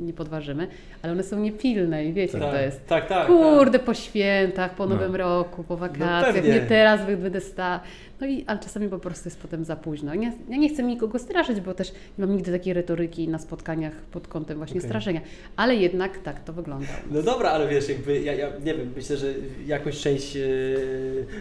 nie 0.00 0.12
podważymy, 0.12 0.66
ale 1.02 1.12
one 1.12 1.22
są 1.22 1.38
niepilne 1.40 2.04
i 2.04 2.12
wiecie, 2.12 2.32
Tak, 2.32 2.42
jak 2.42 2.50
to 2.52 2.60
jest. 2.60 2.86
tak, 2.86 3.06
tak. 3.08 3.26
Kurde, 3.26 3.78
po 3.78 3.94
świętach, 3.94 4.74
po 4.74 4.86
No. 4.86 4.94
nowym 4.94 5.16
roku, 5.16 5.64
po 5.64 5.76
wakacjach, 5.76 6.34
pewnie. 6.34 6.50
nie 6.52 6.60
teraz 6.60 7.06
będę 7.06 7.40
sta. 7.40 7.80
No 8.20 8.26
i, 8.26 8.44
ale 8.46 8.58
czasami 8.58 8.88
po 8.88 8.98
prostu 8.98 9.28
jest 9.28 9.40
potem 9.40 9.64
za 9.64 9.76
późno. 9.76 10.14
Nie, 10.14 10.32
ja 10.48 10.56
nie 10.56 10.68
chcę 10.68 10.82
nikogo 10.82 11.18
straszyć, 11.18 11.60
bo 11.60 11.74
też 11.74 11.92
nie 12.18 12.26
mam 12.26 12.36
nigdy 12.36 12.52
takiej 12.52 12.74
retoryki 12.74 13.28
na 13.28 13.38
spotkaniach 13.38 13.92
pod 13.92 14.28
kątem 14.28 14.58
właśnie 14.58 14.78
Okej. 14.80 14.90
straszenia. 14.90 15.20
Ale 15.56 15.74
jednak 15.76 16.18
tak 16.18 16.44
to 16.44 16.52
wygląda. 16.52 16.86
No 17.10 17.22
dobra, 17.22 17.50
ale 17.50 17.68
wiesz, 17.68 17.88
jakby 17.88 18.20
ja, 18.20 18.32
ja 18.32 18.48
nie 18.64 18.74
wiem, 18.74 18.92
myślę, 18.96 19.16
że 19.16 19.34
jakąś 19.66 20.00
część 20.00 20.36
e, 20.36 20.40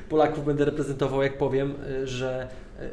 Polaków 0.09 0.45
będę 0.45 0.65
reprezentował, 0.65 1.23
jak 1.23 1.37
powiem, 1.37 1.73
e, 2.03 2.07
że 2.07 2.47
e, 2.79 2.89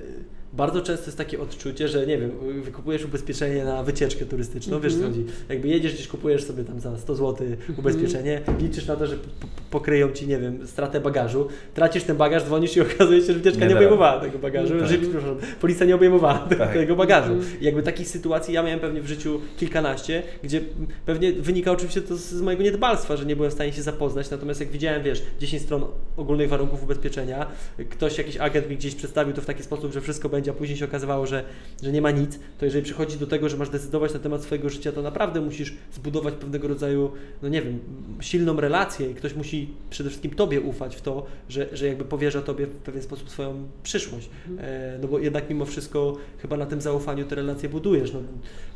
bardzo 0.56 0.82
często 0.82 1.06
jest 1.06 1.18
takie 1.18 1.40
odczucie, 1.40 1.88
że 1.88 2.06
nie 2.06 2.18
wiem, 2.18 2.30
wykupujesz 2.62 3.04
ubezpieczenie 3.04 3.64
na 3.64 3.82
wycieczkę 3.82 4.24
turystyczną, 4.26 4.80
wiesz 4.80 4.92
co 4.94 4.98
Mhm. 5.04 5.14
chodzi, 5.14 5.26
jakby 5.48 5.68
jedziesz 5.68 5.94
gdzieś, 5.94 6.08
kupujesz 6.08 6.44
sobie 6.44 6.64
tam 6.64 6.80
za 6.80 6.98
100 6.98 7.14
zł 7.14 7.46
ubezpieczenie, 7.78 8.40
liczysz 8.60 8.86
na 8.86 8.96
to, 8.96 9.06
że 9.06 9.16
p- 9.16 9.22
p- 9.40 9.46
pokryją 9.70 10.10
Ci, 10.12 10.26
nie 10.26 10.38
wiem, 10.38 10.66
stratę 10.66 11.00
bagażu, 11.00 11.48
tracisz 11.74 12.02
ten 12.04 12.16
bagaż, 12.16 12.42
dzwonisz 12.44 12.76
i 12.76 12.80
okazuje 12.94 13.20
się, 13.20 13.26
że 13.26 13.34
wycieczka 13.34 13.60
Nie 13.60 13.66
nie, 13.68 13.74
obejmowała 13.76 14.20
tego 14.20 14.38
bagażu, 14.38 14.78
Tak. 14.78 14.88
że, 14.88 14.98
przepraszam, 14.98 15.36
policja 15.60 15.86
nie 15.86 15.94
obejmowała 15.94 16.38
te- 16.38 16.56
Tak. 16.56 16.72
tego 16.72 16.96
bagażu. 16.96 17.32
Mhm. 17.32 17.60
I 17.60 17.64
jakby 17.64 17.82
takich 17.82 18.08
sytuacji 18.08 18.54
ja 18.54 18.62
miałem 18.62 18.80
pewnie 18.80 19.00
w 19.00 19.06
życiu 19.06 19.40
kilkanaście, 19.58 20.22
gdzie 20.42 20.60
pewnie 21.06 21.32
wynika 21.32 21.72
oczywiście 21.72 22.02
to 22.02 22.16
z, 22.16 22.20
z 22.20 22.42
mojego 22.42 22.62
niedbalstwa, 22.62 23.16
że 23.16 23.24
nie 23.26 23.36
byłem 23.36 23.50
w 23.50 23.54
stanie 23.54 23.72
się 23.72 23.82
zapoznać, 23.82 24.30
natomiast 24.30 24.60
jak 24.60 24.70
widziałem, 24.70 25.02
wiesz, 25.02 25.22
10 25.40 25.62
stron 25.62 25.84
ogólnych 26.16 26.48
warunków 26.48 26.82
ubezpieczenia, 26.82 27.46
ktoś, 27.90 28.18
jakiś 28.18 28.36
agent 28.36 28.70
mi 28.70 28.76
gdzieś 28.76 28.94
przedstawił 28.94 29.34
to 29.34 29.40
w 29.42 29.46
taki 29.46 29.62
sposób, 29.62 29.92
że 29.92 30.00
wszystko 30.00 30.28
będzie, 30.28 30.45
a 30.50 30.52
później 30.52 30.78
się 30.78 30.84
okazywało, 30.84 31.26
że, 31.26 31.44
że 31.82 31.92
nie 31.92 32.02
ma 32.02 32.10
nic, 32.10 32.38
to 32.58 32.64
jeżeli 32.64 32.84
przychodzi 32.84 33.18
do 33.18 33.26
tego, 33.26 33.48
że 33.48 33.56
masz 33.56 33.68
decydować 33.68 34.14
na 34.14 34.18
temat 34.18 34.42
swojego 34.42 34.70
życia, 34.70 34.92
to 34.92 35.02
naprawdę 35.02 35.40
musisz 35.40 35.74
zbudować 35.92 36.34
pewnego 36.34 36.68
rodzaju, 36.68 37.10
no 37.42 37.48
nie 37.48 37.62
wiem, 37.62 37.78
silną 38.20 38.60
relację 38.60 39.10
i 39.10 39.14
ktoś 39.14 39.34
musi 39.34 39.68
przede 39.90 40.10
wszystkim 40.10 40.30
Tobie 40.30 40.60
ufać 40.60 40.96
w 40.96 41.00
to, 41.00 41.26
że, 41.48 41.66
że 41.72 41.86
jakby 41.86 42.04
powierza 42.04 42.42
Tobie 42.42 42.66
w 42.66 42.76
pewien 42.76 43.02
sposób 43.02 43.30
swoją 43.30 43.66
przyszłość. 43.82 44.30
E, 44.58 44.98
no 45.02 45.08
bo 45.08 45.18
jednak 45.18 45.50
mimo 45.50 45.64
wszystko 45.64 46.16
chyba 46.42 46.56
na 46.56 46.66
tym 46.66 46.80
zaufaniu 46.80 47.24
te 47.24 47.34
relacje 47.34 47.68
budujesz, 47.68 48.12
no 48.12 48.20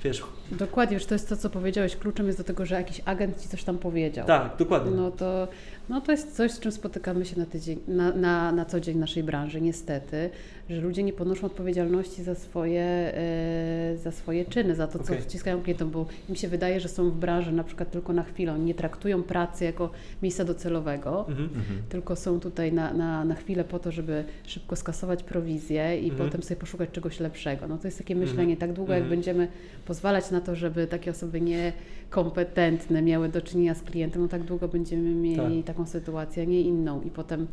wiesz, 0.05 0.23
Dokładnie, 0.51 0.95
już 0.95 1.07
to 1.07 1.14
jest 1.14 1.29
to, 1.29 1.37
co 1.37 1.51
powiedziałeś. 1.51 1.97
Kluczem 1.97 2.27
jest 2.27 2.38
do 2.38 2.45
tego, 2.45 2.66
że 2.66 2.75
jakiś 2.75 3.01
agent 3.05 3.42
ci 3.42 3.49
coś 3.49 3.64
tam 3.64 3.79
powiedział. 3.79 4.27
tak, 4.27 4.57
dokładnie. 4.59 4.90
No 4.90 5.11
to, 5.11 5.49
no 5.88 6.01
to 6.01 6.12
jest 6.12 6.37
coś, 6.37 6.51
z 6.51 6.61
czym 6.61 6.73
spotykamy 6.73 7.25
się 7.25 7.38
na, 7.38 7.47
tydzień, 7.47 7.81
na, 7.88 8.12
na, 8.12 8.53
na 8.53 8.64
co 8.64 8.81
dzień 8.81 8.95
w 8.95 8.99
naszej 8.99 9.23
branży, 9.23 9.61
niestety, 9.61 10.31
że 10.71 10.81
ludzie 10.81 11.03
nie 11.03 11.13
ponoszą 11.13 11.47
odpowiedzialności 11.47 12.23
za 12.23 12.35
swoje, 12.35 12.83
e, 12.83 13.97
za 13.97 14.11
swoje 14.13 14.45
czyny, 14.45 14.75
za 14.75 14.87
to, 14.87 14.99
co 14.99 15.05
Okej. 15.13 15.23
wciskają 15.25 15.63
klientom, 15.63 15.91
bo 15.91 16.07
im 16.29 16.37
się 16.37 16.49
wydaje, 16.49 16.81
że 16.81 16.89
są 16.89 17.11
w 17.11 17.17
branży 17.17 17.53
na 17.53 17.65
przykład 17.65 17.91
tylko 17.91 18.13
na 18.13 18.23
chwilę, 18.23 18.53
oni 18.53 18.65
nie 18.65 18.75
traktują 18.75 19.23
pracy 19.23 19.65
jako 19.65 19.91
miejsca 20.23 20.45
docelowego, 20.45 21.25
Mhm. 21.29 21.45
Mhm. 21.55 21.83
tylko 21.89 22.17
są 22.17 22.41
tutaj 22.41 22.73
na, 22.73 22.93
na, 22.93 23.25
na 23.25 23.35
chwilę 23.35 23.65
po 23.65 23.79
to, 23.79 23.93
żeby 23.93 24.25
szybko 24.47 24.77
skasować 24.77 25.23
prowizję 25.23 25.99
i 26.01 26.11
Mhm. 26.11 26.29
potem 26.29 26.43
sobie 26.43 26.61
poszukać 26.61 26.91
czegoś 26.91 27.21
lepszego. 27.21 27.69
No 27.69 27.79
to 27.79 27.87
jest 27.87 27.99
takie 27.99 28.15
Mhm. 28.15 28.31
myślenie, 28.31 28.57
tak 28.57 28.73
długo 28.73 28.93
jak 28.93 29.03
Mhm. 29.03 29.17
będziemy 29.19 29.49
pozwalać 29.87 30.31
na 30.31 30.41
to, 30.41 30.55
żeby 30.57 30.87
takie 30.87 31.11
osoby 31.11 31.41
niekompetentne 31.41 33.03
miały 33.03 33.29
do 33.29 33.41
czynienia 33.43 33.75
z 33.75 33.83
klientem, 33.83 34.23
no 34.23 34.29
tak 34.29 34.43
długo 34.43 34.69
będziemy 34.69 35.11
mieli 35.15 35.63
taką 35.63 35.87
sytuację, 35.87 36.43
a 36.43 36.47
nie 36.47 36.61
inną. 36.61 37.03
I 37.03 37.11
potem, 37.11 37.47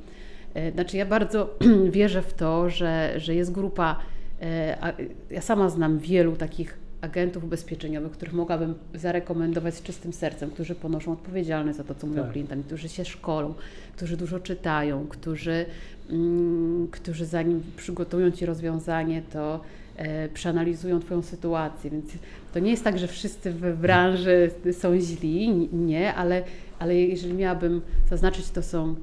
znaczy 0.74 0.98
ja 0.98 1.06
bardzo 1.06 1.58
wierzę 1.92 2.22
w 2.22 2.34
to, 2.34 2.70
że, 2.70 3.14
że 3.18 3.36
jest 3.36 3.52
grupa, 3.52 4.00
e, 4.42 4.94
ja 5.30 5.42
sama 5.42 5.70
znam 5.70 6.00
wielu 6.00 6.36
takich 6.36 6.78
agentów 7.02 7.44
ubezpieczeniowych, 7.44 8.12
których 8.12 8.34
mogłabym 8.34 8.76
zarekomendować 8.94 9.76
z 9.76 9.82
czystym 9.82 10.14
sercem, 10.14 10.52
którzy 10.52 10.76
ponoszą 10.76 11.12
odpowiedzialność 11.12 11.78
za 11.78 11.84
to, 11.84 11.96
co 11.96 12.08
mówią 12.08 12.22
Tak. 12.22 12.32
klientami, 12.32 12.64
którzy 12.64 12.90
się 12.90 13.06
szkolą, 13.06 13.54
którzy 13.96 14.18
dużo 14.18 14.40
czytają, 14.40 15.08
którzy, 15.08 15.66
mm, 16.10 16.88
którzy 16.92 17.26
zanim 17.26 17.64
przygotują 17.76 18.32
Ci 18.32 18.46
rozwiązanie, 18.46 19.22
to 19.34 19.62
e, 19.96 20.30
przeanalizują 20.30 21.00
Twoją 21.00 21.22
sytuację, 21.22 21.92
więc 21.92 22.06
to 22.54 22.60
nie 22.60 22.72
jest 22.72 22.84
tak, 22.84 23.00
że 23.00 23.08
wszyscy 23.08 23.52
w 23.52 23.78
branży 23.78 24.52
są 24.72 25.00
źli, 25.00 25.70
nie, 25.74 26.14
ale, 26.14 26.44
ale 26.80 26.96
jeżeli 26.96 27.34
miałabym 27.34 27.82
zaznaczyć, 28.10 28.50
to 28.50 28.64
są 28.64 28.96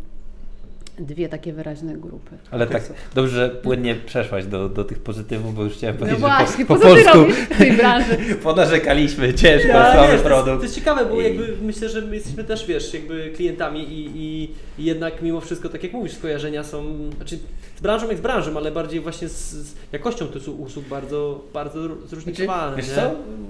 dwie 0.99 1.29
takie 1.29 1.53
wyraźne 1.53 1.97
grupy. 1.97 2.31
Ale 2.51 2.67
tak 2.67 2.83
dobrze, 3.15 3.35
że 3.37 3.49
płynnie 3.51 3.95
przeszłaś 3.95 4.47
do, 4.47 4.69
do 4.69 4.85
tych 4.85 4.99
pozytywów, 4.99 5.55
bo 5.55 5.63
już 5.65 5.73
chciałem 5.73 5.97
No 5.97 6.01
powiedzieć, 6.01 6.21
właśnie, 6.21 6.65
że 6.65 6.67
po, 6.67 6.75
po 6.75 6.81
polsku 6.81 7.19
w 7.55 7.59
tej 7.59 7.73
branży? 7.73 8.17
ponarzekaliśmy, 8.43 9.35
ciężko, 9.35 9.69
Ja, 9.69 9.93
słaby 9.93 9.99
wiesz, 9.99 10.07
to, 10.07 10.13
jest, 10.13 10.25
produkt. 10.25 10.57
to 10.59 10.63
jest 10.63 10.75
ciekawe, 10.75 11.07
bo 11.07 11.21
I- 11.21 11.25
jakby 11.25 11.57
myślę, 11.63 11.89
że 11.89 12.01
my 12.03 12.15
jesteśmy 12.15 12.45
też, 12.45 12.67
wiesz, 12.67 12.95
jakby 12.95 13.31
klientami 13.37 13.81
i, 13.93 14.07
i, 14.17 14.51
i 14.79 14.85
jednak 14.85 15.23
mimo 15.23 15.41
wszystko, 15.41 15.69
tak 15.69 15.83
jak 15.83 15.93
mówisz, 15.93 16.13
skojarzenia 16.13 16.65
są, 16.65 16.85
znaczy 17.17 17.39
z 17.77 17.81
branżą 17.81 18.09
jak 18.09 18.19
z 18.19 18.21
branżą, 18.21 18.57
ale 18.57 18.71
bardziej 18.73 19.01
właśnie 19.01 19.29
z, 19.29 19.51
z 19.53 19.75
jakością 19.93 20.27
tych 20.27 20.43
usług 20.59 20.85
bardzo, 20.89 21.41
bardzo 21.53 21.81
zróżnicowane. 22.07 22.77
Wiesz 22.77 22.89
nie? 22.89 22.95
co, 22.95 23.01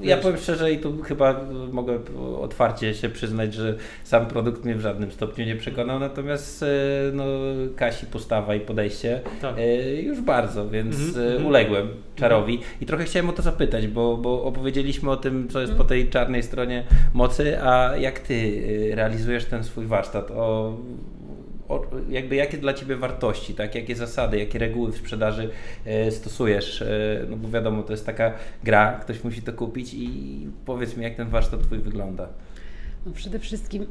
ja 0.02 0.16
Wiesz. 0.16 0.24
powiem 0.24 0.38
szczerze 0.38 0.72
i 0.72 0.78
tu 0.78 1.02
chyba 1.02 1.40
mogę 1.72 1.98
otwarcie 2.40 2.94
się 2.94 3.08
przyznać, 3.08 3.54
że 3.54 3.74
sam 4.04 4.26
produkt 4.26 4.64
mnie 4.64 4.74
w 4.74 4.80
żadnym 4.80 5.12
stopniu 5.12 5.44
nie 5.46 5.56
przekonał, 5.56 5.98
natomiast 5.98 6.62
e, 6.62 6.66
no, 7.12 7.24
Kasi 7.76 8.06
postawa 8.06 8.54
i 8.54 8.60
podejście 8.60 9.20
Tak. 9.40 9.54
e, 9.58 9.94
już 10.02 10.20
bardzo, 10.20 10.68
więc 10.68 10.96
Mhm, 10.96 11.24
e, 11.24 11.28
mhm. 11.28 11.46
uległem 11.46 11.88
czarowi 12.16 12.60
i 12.80 12.86
trochę 12.86 13.04
chciałem 13.04 13.28
o 13.28 13.32
to 13.32 13.42
zapytać, 13.42 13.86
bo, 13.86 14.16
bo 14.16 14.44
opowiedzieliśmy 14.44 15.10
o 15.10 15.16
tym, 15.16 15.48
co 15.48 15.60
jest 15.60 15.70
Mhm. 15.72 15.86
po 15.86 15.88
tej 15.88 16.10
czarnej 16.10 16.42
stronie 16.42 16.84
mocy, 17.14 17.62
a 17.62 17.96
jak 17.96 18.18
Ty 18.20 18.62
realizujesz 18.94 19.44
ten 19.44 19.64
swój 19.64 19.86
warsztat? 19.86 20.30
O, 20.30 20.76
jakby 22.08 22.34
jakie 22.34 22.58
dla 22.58 22.74
Ciebie 22.74 22.96
wartości, 22.96 23.54
tak? 23.54 23.74
jakie 23.74 23.96
zasady, 23.96 24.38
jakie 24.38 24.58
reguły 24.58 24.92
w 24.92 24.96
sprzedaży 24.96 25.50
e, 25.84 26.10
stosujesz? 26.10 26.82
E, 26.82 27.26
no 27.30 27.36
bo 27.36 27.48
wiadomo, 27.48 27.82
to 27.82 27.92
jest 27.92 28.06
taka 28.06 28.32
gra, 28.64 28.98
ktoś 29.02 29.24
musi 29.24 29.42
to 29.42 29.52
kupić 29.52 29.94
i 29.94 30.46
powiedz 30.64 30.96
mi, 30.96 31.04
jak 31.04 31.14
ten 31.14 31.28
warsztat 31.28 31.62
Twój 31.62 31.78
wygląda. 31.78 32.28
No 33.06 33.12
przede 33.12 33.38
wszystkim, 33.38 33.86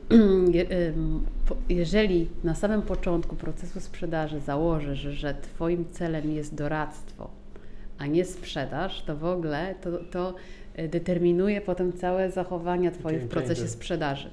jeżeli 1.69 2.29
na 2.43 2.55
samym 2.55 2.81
początku 2.81 3.35
procesu 3.35 3.79
sprzedaży 3.79 4.39
założysz, 4.39 4.99
że 4.99 5.35
Twoim 5.41 5.85
celem 5.91 6.31
jest 6.31 6.55
doradztwo, 6.55 7.29
a 7.97 8.07
nie 8.07 8.25
sprzedaż, 8.25 9.03
to 9.03 9.15
w 9.15 9.25
ogóle 9.25 9.75
to, 9.81 9.89
to 10.11 10.35
y, 10.79 10.87
determinuje 10.87 11.61
potem 11.61 11.93
całe 11.93 12.31
zachowania 12.31 12.91
Twoje 12.91 13.19
w 13.19 13.27
procesie 13.27 13.67
sprzedaży. 13.67 14.29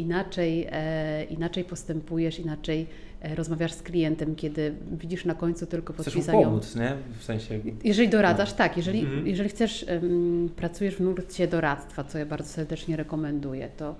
Inaczej, 0.00 0.66
e, 0.70 1.24
inaczej 1.24 1.64
postępujesz, 1.64 2.38
inaczej 2.38 2.86
e, 3.22 3.34
rozmawiasz 3.34 3.72
z 3.72 3.82
klientem, 3.82 4.34
kiedy 4.34 4.74
widzisz 4.92 5.24
na 5.24 5.34
końcu 5.34 5.66
tylko 5.66 5.92
Chcesz 5.92 6.04
podpisanie. 6.04 6.44
pomóc, 6.44 6.76
nie? 6.76 6.92
W 7.18 7.24
sensie... 7.24 7.60
Jeżeli 7.84 8.08
doradzasz, 8.08 8.52
tak, 8.52 8.76
jeżeli, 8.76 9.00
Mhm. 9.00 9.26
jeżeli 9.26 9.48
chcesz, 9.48 9.84
em, 9.88 10.50
pracujesz 10.56 10.96
w 10.96 11.00
nurcie 11.00 11.48
doradztwa, 11.48 12.04
co 12.04 12.18
ja 12.18 12.26
bardzo 12.26 12.48
serdecznie 12.48 12.96
rekomenduję, 12.96 13.68
to 13.76 13.94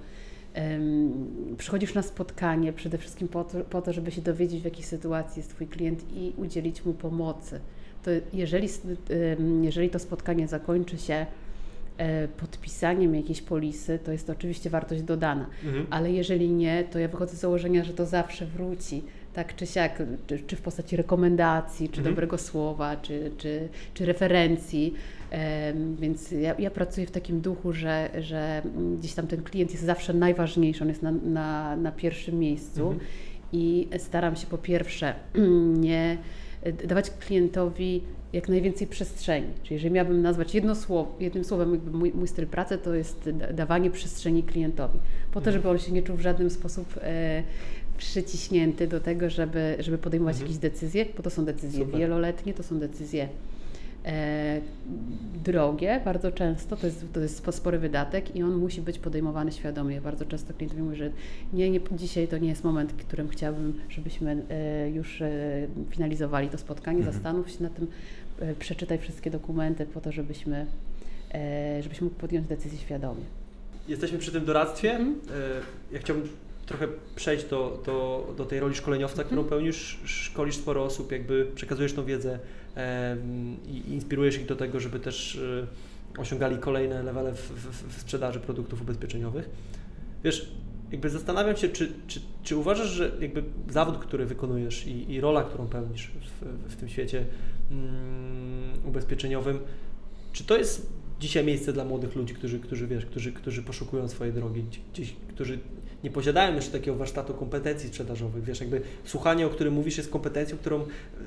em, 0.55 1.13
przychodzisz 1.59 1.95
na 1.95 2.03
spotkanie 2.03 2.73
przede 2.73 2.99
wszystkim 2.99 3.29
po 3.29 3.45
to, 3.45 3.61
po 3.61 3.83
to, 3.83 3.93
żeby 3.93 4.11
się 4.11 4.23
dowiedzieć, 4.23 4.61
w 4.61 4.65
jakiej 4.65 4.85
sytuacji 4.85 5.41
jest 5.41 5.51
Twój 5.51 5.67
klient 5.67 6.05
i 6.17 6.33
udzielić 6.37 6.85
mu 6.85 6.93
pomocy. 6.95 7.61
To 8.03 8.11
jeżeli, 8.33 8.69
jeżeli 9.63 9.91
to 9.91 9.99
spotkanie 9.99 10.49
zakończy 10.49 10.99
się 10.99 11.27
podpisaniem 12.37 13.15
jakiejś 13.15 13.43
polisy, 13.43 13.99
to 14.05 14.13
jest 14.13 14.27
to 14.27 14.33
oczywiście 14.33 14.71
wartość 14.71 15.03
dodana. 15.03 15.47
Mhm. 15.65 15.87
Ale 15.91 16.13
jeżeli 16.13 16.51
nie, 16.51 16.85
to 16.85 16.99
ja 16.99 17.09
wychodzę 17.09 17.37
z 17.37 17.41
założenia, 17.41 17.85
że 17.85 17.93
to 17.93 18.07
zawsze 18.07 18.47
wróci, 18.47 19.03
tak 19.35 19.57
czy 19.57 19.67
siak, 19.67 20.03
czy, 20.27 20.39
czy 20.39 20.57
w 20.57 20.61
postaci 20.61 20.97
rekomendacji, 20.97 21.89
czy 21.89 21.99
Mhm. 21.99 22.15
dobrego 22.15 22.39
słowa, 22.39 22.97
czy, 22.97 23.31
czy, 23.39 23.69
czy 23.95 24.07
referencji. 24.07 24.95
Więc 26.01 26.33
ja, 26.33 26.55
ja 26.59 26.71
pracuję 26.71 27.07
w 27.07 27.11
takim 27.11 27.41
duchu, 27.41 27.73
że, 27.73 28.11
że 28.21 28.63
gdzieś 28.99 29.15
tam 29.15 29.27
ten 29.27 29.43
klient 29.43 29.73
jest 29.73 29.85
zawsze 29.85 30.15
najważniejszy, 30.15 30.83
on 30.83 30.89
jest 30.89 31.03
na, 31.03 31.13
na, 31.13 31.77
na 31.77 31.93
pierwszym 31.93 32.39
miejscu 32.39 32.83
Mhm. 32.83 33.01
i 33.53 33.89
staram 33.99 34.37
się 34.37 34.47
po 34.47 34.59
pierwsze 34.59 35.15
nie 35.81 36.19
dawać 36.87 37.11
klientowi 37.11 38.03
jak 38.33 38.49
najwięcej 38.49 38.87
przestrzeni. 38.87 39.47
Czyli 39.63 39.75
jeżeli 39.75 39.95
miałabym 39.95 40.23
nazwać 40.23 40.55
jedno 40.55 40.75
słowo, 40.75 41.17
jednym 41.21 41.45
słowem 41.45 41.71
jakby 41.71 41.91
mój, 41.99 42.13
mój 42.13 42.29
styl 42.29 42.47
pracy, 42.47 42.79
to 42.79 42.95
jest 42.95 43.31
da- 43.31 43.53
dawanie 43.53 43.91
przestrzeni 43.91 44.43
klientowi. 44.43 44.99
Po 45.33 45.41
to, 45.41 45.53
żeby 45.53 45.69
on 45.69 45.79
się 45.79 45.93
nie 45.93 46.03
czuł 46.03 46.17
w 46.17 46.21
żaden 46.21 46.51
sposób 46.51 46.95
e, 47.03 47.43
przyciśnięty 47.99 48.87
do 48.87 49.01
tego, 49.01 49.31
żeby, 49.31 49.77
żeby 49.79 49.99
podejmować 49.99 50.35
Mhm. 50.37 50.47
jakieś 50.47 50.59
decyzje, 50.71 51.07
bo 51.17 51.23
to 51.23 51.31
są 51.31 51.45
decyzje 51.45 51.85
Super. 51.85 52.01
wieloletnie, 52.01 52.55
to 52.55 52.63
są 52.63 52.79
decyzje 52.79 53.29
drogie 55.45 56.01
bardzo 56.05 56.33
często, 56.33 56.77
to 56.77 56.87
jest, 56.87 57.05
to 57.13 57.21
jest 57.21 57.45
spo- 57.45 57.53
spory 57.53 57.79
wydatek 57.79 58.37
i 58.37 58.43
on 58.43 58.55
musi 58.57 58.81
być 58.83 58.99
podejmowany 58.99 59.53
świadomie. 59.53 60.01
Bardzo 60.01 60.25
często 60.25 60.55
klient 60.55 60.79
mówi, 60.79 60.97
że 60.97 61.11
nie, 61.53 61.71
nie, 61.71 61.81
dzisiaj 61.93 62.29
to 62.29 62.39
nie 62.39 62.49
jest 62.49 62.65
moment, 62.65 62.93
w 62.93 62.97
którym 62.97 63.29
chciałbym, 63.29 63.81
żebyśmy 63.89 64.43
e, 64.51 64.91
już 64.91 65.23
e, 65.23 65.31
finalizowali 65.91 66.49
to 66.49 66.59
spotkanie, 66.59 66.99
Mhm. 66.99 67.15
zastanów 67.15 67.51
się 67.51 67.63
na 67.63 67.71
tym, 67.71 67.87
e, 68.41 68.55
przeczytaj 68.55 68.99
wszystkie 68.99 69.31
dokumenty 69.31 69.87
po 69.87 70.01
to, 70.01 70.13
żebyśmy, 70.13 70.67
e, 71.35 71.83
żebyś 71.83 72.01
mógł 72.01 72.15
podjąć 72.17 72.47
decyzję 72.47 72.79
świadomie. 72.79 73.23
Jesteśmy 73.89 74.19
przy 74.19 74.33
tym 74.33 74.45
doradztwie. 74.45 74.91
Mhm. 74.91 75.15
E, 75.91 75.95
Ja 75.95 75.99
chciałbym 75.99 76.29
trochę 76.67 76.89
przejść 77.17 77.45
do, 77.49 77.83
do, 77.87 78.27
do 78.37 78.45
tej 78.45 78.61
roli 78.61 78.75
szkoleniowca, 78.75 79.25
którą 79.25 79.43
Mhm. 79.43 79.49
pełnisz. 79.59 80.01
Szkolisz 80.05 80.57
sporo 80.57 80.85
osób, 80.85 81.13
jakby 81.13 81.47
przekazujesz 81.55 81.93
tą 81.93 82.05
wiedzę 82.05 82.39
i 83.67 83.93
inspirujesz 83.93 84.37
ich 84.37 84.47
do 84.47 84.57
tego, 84.57 84.81
żeby 84.81 85.01
też 85.01 85.37
e, 86.17 86.21
osiągali 86.21 86.59
kolejne 86.59 87.03
levele 87.03 87.35
w, 87.35 87.41
w, 87.41 87.97
w 87.97 88.01
sprzedaży 88.01 88.41
produktów 88.41 88.83
ubezpieczeniowych. 88.83 89.51
Wiesz, 90.25 90.51
jakby 90.93 91.11
zastanawiam 91.11 91.57
się, 91.57 91.69
czy, 91.69 91.93
czy, 92.07 92.21
czy 92.43 92.57
uważasz, 92.57 92.89
że 92.89 93.11
jakby 93.21 93.43
zawód, 93.71 93.99
który 93.99 94.27
wykonujesz 94.27 94.87
i, 94.87 95.13
i 95.13 95.21
rola, 95.21 95.43
którą 95.43 95.67
pełnisz 95.67 96.11
w, 96.41 96.73
w 96.73 96.77
tym 96.77 96.89
świecie 96.89 97.25
mm, 97.71 98.73
ubezpieczeniowym, 98.85 99.59
czy 100.33 100.45
to 100.45 100.57
jest 100.57 100.93
dzisiaj 101.21 101.45
miejsce 101.45 101.73
dla 101.73 101.85
młodych 101.85 102.17
ludzi, 102.17 102.35
którzy, 102.35 102.61
którzy 102.61 102.87
wiesz, 102.87 103.07
którzy, 103.07 103.33
którzy 103.33 103.63
poszukują 103.63 104.09
swojej 104.09 104.35
drogi, 104.35 104.65
gdzieś, 104.93 105.17
którzy 105.29 105.59
nie 106.05 106.11
posiadają 106.11 106.55
jeszcze 106.55 106.73
takiego 106.73 106.97
warsztatu 106.97 107.35
kompetencji 107.35 107.89
sprzedażowych, 107.89 108.45
wiesz, 108.45 108.61
jakby 108.61 108.81
słuchanie, 109.05 109.47
o 109.47 109.51
którym 109.51 109.75
mówisz, 109.75 109.97
jest 109.99 110.11
kompetencją, 110.11 110.57
którą 110.59 110.81
e, 110.81 110.87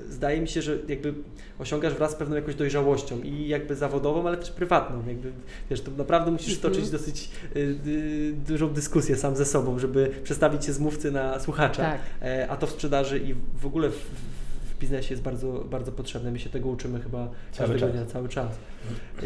zdaje 0.09 0.41
mi 0.41 0.47
się, 0.47 0.62
że 0.62 0.77
jakby 0.88 1.13
osiągasz 1.59 1.93
wraz 1.93 2.12
z 2.12 2.15
pewną 2.15 2.36
jakąś 2.36 2.55
dojrzałością 2.55 3.21
i 3.21 3.47
jakby 3.47 3.75
zawodową, 3.75 4.27
ale 4.27 4.38
też 4.38 4.51
prywatną, 4.51 5.03
jakby, 5.07 5.31
wiesz, 5.69 5.81
to 5.81 5.91
naprawdę 5.97 6.31
musisz 6.31 6.53
Mhm. 6.55 6.73
stoczyć 6.73 6.91
dosyć 6.91 7.29
y, 7.55 7.59
y, 7.88 8.33
dużą 8.47 8.69
dyskusję 8.69 9.15
sam 9.15 9.36
ze 9.36 9.45
sobą, 9.45 9.79
żeby 9.79 10.12
przestawić 10.23 10.65
się 10.65 10.73
z 10.73 10.79
mówcy 10.79 11.12
na 11.12 11.39
słuchacza, 11.39 11.83
Tak. 11.83 12.01
E, 12.21 12.47
a 12.49 12.57
to 12.57 12.67
w 12.67 12.71
sprzedaży 12.71 13.19
i 13.19 13.36
w 13.62 13.65
ogóle 13.65 13.89
w 13.89 13.99
biznesie 14.84 15.13
jest 15.13 15.24
bardzo, 15.24 15.65
bardzo 15.69 15.91
potrzebne. 15.91 16.32
My 16.32 16.39
się 16.39 16.50
tego 16.50 16.69
uczymy 16.69 17.00
chyba 17.02 17.30
Cały 17.52 17.69
każdego 17.69 17.80
czas. 17.80 17.91
dnia, 17.91 18.06
cały 18.13 18.30
czas. 18.30 18.52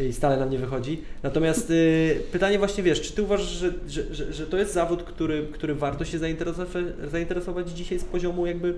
I 0.10 0.14
stale 0.14 0.38
nam 0.38 0.50
nie 0.50 0.58
wychodzi. 0.58 1.02
Natomiast 1.24 1.70
y, 1.70 2.20
pytanie 2.32 2.60
właśnie, 2.60 2.84
wiesz, 2.84 3.02
czy 3.02 3.14
ty 3.14 3.24
uważasz, 3.24 3.48
że, 3.48 3.74
że, 3.88 4.16
że, 4.16 4.34
że 4.34 4.46
to 4.48 4.58
jest 4.58 4.74
zawód, 4.74 5.04
który, 5.04 5.48
który 5.54 5.76
warto 5.76 6.06
się 6.06 6.20
zainteresować, 6.20 6.86
zainteresować 7.12 7.70
dzisiaj 7.70 8.00
z 8.00 8.04
poziomu 8.04 8.46
jakby 8.48 8.74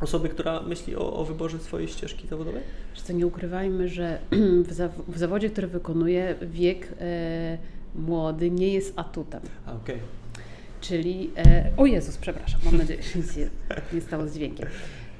osoby, 0.00 0.28
która 0.28 0.62
myśli 0.62 0.96
o, 0.96 1.12
o 1.16 1.24
wyborze 1.24 1.58
swojej 1.58 1.88
ścieżki 1.88 2.28
zawodowej? 2.28 2.62
Że 2.94 3.02
co 3.02 3.12
nie 3.12 3.26
ukrywajmy, 3.26 3.88
że 3.88 4.18
w, 4.68 4.72
zaw- 4.72 5.02
w 5.08 5.18
zawodzie, 5.18 5.50
który 5.50 5.66
wykonuję, 5.66 6.34
wiek 6.42 6.88
e, 7.00 7.58
młody 7.94 8.50
nie 8.50 8.68
jest 8.72 8.92
atutem. 8.96 9.40
A, 9.66 9.72
okej. 9.74 9.96
Czyli, 10.80 11.30
e, 11.36 11.70
o 11.76 11.86
Jezus, 11.86 12.16
przepraszam, 12.16 12.60
mam 12.64 12.76
nadzieję, 12.76 13.02
że 13.02 13.18
nic 13.18 13.36
nie, 13.36 13.48
nie 13.92 14.00
stało 14.00 14.26
z 14.28 14.34
dźwiękiem. 14.34 14.68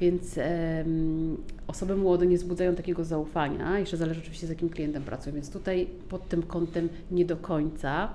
Więc 0.01 0.39
em, 0.39 1.37
osoby 1.67 1.97
młode 1.97 2.27
nie 2.27 2.37
wzbudzają 2.37 2.75
takiego 2.75 3.05
zaufania, 3.05 3.79
jeszcze 3.79 3.97
zależy 3.97 4.21
oczywiście 4.21 4.47
z 4.47 4.51
jakim 4.51 4.69
klientem 4.69 5.03
pracują, 5.03 5.35
więc 5.35 5.51
tutaj 5.53 5.87
pod 6.09 6.29
tym 6.29 6.43
kątem 6.43 6.89
nie 7.11 7.25
do 7.25 7.37
końca, 7.37 8.13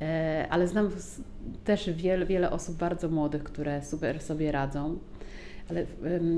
e, 0.00 0.46
ale 0.50 0.68
znam 0.68 0.90
też 1.64 1.90
wiele, 1.90 2.26
wiele 2.26 2.50
osób 2.50 2.76
bardzo 2.76 3.08
młodych, 3.08 3.42
które 3.44 3.82
super 3.84 4.20
sobie 4.20 4.52
radzą. 4.52 4.98
Ale 5.70 5.86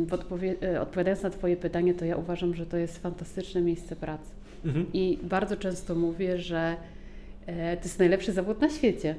w 0.07 0.13
odpowie- 0.13 0.55
e, 0.63 0.81
odpowiadając 0.81 1.23
na 1.23 1.31
Twoje 1.31 1.57
pytanie, 1.57 1.95
to 1.95 2.05
ja 2.05 2.17
uważam, 2.17 2.55
że 2.55 2.67
to 2.67 2.77
jest 2.77 2.99
fantastyczne 2.99 3.61
miejsce 3.61 3.97
pracy. 3.97 4.31
Mhm. 4.65 4.87
I 4.93 5.19
bardzo 5.23 5.57
często 5.57 5.95
mówię, 5.95 6.39
że 6.39 6.77
to 7.47 7.83
jest 7.83 7.99
najlepszy 7.99 8.33
zawód 8.33 8.61
na 8.61 8.71
świecie, 8.71 9.15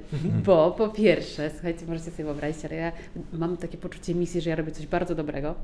bo 0.46 0.72
po 0.72 0.90
pierwsze, 0.90 1.52
słuchajcie, 1.54 1.86
możecie 1.88 2.12
sobie 2.12 2.24
wyobrazić, 2.24 2.66
ale 2.66 2.76
ja 2.76 2.92
mam 3.34 3.58
takie 3.58 3.78
poczucie 3.78 4.16
misji, 4.16 4.42
że 4.42 4.50
ja 4.50 4.56
robię 4.56 4.72
coś 4.72 4.88
bardzo 4.88 5.16
dobrego, 5.16 5.56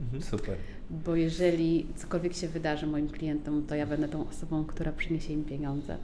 Mhm. 0.00 0.22
Super. 0.22 0.56
bo 0.90 1.16
jeżeli 1.16 1.86
cokolwiek 1.96 2.34
się 2.34 2.48
wydarzy 2.48 2.86
moim 2.86 3.08
klientom, 3.08 3.66
to 3.66 3.74
ja 3.74 3.86
będę 3.86 4.08
tą 4.08 4.28
osobą, 4.28 4.64
która 4.64 4.92
przyniesie 4.92 5.32
im 5.32 5.44
pieniądze. 5.44 5.96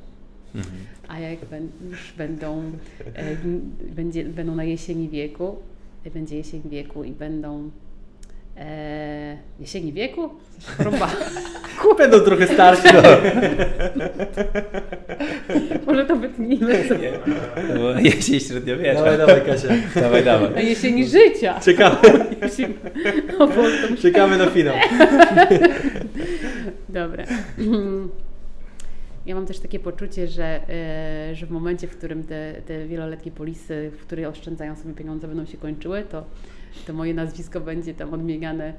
Mhm. 0.54 0.74
A 1.08 1.18
jak 1.18 1.38
już 1.90 2.12
będą, 2.18 2.62
e, 3.14 3.36
będzie, 3.94 4.24
będą 4.24 4.54
na 4.54 4.64
jesieni 4.64 5.08
wieku, 5.08 5.56
e, 6.04 6.10
będzie 6.10 6.36
jesień 6.36 6.62
wieku 6.64 7.04
i 7.04 7.12
będą 7.12 7.70
e, 8.56 9.36
jesieni 9.60 9.92
wieku? 9.92 10.30
Choroba. 10.78 11.10
Będą 11.98 12.20
trochę 12.28 12.46
starsi. 12.46 12.88
No. 12.94 13.02
Może 15.86 16.04
to 16.06 16.16
wytnijmy. 16.16 16.72
Nie, 16.72 16.84
to 17.68 17.74
było 17.74 17.90
jesień 17.90 18.40
średniowiecza. 18.40 18.94
Dawaj, 18.94 19.18
dawaj 19.18 19.40
Kasia. 19.46 19.68
dawaj, 19.94 20.24
dawaj. 20.24 20.50
Na 20.54 20.60
jesieni 20.60 21.06
życia. 21.06 21.60
Czekamy, 21.60 21.96
Jesień- 22.42 22.74
O 23.38 23.46
Boże, 23.46 23.96
czekamy 24.02 24.38
na 24.38 24.46
finał. 24.50 24.74
Dobra. 26.88 27.24
Ja 29.26 29.34
mam 29.34 29.46
też 29.46 29.58
takie 29.58 29.78
poczucie, 29.78 30.28
że, 30.28 30.60
e, 31.30 31.34
że 31.34 31.46
w 31.46 31.50
momencie, 31.50 31.86
w 31.88 31.96
którym 31.96 32.24
te, 32.24 32.52
te 32.66 32.86
wieloletnie 32.86 33.32
polisy, 33.32 33.90
w 33.98 34.02
której 34.06 34.26
oszczędzają 34.26 34.76
sobie 34.76 34.94
pieniądze, 34.94 35.28
będą 35.28 35.46
się 35.46 35.58
kończyły, 35.58 36.02
to, 36.02 36.24
to 36.86 36.92
moje 36.92 37.14
nazwisko 37.14 37.60
będzie 37.60 37.94
tam 37.94 38.14
odmieniane 38.14 38.72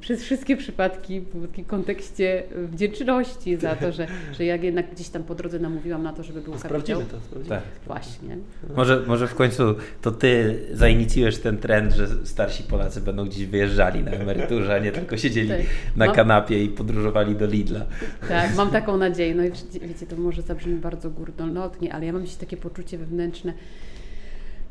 przez 0.00 0.22
wszystkie 0.22 0.56
przypadki 0.56 1.20
w 1.20 1.46
takim 1.46 1.64
kontekście 1.64 2.42
wdzięczności 2.68 3.56
za 3.56 3.76
to, 3.76 3.92
że, 3.92 4.06
że 4.32 4.44
ja 4.44 4.56
jednak 4.56 4.90
gdzieś 4.90 5.08
tam 5.08 5.22
po 5.22 5.34
drodze 5.34 5.58
namówiłam 5.58 6.02
na 6.02 6.12
to, 6.12 6.22
żeby 6.22 6.40
był 6.40 6.52
kapitał. 6.52 6.68
Sprawdzimy 6.70 7.04
to. 7.04 7.20
Sprawdzimy. 7.20 7.56
Tak. 7.56 7.62
Właśnie. 7.86 8.36
Może, 8.76 9.02
może 9.06 9.28
w 9.28 9.34
końcu 9.34 9.74
to 10.02 10.10
ty 10.10 10.60
zainicjujesz 10.72 11.38
ten 11.38 11.58
trend, 11.58 11.92
że 11.92 12.26
starsi 12.26 12.62
Polacy 12.62 13.00
będą 13.00 13.24
gdzieś 13.24 13.46
wyjeżdżali 13.46 14.02
na 14.02 14.10
emeryturze, 14.10 14.74
a 14.74 14.78
nie 14.78 14.92
tylko 14.92 15.16
siedzieli 15.16 15.48
Tak. 15.48 15.60
na 15.96 16.08
kanapie 16.08 16.64
i 16.64 16.68
podróżowali 16.68 17.36
do 17.36 17.46
Lidla. 17.46 17.86
Tak, 18.28 18.54
mam 18.56 18.70
taką 18.70 18.96
nadzieję. 18.96 19.34
No 19.34 19.44
i 19.44 19.50
wiecie- 19.88 20.06
to 20.06 20.16
może 20.16 20.42
zabrzmi 20.42 20.74
bardzo 20.74 21.10
górnolotnie, 21.10 21.94
ale 21.94 22.06
ja 22.06 22.12
mam 22.12 22.24
dzisiaj 22.24 22.40
takie 22.40 22.56
poczucie 22.56 22.98
wewnętrzne 22.98 23.52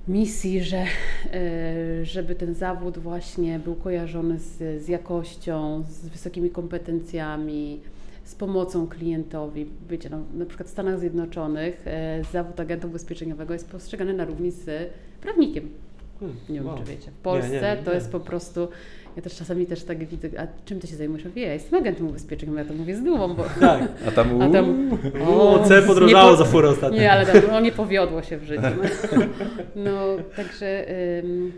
misji, 0.08 0.64
że 0.64 0.78
e, 0.78 2.06
żeby 2.06 2.36
ten 2.36 2.54
zawód 2.56 2.98
właśnie 2.98 3.60
był 3.60 3.76
kojarzony 3.76 4.40
z, 4.40 4.84
z 4.84 4.88
jakością, 4.88 5.84
z 5.90 6.08
wysokimi 6.08 6.50
kompetencjami, 6.50 7.80
z 8.24 8.36
pomocą 8.36 8.88
klientowi. 8.88 9.66
Wiecie, 9.90 10.10
no, 10.10 10.20
na 10.34 10.46
przykład 10.46 10.68
w 10.70 10.72
Stanach 10.72 11.00
Zjednoczonych 11.00 11.88
e, 11.88 12.22
zawód 12.32 12.60
agenta 12.60 12.88
ubezpieczeniowego 12.88 13.54
jest 13.54 13.70
postrzegany 13.70 14.14
na 14.14 14.26
równi 14.26 14.52
z 14.52 14.92
prawnikiem. 15.22 15.70
Hmm, 16.20 16.38
Nie 16.50 16.56
wiem, 16.56 16.66
wow. 16.66 16.78
czy 16.78 16.84
wiecie. 16.84 17.12
W 17.12 17.22
Polsce 17.22 17.50
Nie, 17.50 17.62
nie, 17.62 17.76
nie, 17.76 17.84
to 17.84 17.94
jest 17.94 18.12
po 18.12 18.20
prostu. 18.20 18.68
Ja 19.16 19.22
też 19.22 19.36
czasami 19.36 19.66
też 19.66 19.84
tak 19.84 20.08
widzę, 20.08 20.30
a 20.38 20.48
czym 20.66 20.80
ty 20.80 20.88
się 20.88 20.96
zajmujesz? 20.96 21.24
Ja 21.24 21.30
Mówię, 21.30 21.42
ja 21.42 21.54
jestem 21.54 21.80
agentem 21.80 22.08
ubezpieczeniowym, 22.08 22.66
ja 22.66 22.66
to 22.66 22.74
mówię 22.74 22.96
z 22.96 23.04
dumą, 23.04 23.34
bo. 23.34 23.44
Tak. 23.60 23.82
A 24.08 24.12
tam, 24.12 24.42
A 24.42 24.50
tam. 24.50 24.90
O, 25.28 25.64
C 25.68 25.82
podrożało 25.82 26.32
nie 26.32 26.38
za 26.38 26.46
furę 26.46 26.70
ostatnio. 26.70 27.00
Nie, 27.00 27.12
ale 27.12 27.26
tam, 27.26 27.42
no, 27.52 27.60
nie 27.60 27.72
powiodło 27.72 28.22
się 28.22 28.38
w 28.38 28.44
życiu. 28.44 28.64
No, 29.76 30.00
także 30.36 30.86
ym, 31.20 31.52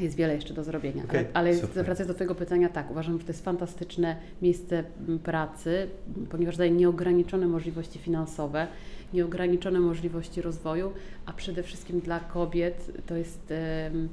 Jest 0.00 0.16
wiele 0.16 0.34
jeszcze 0.34 0.54
do 0.54 0.64
zrobienia, 0.64 1.04
Okej, 1.04 1.26
ale, 1.34 1.50
ale 1.50 1.84
wracając 1.84 2.06
do 2.06 2.14
Twojego 2.14 2.34
pytania, 2.34 2.68
tak, 2.68 2.90
uważam, 2.90 3.18
że 3.18 3.24
to 3.24 3.32
jest 3.32 3.44
fantastyczne 3.44 4.16
miejsce 4.42 4.84
pracy, 5.22 5.88
ponieważ 6.30 6.56
daje 6.56 6.70
nieograniczone 6.70 7.46
możliwości 7.46 7.98
finansowe, 7.98 8.66
nieograniczone 9.14 9.80
możliwości 9.80 10.42
rozwoju, 10.42 10.92
a 11.26 11.32
przede 11.32 11.62
wszystkim 11.62 12.00
dla 12.00 12.20
kobiet 12.20 12.90
to 13.06 13.16
jest 13.16 13.50
em, 13.50 14.08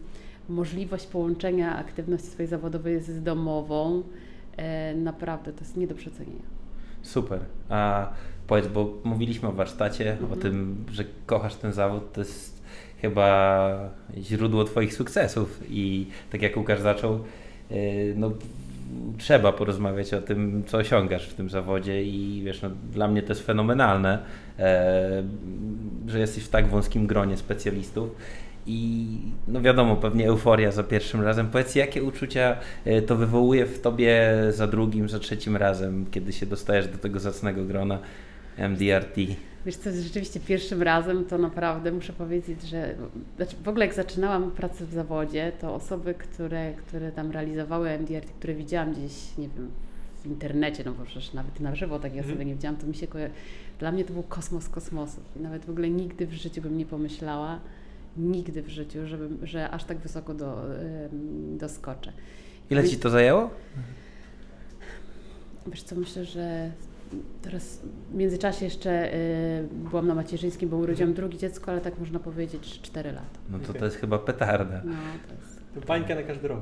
możliwość 0.50 1.06
połączenia 1.08 1.78
aktywności 1.78 2.28
swojej 2.28 2.50
zawodowej 2.50 3.00
z 3.02 3.24
domową. 3.24 4.04
E, 4.58 4.96
naprawdę, 4.96 5.54
to 5.54 5.60
jest 5.60 5.78
nie 5.78 5.88
do 5.88 5.96
przecenienia. 5.96 6.44
Super. 7.02 7.40
A 7.70 8.10
powiedz, 8.48 8.68
bo 8.68 8.94
mówiliśmy 9.04 9.50
o 9.50 9.52
warsztacie, 9.52 10.18
o 10.22 10.24
Mhm. 10.24 10.42
tym, 10.42 10.86
że 10.92 11.04
kochasz 11.26 11.56
ten 11.56 11.74
zawód, 11.74 12.14
to 12.14 12.22
jest 12.22 12.62
chyba 13.02 13.90
źródło 14.18 14.64
Twoich 14.64 14.94
sukcesów 14.94 15.62
i 15.70 16.08
tak 16.32 16.42
jak 16.42 16.58
Łukasz 16.58 16.80
zaczął, 16.80 17.20
yy, 17.72 17.78
no 18.16 18.32
trzeba 19.18 19.52
porozmawiać 19.52 20.14
o 20.14 20.22
tym, 20.22 20.64
co 20.68 20.78
osiągasz 20.78 21.30
w 21.30 21.34
tym 21.34 21.50
zawodzie 21.50 22.04
i 22.04 22.42
wiesz, 22.46 22.62
no, 22.62 22.70
dla 22.94 23.08
mnie 23.08 23.22
to 23.22 23.30
jest 23.30 23.46
fenomenalne, 23.46 24.20
e, 24.60 25.24
że 26.08 26.20
jesteś 26.20 26.44
w 26.44 26.50
tak 26.50 26.68
wąskim 26.68 27.08
gronie 27.08 27.38
specjalistów. 27.38 28.10
I 28.68 29.08
no 29.48 29.62
wiadomo, 29.62 29.96
pewnie 29.96 30.28
euforia 30.28 30.72
za 30.72 30.84
pierwszym 30.84 31.22
razem. 31.22 31.48
Powiedz, 31.48 31.76
jakie 31.76 32.04
uczucia 32.04 32.58
e, 32.86 33.02
to 33.02 33.16
wywołuje 33.16 33.66
w 33.66 33.82
tobie 33.82 34.34
za 34.50 34.68
drugim, 34.68 35.10
za 35.10 35.20
trzecim 35.20 35.56
razem, 35.56 36.06
kiedy 36.12 36.34
się 36.34 36.46
dostajesz 36.46 36.88
do 36.88 36.98
tego 36.98 37.20
zacnego 37.20 37.66
grona 37.66 38.00
MDRT? 38.58 39.16
Wiesz 39.66 39.76
co, 39.76 39.92
rzeczywiście 39.92 40.40
pierwszym 40.40 40.82
razem 40.82 41.26
to 41.26 41.38
naprawdę 41.38 41.92
muszę 41.92 42.14
powiedzieć, 42.14 42.62
że 42.62 42.96
znaczy 43.38 43.56
w 43.64 43.68
ogóle 43.68 43.86
jak 43.86 43.96
zaczynałam 43.96 44.52
pracę 44.52 44.86
w 44.86 44.94
zawodzie, 44.94 45.52
to 45.62 45.76
osoby, 45.76 46.14
które, 46.14 46.74
które 46.74 47.12
tam 47.12 47.32
realizowały 47.32 47.90
MDRT, 47.90 48.32
które 48.32 48.54
widziałam 48.54 48.94
gdzieś, 48.94 49.38
nie 49.38 49.50
wiem, 49.50 49.72
w 50.24 50.26
internecie, 50.26 50.84
no 50.86 50.92
bo 50.92 51.06
przecież 51.06 51.34
nawet 51.34 51.60
na 51.60 51.76
żywo 51.76 52.00
takiej 52.00 52.20
Mhm. 52.20 52.34
osoby 52.34 52.46
nie 52.46 52.56
widziałam, 52.56 52.78
to 52.78 52.88
mi 52.88 52.96
się 52.96 53.08
koja... 53.08 53.28
Dla 53.80 53.92
mnie 53.92 54.06
to 54.06 54.14
był 54.14 54.24
kosmos 54.24 54.70
kosmosów 54.70 55.24
i 55.36 55.40
nawet 55.40 55.66
w 55.66 55.70
ogóle 55.70 55.90
nigdy 55.90 56.28
w 56.28 56.34
życiu 56.34 56.62
bym 56.62 56.78
nie 56.78 56.86
pomyślała, 56.86 57.60
nigdy 58.18 58.62
w 58.62 58.70
życiu, 58.70 59.08
żebym, 59.08 59.38
że 59.44 59.70
aż 59.70 59.84
tak 59.84 59.98
wysoko 59.98 60.34
do, 60.34 60.62
doskoczę. 61.58 62.12
Ile 62.70 62.88
ci 62.88 62.98
to 62.98 63.10
zajęło? 63.10 63.50
Wiesz 65.68 65.84
co, 65.84 65.96
myślę, 65.96 66.26
że 66.26 66.72
teraz 67.42 67.82
w 68.12 68.16
międzyczasie 68.16 68.66
jeszcze 68.66 69.14
y, 69.14 69.68
byłam 69.72 70.08
na 70.08 70.16
macierzyńskim, 70.16 70.70
bo 70.70 70.78
urodziłam 70.78 71.14
drugie 71.14 71.38
dziecko, 71.38 71.72
ale 71.72 71.82
tak 71.82 72.00
można 72.00 72.20
powiedzieć, 72.20 72.66
że 72.66 72.82
4 72.82 73.12
lata. 73.12 73.40
No 73.50 73.60
to 73.60 73.74
to 73.74 73.86
jest 73.86 73.98
chyba 73.98 74.20
petarda. 74.20 74.82
No, 74.86 74.94
to 75.28 75.36
jest... 75.36 75.62
To 75.74 75.82
bańka 75.82 76.16
na 76.16 76.24
każdy 76.24 76.48
rok. 76.48 76.62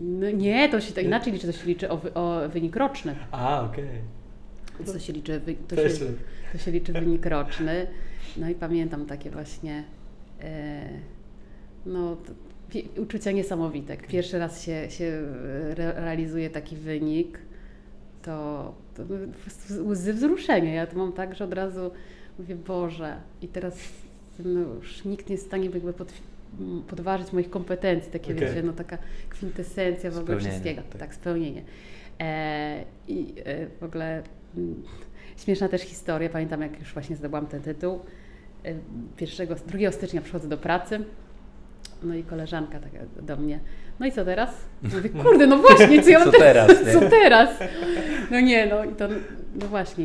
No, 0.00 0.30
nie, 0.30 0.68
to 0.68 0.80
się 0.80 0.92
to 0.94 1.00
inaczej 1.00 1.32
liczy, 1.32 1.46
to 1.46 1.52
się 1.52 1.66
liczy 1.66 1.88
o, 1.88 1.96
wy, 1.96 2.14
o 2.14 2.48
wynik 2.48 2.76
roczny. 2.76 3.16
A, 3.30 3.62
okej. 3.62 3.88
Więc 4.78 4.92
to 4.92 4.98
się 4.98 5.12
liczy, 5.12 5.40
to, 5.68 5.76
To 5.76 5.88
się, 5.88 6.06
to 6.64 6.70
liczy 6.70 6.92
wynik 6.92 7.26
roczny. 7.26 7.86
No 8.36 8.48
i 8.48 8.54
pamiętam 8.54 9.06
takie 9.06 9.30
właśnie 9.30 9.84
no, 11.86 12.16
to, 12.16 12.32
pi- 12.70 12.88
uczucia 13.00 13.30
niesamowite. 13.30 13.96
Pierwszy 13.96 14.38
raz 14.38 14.62
się, 14.62 14.90
się 14.90 15.04
re, 15.70 15.92
realizuje 15.92 16.50
taki 16.50 16.76
wynik, 16.76 17.38
to, 18.22 18.74
to 18.94 19.02
no, 19.08 19.16
łzy 19.84 20.14
wzruszenia. 20.14 20.74
Ja 20.74 20.86
to 20.86 20.98
mam 20.98 21.12
tak, 21.12 21.34
że 21.34 21.44
od 21.44 21.52
razu 21.52 21.90
mówię, 22.38 22.56
Boże, 22.56 23.16
i 23.42 23.48
teraz 23.48 23.78
no, 24.44 24.60
już 24.60 25.04
nikt 25.04 25.28
nie 25.28 25.32
jest 25.32 25.44
w 25.44 25.48
stanie 25.48 25.64
jakby 25.64 25.92
pod, 25.92 26.12
podważyć 26.88 27.32
moich 27.32 27.50
kompetencji, 27.50 28.12
takie 28.12 28.34
Okej. 28.34 28.48
wiecie, 28.48 28.62
no 28.62 28.72
taka 28.72 28.98
kwintesencja 29.28 30.10
w 30.10 30.18
ogóle 30.18 30.38
wszystkiego. 30.38 30.82
tak. 30.90 31.00
Tak, 31.00 31.14
spełnienie. 31.14 31.62
E, 32.20 32.84
I 33.08 33.34
e, 33.44 33.66
w 33.80 33.82
ogóle 33.82 34.22
mm, 34.56 34.82
śmieszna 35.36 35.68
też 35.68 35.82
historia, 35.82 36.28
pamiętam 36.28 36.62
jak 36.62 36.80
już 36.80 36.92
właśnie 36.94 37.16
zdobyłam 37.16 37.46
ten 37.46 37.62
tytuł, 37.62 38.00
e, 38.64 38.74
pierwszego, 39.16 39.54
2 39.54 39.92
stycznia 39.92 40.20
przychodzę 40.20 40.48
do 40.48 40.58
pracy, 40.58 41.04
no 42.02 42.14
i 42.14 42.22
koleżanka 42.22 42.80
taka 42.80 42.98
do 43.22 43.36
mnie, 43.36 43.60
no 44.00 44.06
i 44.06 44.12
co 44.12 44.24
teraz? 44.24 44.50
Mówię, 44.82 45.08
kurde, 45.08 45.46
no 45.46 45.56
właśnie, 45.58 46.02
co 46.02 46.10
ja 46.10 46.18
mam 46.24 46.32
Co 46.32 46.38
teraz, 46.38 46.86
nie? 46.86 46.92
Co 46.92 47.00
teraz? 47.00 47.50
No 48.30 48.40
nie, 48.40 48.66
no 48.66 48.84
i 48.84 48.94
to, 48.94 49.08
no 49.60 49.66
właśnie, 49.66 50.04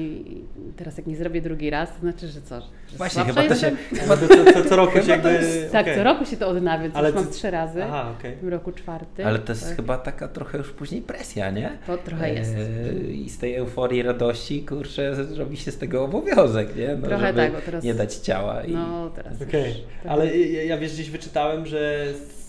teraz 0.78 0.98
jak 0.98 1.08
nie 1.08 1.16
zrobię 1.16 1.42
drugi 1.42 1.70
raz, 1.70 1.94
to 1.94 2.00
znaczy, 2.00 2.28
że 2.28 2.42
co? 2.42 2.62
Że 2.62 2.98
Właśnie, 2.98 3.24
chyba 3.24 3.44
to 3.44 3.56
się... 3.56 3.72
No 4.08 4.18
to 4.18 4.28
co, 4.28 4.54
co, 4.54 4.70
co 4.70 4.76
roku 4.76 4.94
się 4.98 5.02
Chyba 5.02 5.18
to 5.24 5.30
jakby... 5.30 5.46
jest- 5.48 5.72
Tak, 5.72 5.82
okej. 5.86 5.96
co 5.98 6.04
roku 6.04 6.26
się 6.26 6.38
to 6.38 6.48
odnawia, 6.48 6.84
więc 6.84 6.96
Ale 6.96 7.10
już 7.10 7.16
mam 7.16 7.28
trzy 7.30 7.52
razy. 7.52 7.84
Aha, 7.84 8.14
okej. 8.20 8.36
W 8.42 8.48
roku 8.48 8.72
czwartym. 8.72 9.28
Ale 9.28 9.40
to 9.40 9.52
jest 9.52 9.68
tak. 9.68 9.76
chyba 9.76 9.98
taka 9.98 10.28
trochę 10.28 10.58
już 10.58 10.72
później 10.72 11.02
presja, 11.02 11.52
nie? 11.52 11.70
To 11.88 11.98
trochę 11.98 12.34
jest. 12.34 12.56
E, 12.56 12.94
I 13.12 13.30
z 13.30 13.38
tej 13.38 13.56
euforii, 13.56 14.02
radości, 14.02 14.66
kurczę, 14.66 15.16
robi 15.38 15.58
się 15.58 15.72
z 15.72 15.78
tego 15.78 16.04
obowiązek, 16.04 16.76
nie? 16.76 16.96
No, 17.02 17.08
Trochę 17.08 17.28
żeby 17.28 17.40
tak, 17.40 17.52
bo 17.52 17.58
teraz- 17.66 17.84
nie 17.84 17.94
dać 17.94 18.16
ciała. 18.16 18.64
I... 18.64 18.72
No 18.74 19.10
teraz 19.16 19.42
Okej, 19.42 19.68
już 19.70 19.78
trochę- 19.78 20.10
ale 20.10 20.38
ja, 20.38 20.64
ja 20.64 20.78
wiesz, 20.78 20.94
gdzieś 20.94 21.10
wyczytałem, 21.10 21.66
że 21.66 22.06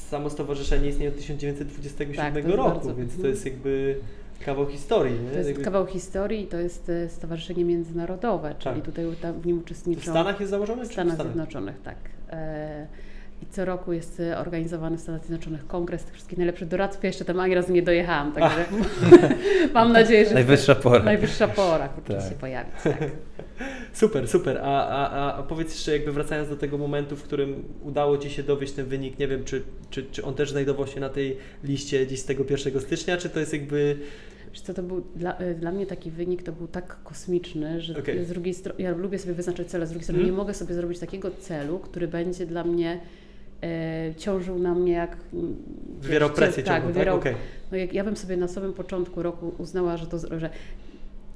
samo 0.09 0.31
stowarzyszenie 0.31 0.89
istnieje 0.89 1.11
od 1.11 1.17
1927 1.17 2.17
Tak, 2.35 2.45
jest 2.45 2.57
roku, 2.57 2.71
bardzo- 2.71 2.95
więc 2.95 3.21
to 3.21 3.27
jest 3.27 3.45
jakby 3.47 3.97
kawał 4.44 4.66
historii, 4.66 5.20
nie? 5.20 5.31
To 5.31 5.37
jest 5.37 5.48
jakby... 5.48 5.64
kawał 5.64 5.87
historii 5.87 6.40
i 6.42 6.46
to 6.46 6.57
jest 6.59 6.88
e, 6.88 7.09
Stowarzyszenie 7.09 7.64
Międzynarodowe, 7.64 8.55
czyli 8.59 8.74
Tak. 8.76 8.85
tutaj 8.85 9.05
w 9.40 9.46
nim 9.46 9.59
W 9.59 9.62
uczestniczą 9.62 10.11
Stanach 10.11 10.40
jest 10.40 10.50
założone? 10.50 10.85
w 10.85 10.88
czy 10.88 10.92
Stanach 10.92 11.16
Zjednoczonych, 11.22 11.76
tak. 11.85 11.96
E, 12.31 12.87
I 13.42 13.46
co 13.46 13.64
roku 13.64 13.92
jest 13.92 14.20
e, 14.20 14.38
organizowany 14.38 14.96
w 14.96 15.00
Stanach 15.00 15.20
Zjednoczonych 15.20 15.66
kongres 15.66 16.05
tych 16.05 16.14
wszystkich 16.14 16.38
najlepszych 16.38 16.68
doradców. 16.68 17.03
Ja 17.03 17.07
jeszcze 17.07 17.24
tam 17.24 17.40
ani 17.40 17.55
razu 17.55 17.72
nie 17.72 17.83
dojechałam, 17.83 18.33
także 18.33 18.64
mam 19.74 19.92
nadzieję, 19.92 20.26
że 20.29 20.35
Najwyższa 20.35 20.74
pora. 20.74 21.05
najwyższa 21.05 21.48
pora 21.48 21.88
kurczę 21.94 22.14
Tak. 22.14 22.29
się 22.29 22.35
pojawić. 22.35 22.74
Tak. 22.85 22.98
Super, 23.92 24.29
super. 24.29 24.59
A, 24.64 24.88
a, 24.88 25.35
a- 25.38 25.42
powiedz 25.42 25.74
jeszcze, 25.74 25.92
jakby 25.92 26.12
wracając 26.12 26.48
do 26.48 26.57
tego 26.57 26.79
momentu, 26.79 27.16
w 27.16 27.22
którym 27.22 27.64
udało 27.83 28.18
Ci 28.18 28.31
się 28.31 28.42
dowieść 28.42 28.72
ten 28.72 28.87
wynik, 28.87 29.18
nie 29.18 29.29
wiem, 29.29 29.44
czy, 29.44 29.62
czy, 29.90 30.03
czy 30.03 30.24
on 30.24 30.35
też 30.35 30.50
znajdował 30.50 30.87
się 30.87 31.00
na 31.00 31.09
tej 31.09 31.37
liście 31.64 32.07
gdzieś 32.07 32.20
z 32.20 32.24
tego 32.24 32.44
1 32.50 32.81
stycznia, 32.81 33.16
czy 33.16 33.31
to 33.31 33.40
jest 33.40 33.53
jakby... 33.53 33.96
Wiesz 34.53 34.61
co, 34.61 34.75
to 34.75 34.83
był 34.83 35.05
dla, 35.17 35.37
e, 35.39 35.55
dla 35.55 35.73
mnie 35.73 35.87
taki 35.87 36.11
wynik 36.11 36.43
to 36.43 36.53
był 36.53 36.69
tak 36.69 36.97
kosmiczny, 37.05 37.81
że 37.81 37.99
Okej. 37.99 38.25
z 38.25 38.29
drugiej 38.29 38.55
strony, 38.55 38.83
ja 38.83 38.91
lubię 38.97 39.19
sobie 39.19 39.35
wyznaczyć 39.35 39.69
cele, 39.69 39.87
z 39.87 39.91
drugiej 39.91 40.05
strony 40.05 40.19
Mhm. 40.19 40.35
nie 40.35 40.39
mogę 40.43 40.55
sobie 40.55 40.75
zrobić 40.75 40.99
takiego 40.99 41.31
celu, 41.31 41.79
który 41.79 42.09
będzie 42.09 42.47
dla 42.47 42.65
mnie 42.65 43.01
e, 43.63 44.15
ciążył 44.17 44.59
na 44.59 44.75
mnie 44.75 44.93
jak... 44.93 45.17
mm, 45.33 45.57
Wywierał 46.01 46.31
presję 46.31 46.63
tak, 46.63 46.83
ciągłą, 46.83 47.05
tak? 47.05 47.15
Okej. 47.15 47.35
No 47.73 47.77
jak 47.79 47.93
ja 47.93 48.05
bym 48.05 48.17
sobie 48.17 48.37
na 48.37 48.49
samym 48.49 48.73
początku 48.73 49.23
roku 49.23 49.55
uznała, 49.59 49.97
że 49.97 50.07
to, 50.07 50.19
że 50.39 50.51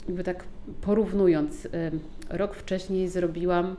jakby 0.08 0.24
tak 0.24 0.44
porównując, 0.80 1.68
em, 1.72 2.00
rok 2.30 2.54
wcześniej 2.54 3.08
zrobiłam 3.08 3.66
e, 3.66 3.76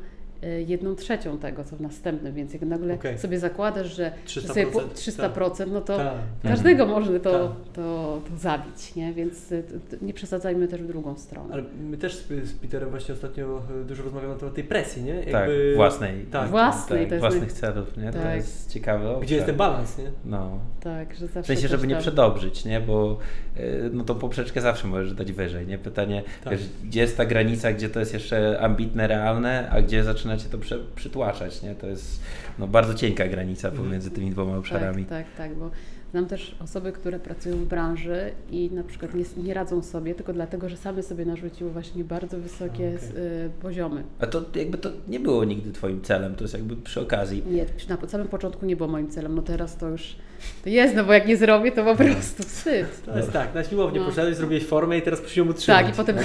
jedną 0.67 0.95
trzecią 0.95 1.37
tego, 1.37 1.63
co 1.63 1.75
w 1.75 1.81
następnym, 1.81 2.33
więc 2.33 2.53
jak 2.53 2.61
nagle 2.61 2.93
Okej. 2.93 3.17
sobie 3.19 3.39
zakładasz, 3.39 3.95
że 3.95 4.11
300%, 4.27 4.47
sobie 4.47 4.65
po- 4.67 4.79
300%, 4.81 5.67
no 5.71 5.81
to 5.81 5.97
Tak. 5.97 6.13
każdego 6.43 6.85
można 6.85 7.19
to, 7.19 7.31
Tak. 7.47 7.73
to, 7.73 8.21
to 8.31 8.37
zabić, 8.37 8.95
nie? 8.95 9.13
Więc 9.13 9.51
e, 9.51 9.63
t- 9.63 9.97
nie 10.01 10.13
przesadzajmy 10.13 10.67
też 10.67 10.81
w 10.81 10.87
drugą 10.87 11.17
stronę. 11.17 11.53
Ale 11.53 11.63
my 11.89 11.97
też 11.97 12.15
z, 12.15 12.27
z 12.49 12.53
Peterem 12.53 12.89
właśnie 12.89 13.13
ostatnio 13.13 13.61
e, 13.81 13.83
dużo 13.83 14.03
rozmawiamy 14.03 14.33
na 14.33 14.39
temat 14.39 14.55
tej 14.55 14.63
presji, 14.63 15.03
nie? 15.03 15.23
Tak, 15.23 15.49
własnej. 15.75 16.25
Tak. 16.31 16.49
Własnej, 16.49 16.99
tak, 16.99 17.09
to 17.09 17.15
jest 17.15 17.21
własnych 17.27 17.49
naj- 17.53 17.59
celów, 17.59 17.97
nie? 17.97 18.11
To 18.11 18.19
Tak. 18.19 18.35
jest 18.35 18.73
ciekawe. 18.73 19.09
obszar. 19.09 19.23
Gdzie 19.25 19.35
jest 19.35 19.47
ten 19.47 19.55
balans, 19.55 19.97
nie? 19.97 20.11
No. 20.25 20.59
Tak, 20.79 21.15
że 21.15 21.27
zawsze 21.27 21.43
W 21.43 21.45
sensie, 21.45 21.67
żeby 21.67 21.87
nie 21.87 21.95
przedobrzyć, 21.95 22.65
nie? 22.65 22.81
Bo 22.81 23.17
y, 23.57 23.89
no 23.93 24.03
to 24.03 24.15
poprzeczkę 24.15 24.61
zawsze 24.61 24.87
możesz 24.87 25.13
dać 25.13 25.31
wyżej, 25.31 25.67
nie? 25.67 25.77
Pytanie, 25.77 26.23
Tak. 26.43 26.53
wiesz, 26.53 26.69
gdzie 26.83 27.01
jest 27.01 27.17
ta 27.17 27.25
granica, 27.25 27.73
gdzie 27.73 27.89
to 27.89 27.99
jest 27.99 28.13
jeszcze 28.13 28.59
ambitne, 28.59 29.07
realne, 29.07 29.69
a 29.71 29.81
gdzie 29.81 30.03
zaczynacie 30.25 30.49
to 30.49 30.57
prze, 30.57 30.79
przytłaczać, 30.95 31.63
nie? 31.63 31.75
To 31.75 31.87
jest 31.87 32.19
no, 32.59 32.67
bardzo 32.67 32.93
cienka 32.93 33.27
granica 33.27 33.67
Mhm. 33.67 33.85
pomiędzy 33.87 34.11
tymi 34.11 34.31
dwoma 34.31 34.57
obszarami. 34.57 35.05
Tak, 35.05 35.25
tak, 35.27 35.35
tak, 35.37 35.55
bo 35.57 35.71
znam 36.11 36.25
też 36.25 36.55
osoby, 36.59 36.91
które 36.91 37.19
pracują 37.19 37.55
w 37.57 37.65
branży 37.65 38.31
i 38.51 38.69
na 38.73 38.83
przykład 38.83 39.13
nie, 39.13 39.23
nie 39.43 39.53
radzą 39.53 39.81
sobie 39.81 40.15
tylko 40.15 40.33
dlatego, 40.33 40.69
że 40.69 40.77
same 40.77 41.03
sobie 41.03 41.25
narzuciły 41.25 41.71
właśnie 41.71 42.03
bardzo 42.03 42.37
wysokie 42.39 42.97
okej. 43.09 43.23
y, 43.45 43.49
poziomy. 43.61 44.03
A 44.19 44.27
to 44.27 44.41
jakby 44.55 44.77
to 44.77 44.89
nie 45.07 45.19
było 45.19 45.43
nigdy 45.43 45.71
twoim 45.71 46.01
celem, 46.01 46.35
to 46.35 46.43
jest 46.43 46.53
jakby 46.53 46.75
przy 46.75 47.01
okazji. 47.01 47.43
Nie, 47.49 47.65
na 47.89 48.09
samym 48.09 48.27
początku 48.27 48.65
nie 48.65 48.75
było 48.75 48.89
moim 48.89 49.09
celem, 49.09 49.35
no 49.35 49.41
teraz 49.41 49.77
to 49.77 49.89
już 49.89 50.15
to 50.63 50.69
jest, 50.69 50.95
no 50.95 51.03
bo 51.03 51.13
jak 51.13 51.27
nie 51.27 51.37
zrobię, 51.37 51.71
to 51.71 51.83
po 51.83 51.95
prostu 51.95 52.43
wstyd. 52.43 53.05
To 53.05 53.17
jest 53.17 53.31
tak, 53.31 53.55
na 53.55 53.63
siłownię 53.63 53.99
No. 53.99 54.05
poszedłeś, 54.05 54.35
zrobiłeś 54.35 54.65
formę 54.65 54.97
i 54.97 55.01
teraz 55.01 55.21
musisz 55.21 55.37
ją 55.37 55.49
utrzymać. 55.49 55.85
Tak, 55.85 55.93
i 55.93 55.97
potem 55.97 56.15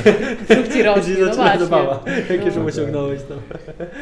brzuch 0.48 0.68
ci 0.74 0.82
rośnie, 0.82 1.14
no 1.20 1.34
właśnie. 1.34 1.52
podobała, 1.52 2.04
jakie 2.30 2.44
No. 2.46 2.50
że 2.50 2.64
osiągnąłeś. 2.64 3.20
No. 3.30 3.36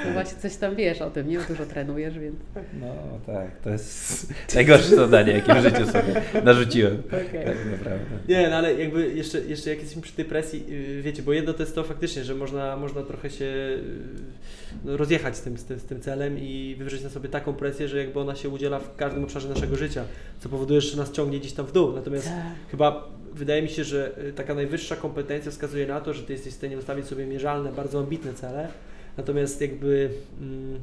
No 0.06 0.12
właśnie 0.12 0.38
coś 0.38 0.56
tam 0.56 0.76
wiesz 0.76 1.00
o 1.02 1.10
tym, 1.10 1.28
nie? 1.28 1.38
Bo 1.38 1.44
dużo 1.44 1.66
trenujesz, 1.66 2.18
więc 2.18 2.36
No 2.80 2.94
tak, 3.26 3.60
to 3.64 3.70
jest 3.70 4.26
najgorsze 4.54 4.96
zadanie, 4.96 5.32
jakie 5.32 5.54
w 5.54 5.62
życiu 5.62 5.86
sobie 5.86 6.22
narzuciłem. 6.44 7.02
Okej. 7.06 7.44
Tak 7.44 7.56
naprawdę. 7.70 8.04
Nie, 8.28 8.48
no 8.50 8.56
ale 8.56 8.74
jakby 8.74 9.08
jeszcze, 9.14 9.40
jeszcze 9.40 9.70
jak 9.70 9.78
jesteśmy 9.78 10.02
przy 10.02 10.12
tej 10.12 10.24
presji, 10.24 10.64
yy, 10.96 11.02
wiecie, 11.02 11.22
bo 11.22 11.32
jedno 11.32 11.52
to 11.52 11.62
jest 11.62 11.74
to 11.74 11.84
faktycznie, 11.84 12.24
że 12.24 12.34
można, 12.34 12.76
można 12.76 13.02
trochę 13.02 13.30
się 13.30 13.44
yy, 13.44 13.78
no, 14.16 14.37
rozjechać 14.84 15.36
z 15.36 15.40
tym, 15.40 15.58
z, 15.58 15.64
tym, 15.64 15.78
z 15.78 15.84
tym 15.84 16.00
celem 16.00 16.38
i 16.38 16.76
wywrzeć 16.78 17.02
na 17.02 17.10
sobie 17.10 17.28
taką 17.28 17.54
presję, 17.54 17.88
że 17.88 17.98
jakby 17.98 18.20
ona 18.20 18.36
się 18.36 18.48
udziela 18.48 18.78
w 18.78 18.96
każdym 18.96 19.24
obszarze 19.24 19.48
naszego 19.48 19.76
życia. 19.76 20.04
co 20.40 20.48
powoduje, 20.48 20.80
że 20.80 20.96
nas 20.96 21.12
ciągnie 21.12 21.38
gdzieś 21.40 21.52
tam 21.52 21.66
w 21.66 21.72
dół. 21.72 21.92
Natomiast 21.92 22.26
Tak. 22.26 22.70
chyba 22.70 23.08
wydaje 23.34 23.62
mi 23.62 23.68
się, 23.68 23.84
że 23.84 24.18
y, 24.28 24.32
taka 24.32 24.54
najwyższa 24.54 24.96
kompetencja 24.96 25.50
wskazuje 25.50 25.86
na 25.86 26.00
to, 26.00 26.14
że 26.14 26.22
ty 26.22 26.32
jesteś 26.32 26.52
w 26.52 26.56
stanie 26.56 26.78
ustawić 26.78 27.06
sobie 27.06 27.26
mierzalne, 27.26 27.72
bardzo 27.72 27.98
ambitne 27.98 28.34
cele. 28.34 28.68
Natomiast 29.16 29.60
jakby 29.60 30.10
mm, 30.40 30.80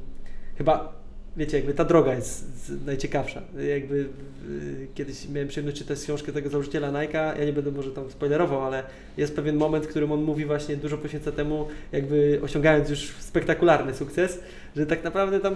chyba 0.58 1.05
wiecie, 1.38 1.58
jakby 1.58 1.74
ta 1.74 1.86
droga 1.86 2.15
jest 2.15 2.71
najciekawsza. 2.86 3.41
Jakby 3.69 3.95
y, 3.95 4.88
kiedyś 4.95 5.30
miałem 5.30 5.48
przyjemność 5.48 5.78
czytać 5.78 6.00
książkę 6.00 6.32
tego 6.32 6.50
założyciela 6.50 6.91
Nike'a, 6.91 7.39
ja 7.39 7.45
nie 7.45 7.54
będę 7.54 7.71
może 7.71 7.91
tam 7.91 8.12
spoilerował, 8.12 8.62
ale 8.65 8.84
jest 9.17 9.36
pewien 9.36 9.56
moment, 9.56 9.86
w 9.86 9.88
którym 9.88 10.12
on 10.12 10.24
mówi 10.24 10.45
właśnie 10.45 10.76
dużo 10.78 10.98
poświęca 10.98 11.32
temu, 11.32 11.67
jakby 11.91 12.39
osiągając 12.43 12.89
już 12.89 13.00
spektakularny 13.19 13.93
sukces, 13.93 14.39
że 14.76 14.86
tak 14.86 15.04
naprawdę 15.04 15.39
tam 15.39 15.56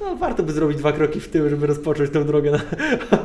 no, 0.00 0.16
warto 0.16 0.42
by 0.42 0.52
zrobić 0.52 0.78
dwa 0.78 0.92
kroki 0.92 1.20
w 1.20 1.28
tył, 1.28 1.48
żeby 1.48 1.66
rozpocząć 1.66 2.10
tę 2.10 2.24
drogę 2.24 2.50
na, 2.50 2.58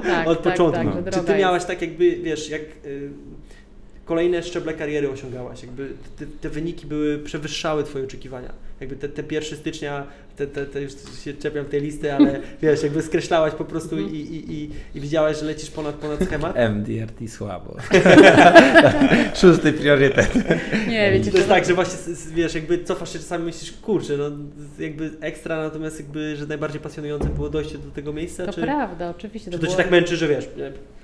Tak, 0.01 0.27
od 0.27 0.43
tak, 0.43 0.53
początku. 0.53 1.03
tak, 1.03 1.13
Czy 1.13 1.19
ty 1.19 1.35
miałaś 1.35 1.65
tak 1.65 1.81
jakby, 1.81 2.15
wiesz, 2.15 2.49
jak 2.49 2.61
y, 2.61 3.09
kolejne 4.05 4.43
szczeble 4.43 4.73
kariery 4.73 5.09
osiągałaś, 5.09 5.63
jakby 5.63 5.89
te, 6.19 6.25
te 6.41 6.49
wyniki 6.49 6.87
były, 6.87 7.19
przewyższały 7.19 7.83
twoje 7.83 8.05
oczekiwania. 8.05 8.53
Jakby 8.79 8.95
te, 8.95 9.09
te 9.09 9.23
pierwsze 9.23 9.55
stycznia, 9.55 10.07
te, 10.35 10.47
te, 10.47 10.65
te 10.65 10.81
już 10.81 10.91
się 11.23 11.33
czepiam 11.33 11.65
tej 11.65 11.81
listy, 11.81 12.13
ale 12.13 12.39
wiesz, 12.61 12.83
jakby 12.83 13.01
skreślałaś 13.01 13.53
po 13.53 13.65
prostu 13.65 13.95
Mhm. 13.95 14.15
i, 14.15 14.19
i, 14.19 14.53
i, 14.53 14.69
i 14.95 15.01
widziałaś, 15.01 15.39
że 15.39 15.45
lecisz 15.45 15.69
ponad, 15.71 15.95
ponad 15.95 16.23
schemat. 16.23 16.55
MDRT 16.75 17.29
słabo. 17.31 17.75
Szósty 19.41 19.73
priorytet. 19.73 20.35
Nie, 20.87 21.11
wiecie, 21.11 21.31
to 21.31 21.37
jest 21.37 21.49
to- 21.49 21.55
tak, 21.55 21.65
że 21.65 21.73
właśnie, 21.73 22.13
wiesz, 22.33 22.55
jakby 22.55 22.83
cofasz 22.83 23.13
się 23.13 23.19
czasami 23.19 23.45
myślisz, 23.45 23.71
kurczę, 23.71 24.17
no 24.17 24.31
jakby 24.79 25.11
ekstra, 25.21 25.57
natomiast 25.63 25.99
jakby, 25.99 26.35
że 26.35 26.45
najbardziej 26.47 26.81
pasjonujące 26.81 27.29
było 27.29 27.49
dojście 27.49 27.77
do 27.77 27.91
tego 27.91 28.13
miejsca, 28.13 28.45
To 28.45 28.53
czy, 28.53 28.61
prawda, 28.61 29.09
oczywiście. 29.09 29.51
czy 29.51 29.57
To 29.57 29.61
to 29.61 29.67
cię 29.67 29.73
było, 29.73 29.83
tak 29.83 29.91
męczy, 29.91 30.17
że 30.17 30.27
wiesz, 30.27 30.49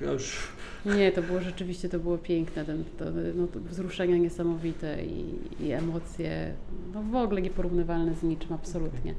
już... 0.02 0.38
nie, 0.86 1.12
to 1.12 1.22
było 1.22 1.42
rzeczywiście, 1.42 1.90
to 1.90 2.00
było 2.00 2.18
piękne. 2.18 2.66
Ten, 2.66 2.84
to, 3.00 3.06
no, 3.36 3.48
to 3.48 3.60
wzruszenia 3.60 4.18
niesamowite 4.18 5.06
i, 5.06 5.36
i 5.60 5.72
emocje 5.72 6.54
no, 6.94 7.04
w 7.04 7.16
ogóle 7.16 7.42
nieporównywalne 7.42 8.16
z 8.16 8.24
niczym, 8.24 8.54
absolutnie. 8.54 9.14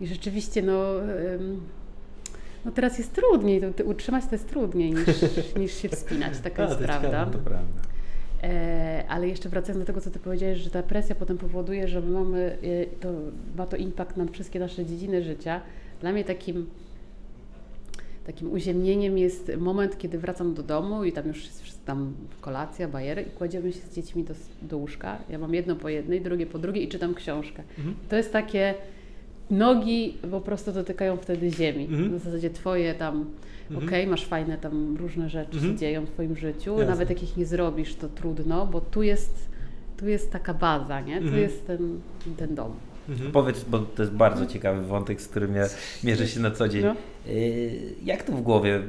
I 0.00 0.06
rzeczywiście, 0.06 0.62
no, 0.62 0.94
no 2.64 2.72
teraz 2.72 2.98
jest 2.98 3.12
trudniej, 3.12 3.60
to, 3.76 3.84
utrzymać 3.84 4.24
to 4.24 4.34
jest 4.34 4.48
trudniej 4.48 4.92
niż, 4.92 5.06
niż 5.60 5.74
się 5.74 5.88
wspinać, 5.88 6.38
taka 6.38 6.62
A, 6.62 6.66
jest 6.66 6.78
to 6.78 6.84
prawda. 6.84 7.08
ciekawe, 7.08 7.32
To 7.32 7.38
prawda. 7.38 7.80
E, 8.42 9.04
ale 9.08 9.28
jeszcze 9.28 9.48
wracając 9.48 9.82
do 9.82 9.86
tego, 9.86 10.00
co 10.00 10.10
Ty 10.10 10.18
powiedziałeś, 10.18 10.58
że 10.58 10.70
ta 10.70 10.82
presja 10.82 11.14
potem 11.14 11.38
powoduje, 11.38 11.88
że 11.88 12.00
my 12.00 12.10
mamy, 12.10 12.58
e, 12.62 12.86
to, 13.00 13.08
ma 13.56 13.66
to 13.66 13.76
impact 13.76 14.16
na 14.16 14.26
wszystkie 14.26 14.60
nasze 14.60 14.86
dziedziny 14.86 15.22
życia. 15.22 15.60
Dla 16.00 16.12
mnie 16.12 16.24
takim, 16.24 16.66
takim 18.26 18.52
uziemnieniem 18.52 19.18
jest 19.18 19.52
moment, 19.58 19.98
kiedy 19.98 20.18
wracam 20.18 20.54
do 20.54 20.62
domu 20.62 21.04
i 21.04 21.12
tam 21.12 21.26
już 21.28 21.44
jest 21.44 21.84
tam 21.86 22.12
kolacja, 22.40 22.88
bajery 22.88 23.22
i 23.22 23.30
kładziemy 23.30 23.72
się 23.72 23.80
z 23.80 23.94
dziećmi 23.94 24.24
do, 24.24 24.34
do 24.62 24.78
łóżka. 24.78 25.18
Ja 25.30 25.38
mam 25.38 25.54
jedno 25.54 25.76
po 25.76 25.88
jednej, 25.88 26.20
drugie 26.20 26.46
po 26.46 26.58
drugiej 26.58 26.84
i 26.84 26.88
czytam 26.88 27.14
książkę. 27.14 27.62
Mhm. 27.78 27.94
To 28.08 28.16
jest 28.16 28.32
takie, 28.32 28.74
nogi 29.50 30.14
po 30.30 30.40
prostu 30.40 30.72
dotykają 30.72 31.16
wtedy 31.16 31.50
ziemi. 31.50 31.84
Mhm. 31.84 32.18
W 32.18 32.22
zasadzie 32.24 32.50
Twoje 32.50 32.94
tam 32.94 33.24
Mhm. 33.70 33.88
Okej, 33.88 34.06
masz 34.06 34.24
fajne 34.24 34.58
tam 34.58 34.96
różne 34.96 35.28
rzeczy 35.28 35.52
Mhm. 35.54 35.72
się 35.72 35.78
dzieją 35.78 36.04
w 36.06 36.10
Twoim 36.10 36.36
życiu, 36.36 36.70
Jasne. 36.70 36.86
nawet 36.86 37.10
jak 37.10 37.22
ich 37.22 37.36
nie 37.36 37.46
zrobisz, 37.46 37.94
to 37.94 38.08
trudno, 38.08 38.66
bo 38.66 38.80
tu 38.80 39.02
jest, 39.02 39.48
tu 39.96 40.08
jest 40.08 40.30
taka 40.32 40.54
baza, 40.54 41.00
nie? 41.00 41.16
Tu 41.18 41.22
Mhm. 41.24 41.42
jest 41.42 41.66
ten, 41.66 42.00
ten 42.36 42.54
dom. 42.54 42.72
Mhm. 43.08 43.32
Powiedz, 43.32 43.64
bo 43.64 43.78
to 43.78 44.02
jest 44.02 44.14
bardzo 44.14 44.46
ciekawy 44.46 44.82
wątek, 44.86 45.20
z 45.20 45.28
którym 45.28 45.54
ja 45.56 45.64
mierzę 46.04 46.28
się 46.28 46.40
na 46.40 46.50
co 46.50 46.68
dzień. 46.68 46.82
No. 46.84 46.94
Y, 47.32 47.70
Jak 48.04 48.22
to 48.22 48.32
w 48.32 48.40
głowie 48.40 48.76
y, 48.76 48.80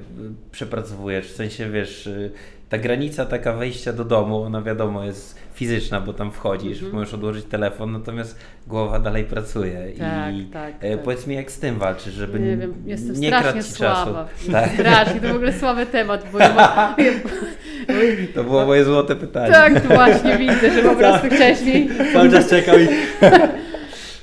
przepracowujesz? 0.51 1.27
W 1.31 1.35
sensie, 1.35 1.69
wiesz, 1.69 2.07
y, 2.07 2.31
ta 2.69 2.77
granica 2.77 3.25
taka 3.25 3.53
wejścia 3.53 3.93
do 3.93 4.05
domu, 4.05 4.41
ona 4.43 4.61
wiadomo 4.61 5.03
jest 5.03 5.35
fizyczna, 5.53 6.01
bo 6.01 6.13
tam 6.13 6.31
wchodzisz, 6.31 6.77
Mhm. 6.77 6.93
możesz 6.95 7.13
odłożyć 7.13 7.45
telefon, 7.45 7.91
natomiast 7.91 8.39
głowa 8.67 8.99
dalej 8.99 9.23
pracuje. 9.23 9.87
Tak, 9.99 10.35
I 10.35 10.45
tak, 10.45 10.73
e, 10.81 10.91
tak. 10.95 11.03
Powiedz 11.03 11.27
mi, 11.27 11.35
jak 11.35 11.51
z 11.51 11.59
tym 11.59 11.79
walczysz, 11.79 12.13
żeby 12.13 12.39
Nie 12.39 12.57
wiem, 12.57 12.73
jestem 12.85 13.19
nie 13.19 13.27
strasznie 13.27 13.63
ci 13.63 13.69
słaba. 13.71 13.95
czasu. 14.05 14.51
Tak? 14.51 14.71
Strasznie, 14.73 15.21
to 15.21 15.27
w 15.33 15.35
ogóle 15.35 15.53
słaby 15.53 15.85
temat, 15.85 16.25
bo 16.31 16.39
ja 16.39 16.53
mam, 16.55 16.95
To 18.35 18.43
było 18.43 18.65
moje 18.65 18.83
złote 18.85 19.15
pytanie. 19.15 19.51
tak, 19.53 19.81
to 19.81 19.87
właśnie 19.93 20.37
widzę, 20.37 20.73
że 20.73 20.81
po 20.89 20.95
prostu 20.95 21.27
wcześniej 21.35 21.89
Cały 22.13 22.31
czas 22.31 22.49
czekał 22.49 22.79
i 22.79 22.87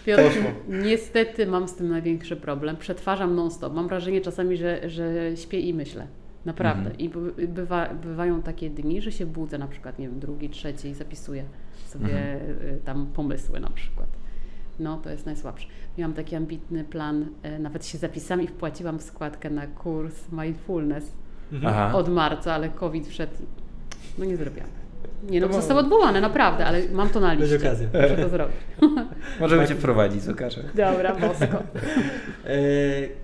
Piotr, 0.04 0.38
niestety 0.68 1.46
mam 1.46 1.68
z 1.68 1.74
tym 1.74 1.88
największy 1.88 2.36
problem. 2.36 2.76
Przetwarzam 2.76 3.34
non-stop. 3.34 3.74
Mam 3.74 3.88
wrażenie 3.88 4.20
czasami, 4.20 4.56
że, 4.56 4.90
że 4.90 5.36
śpię 5.36 5.60
i 5.60 5.74
myślę. 5.74 6.06
Naprawdę. 6.44 6.90
Mhm. 6.90 6.98
I 6.98 7.08
by- 7.08 7.48
bywa, 7.48 7.94
bywają 7.94 8.42
takie 8.42 8.70
dni, 8.70 9.02
że 9.02 9.12
się 9.12 9.26
budzę 9.26 9.58
na 9.58 9.66
przykład, 9.68 9.98
nie 9.98 10.08
wiem, 10.08 10.20
drugi, 10.20 10.50
trzeci 10.50 10.88
i 10.88 10.94
zapisuję 10.94 11.44
sobie 11.86 12.06
Mhm. 12.08 12.36
y, 12.76 12.80
tam 12.84 13.06
pomysły 13.06 13.60
na 13.60 13.70
przykład. 13.70 14.08
No, 14.80 14.96
to 14.96 15.10
jest 15.10 15.26
najsłabsze. 15.26 15.68
Miałam 15.98 16.14
taki 16.14 16.36
ambitny 16.36 16.84
plan, 16.84 17.26
y, 17.56 17.58
nawet 17.58 17.86
się 17.86 17.98
zapisałam 17.98 18.44
i 18.44 18.46
wpłaciłam 18.48 18.98
w 18.98 19.02
składkę 19.02 19.50
na 19.50 19.66
kurs 19.66 20.32
mindfulness 20.32 21.12
Mhm. 21.52 21.94
Od 21.94 22.08
marca, 22.08 22.54
ale 22.54 22.68
COVID 22.68 23.06
wszedł. 23.06 23.32
No 24.18 24.24
nie 24.24 24.36
zrobiłam. 24.36 24.68
Nie 25.30 25.40
no, 25.40 25.52
został 25.52 25.78
odwołany, 25.78 26.20
naprawdę, 26.20 26.66
ale 26.66 26.82
mam 26.92 27.08
to 27.08 27.20
na 27.20 27.28
Będzie 27.28 27.44
liście. 27.44 27.68
okazja. 27.68 27.88
Muszę 28.02 28.16
to 28.16 28.28
zrobić. 28.28 28.56
Możemy 29.40 29.68
cię 29.68 29.74
prowadzić, 29.74 30.26
Łukasze. 30.28 30.62
Dobra, 30.74 31.14
bosko. 31.14 31.62
E, 32.46 32.54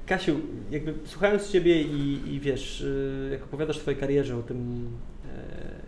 Kasiu, 0.06 0.40
jakby 0.70 0.94
słuchając 1.04 1.50
Ciebie 1.50 1.82
i, 1.82 2.34
i 2.34 2.40
wiesz, 2.40 2.84
e, 3.28 3.30
jak 3.30 3.44
opowiadasz 3.44 3.76
o 3.76 3.80
Twojej 3.80 4.00
karierze, 4.00 4.36
o 4.36 4.42
tym, 4.42 4.88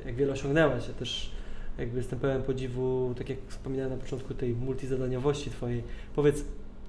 e, 0.04 0.06
jak 0.06 0.14
wiele 0.16 0.32
osiągnęłaś, 0.32 0.88
ja 0.88 0.94
też 0.94 1.30
jakby 1.78 1.96
jestem 1.96 2.18
pełen 2.18 2.42
podziwu, 2.42 3.14
tak 3.18 3.28
jak 3.28 3.38
wspominałem 3.48 3.92
na 3.92 3.98
początku, 3.98 4.34
tej 4.34 4.54
multizadaniowości 4.54 5.50
Twojej. 5.50 5.82
Powiedz, 6.16 6.44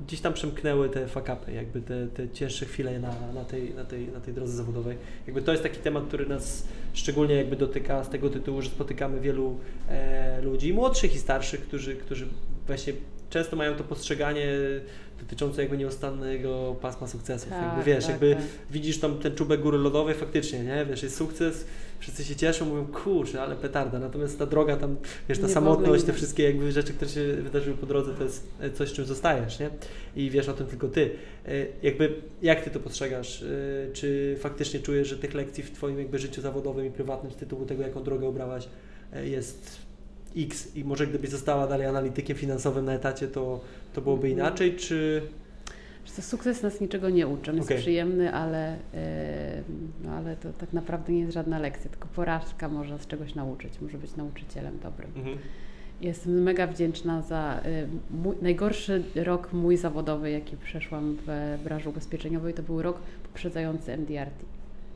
gdzieś 0.08 0.22
tam 0.22 0.34
przemknęły 0.34 0.90
te 0.90 1.08
fakapy, 1.08 1.54
jakby 1.54 1.82
te, 1.82 2.08
te 2.08 2.30
cięższe 2.30 2.66
chwile 2.66 3.00
na, 3.00 3.16
na, 3.34 3.46
tej, 3.46 3.74
na, 3.74 3.84
tej, 3.84 4.08
na 4.08 4.20
tej 4.20 4.34
drodze 4.34 4.54
zawodowej. 4.54 4.98
Jakby 5.28 5.42
to 5.42 5.52
jest 5.52 5.64
taki 5.64 5.80
temat, 5.80 6.08
który 6.08 6.26
nas 6.26 6.68
szczególnie 6.94 7.36
jakby 7.36 7.56
dotyka 7.56 8.04
z 8.04 8.10
tego 8.10 8.30
tytułu, 8.30 8.62
że 8.62 8.70
spotykamy 8.70 9.20
wielu 9.20 9.58
e, 9.90 10.42
ludzi, 10.42 10.74
młodszych 10.74 11.16
i 11.16 11.18
starszych, 11.18 11.62
którzy, 11.62 11.96
którzy 11.96 12.28
właśnie 12.68 12.94
często 13.30 13.56
mają 13.56 13.76
to 13.76 13.84
postrzeganie 13.84 14.48
dotyczące 15.20 15.62
jakby 15.62 15.78
nieustannego 15.78 16.76
pasma 16.82 17.08
sukcesów. 17.08 17.50
Tak, 17.50 17.62
jakby 17.64 17.84
wiesz, 17.84 18.04
tak, 18.04 18.12
jakby 18.12 18.36
tak. 18.36 18.44
widzisz 18.72 19.00
tam 19.00 19.18
ten 19.18 19.36
czubek 19.36 19.62
góry 19.62 19.78
lodowej 19.78 20.16
faktycznie, 20.16 20.60
nie? 20.64 20.86
Wiesz, 20.86 21.04
jest 21.04 21.18
sukces, 21.18 21.66
wszyscy 22.02 22.24
się 22.24 22.36
cieszą, 22.36 22.66
mówią, 22.66 22.86
kurczę, 22.88 23.42
ale 23.42 23.56
petarda. 23.56 24.00
Natomiast 24.00 24.40
ta 24.40 24.46
droga 24.46 24.78
tam, 24.78 24.96
wiesz, 25.30 25.38
ta 25.40 25.48
Nie, 25.48 25.54
samotność, 25.54 26.04
te 26.04 26.14
wszystkie 26.14 26.44
jakby 26.44 26.72
rzeczy, 26.72 26.94
które 26.94 27.12
się 27.12 27.34
wydarzyły 27.36 27.78
po 27.78 27.86
drodze, 27.86 28.14
to 28.14 28.24
jest 28.24 28.48
e, 28.60 28.72
coś, 28.72 28.94
czym 28.94 29.06
zostajesz, 29.06 29.60
nie? 29.60 29.70
I 30.16 30.30
wiesz 30.30 30.50
o 30.50 30.54
tym 30.54 30.68
tylko 30.68 30.88
ty. 30.88 31.10
E, 31.48 31.52
Jakby, 31.84 32.14
jak 32.42 32.62
ty 32.64 32.70
to 32.70 32.80
postrzegasz? 32.80 33.44
E, 33.44 33.46
Czy 33.94 34.36
faktycznie 34.40 34.80
czujesz, 34.80 35.08
że 35.08 35.18
tych 35.18 35.34
lekcji 35.34 35.64
w 35.64 35.72
twoim 35.72 36.00
jakby 36.00 36.20
życiu 36.20 36.42
zawodowym 36.42 36.86
i 36.86 36.92
prywatnym 36.92 37.32
z 37.32 37.36
tytułu 37.36 37.66
tego, 37.66 37.84
jaką 37.84 38.04
drogę 38.04 38.28
obrałaś, 38.28 38.68
jest 39.24 39.78
X 40.38 40.76
i 40.76 40.84
może 40.84 41.08
gdybyś 41.08 41.30
została 41.30 41.68
dalej 41.68 41.86
analitykiem 41.88 42.38
finansowym 42.38 42.86
na 42.86 42.94
etacie, 42.94 43.28
to, 43.28 43.62
to 43.94 44.02
byłoby 44.02 44.28
Mhm. 44.28 44.34
inaczej, 44.48 44.76
czy... 44.76 45.22
Co, 46.06 46.22
sukces 46.22 46.64
nas 46.64 46.82
niczego 46.82 47.10
nie 47.10 47.28
uczy. 47.28 47.52
On 47.52 47.58
jest 47.58 47.68
Okej. 47.68 47.82
przyjemny, 47.82 48.34
ale, 48.34 48.78
no, 50.04 50.12
ale 50.12 50.36
to 50.36 50.54
tak 50.54 50.74
naprawdę 50.74 51.14
nie 51.14 51.20
jest 51.20 51.34
żadna 51.34 51.60
lekcja, 51.60 51.90
tylko 51.90 52.08
porażka 52.16 52.70
może 52.70 52.94
nas 52.94 53.08
czegoś 53.08 53.36
nauczyć, 53.36 53.82
może 53.82 53.98
być 53.98 54.16
nauczycielem 54.16 54.80
dobrym. 54.84 55.12
Mhm. 55.16 55.38
Jestem 56.02 56.44
mega 56.44 56.68
wdzięczna 56.68 57.22
za 57.22 57.62
e, 57.66 57.88
mój, 58.12 58.36
najgorszy 58.42 59.04
rok 59.16 59.54
mój 59.54 59.78
zawodowy, 59.78 60.32
jaki 60.32 60.58
przeszłam 60.58 61.18
w 61.28 61.60
branży 61.64 61.90
ubezpieczeniowej, 61.90 62.54
to 62.54 62.64
był 62.64 62.82
rok 62.82 63.00
poprzedzający 63.24 63.98
MDRT. 63.98 64.46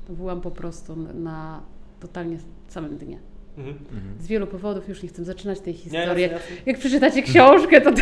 To 0.08 0.14
byłam 0.14 0.42
po 0.42 0.52
prostu 0.52 0.96
na 1.14 1.62
totalnie 2.00 2.38
samym 2.68 2.98
dnie. 2.98 3.20
Mhm. 3.58 3.76
Z 4.20 4.28
wielu 4.28 4.48
powodów, 4.48 4.90
już 4.90 5.04
nie 5.04 5.10
chcę 5.10 5.24
zaczynać 5.24 5.60
tej 5.60 5.74
Nie, 5.74 5.80
historii. 5.80 6.22
jasne, 6.24 6.38
jasne. 6.38 6.56
Jak 6.66 6.78
przeczytacie 6.80 7.22
książkę, 7.22 7.82
to, 7.82 7.92
to 7.92 8.02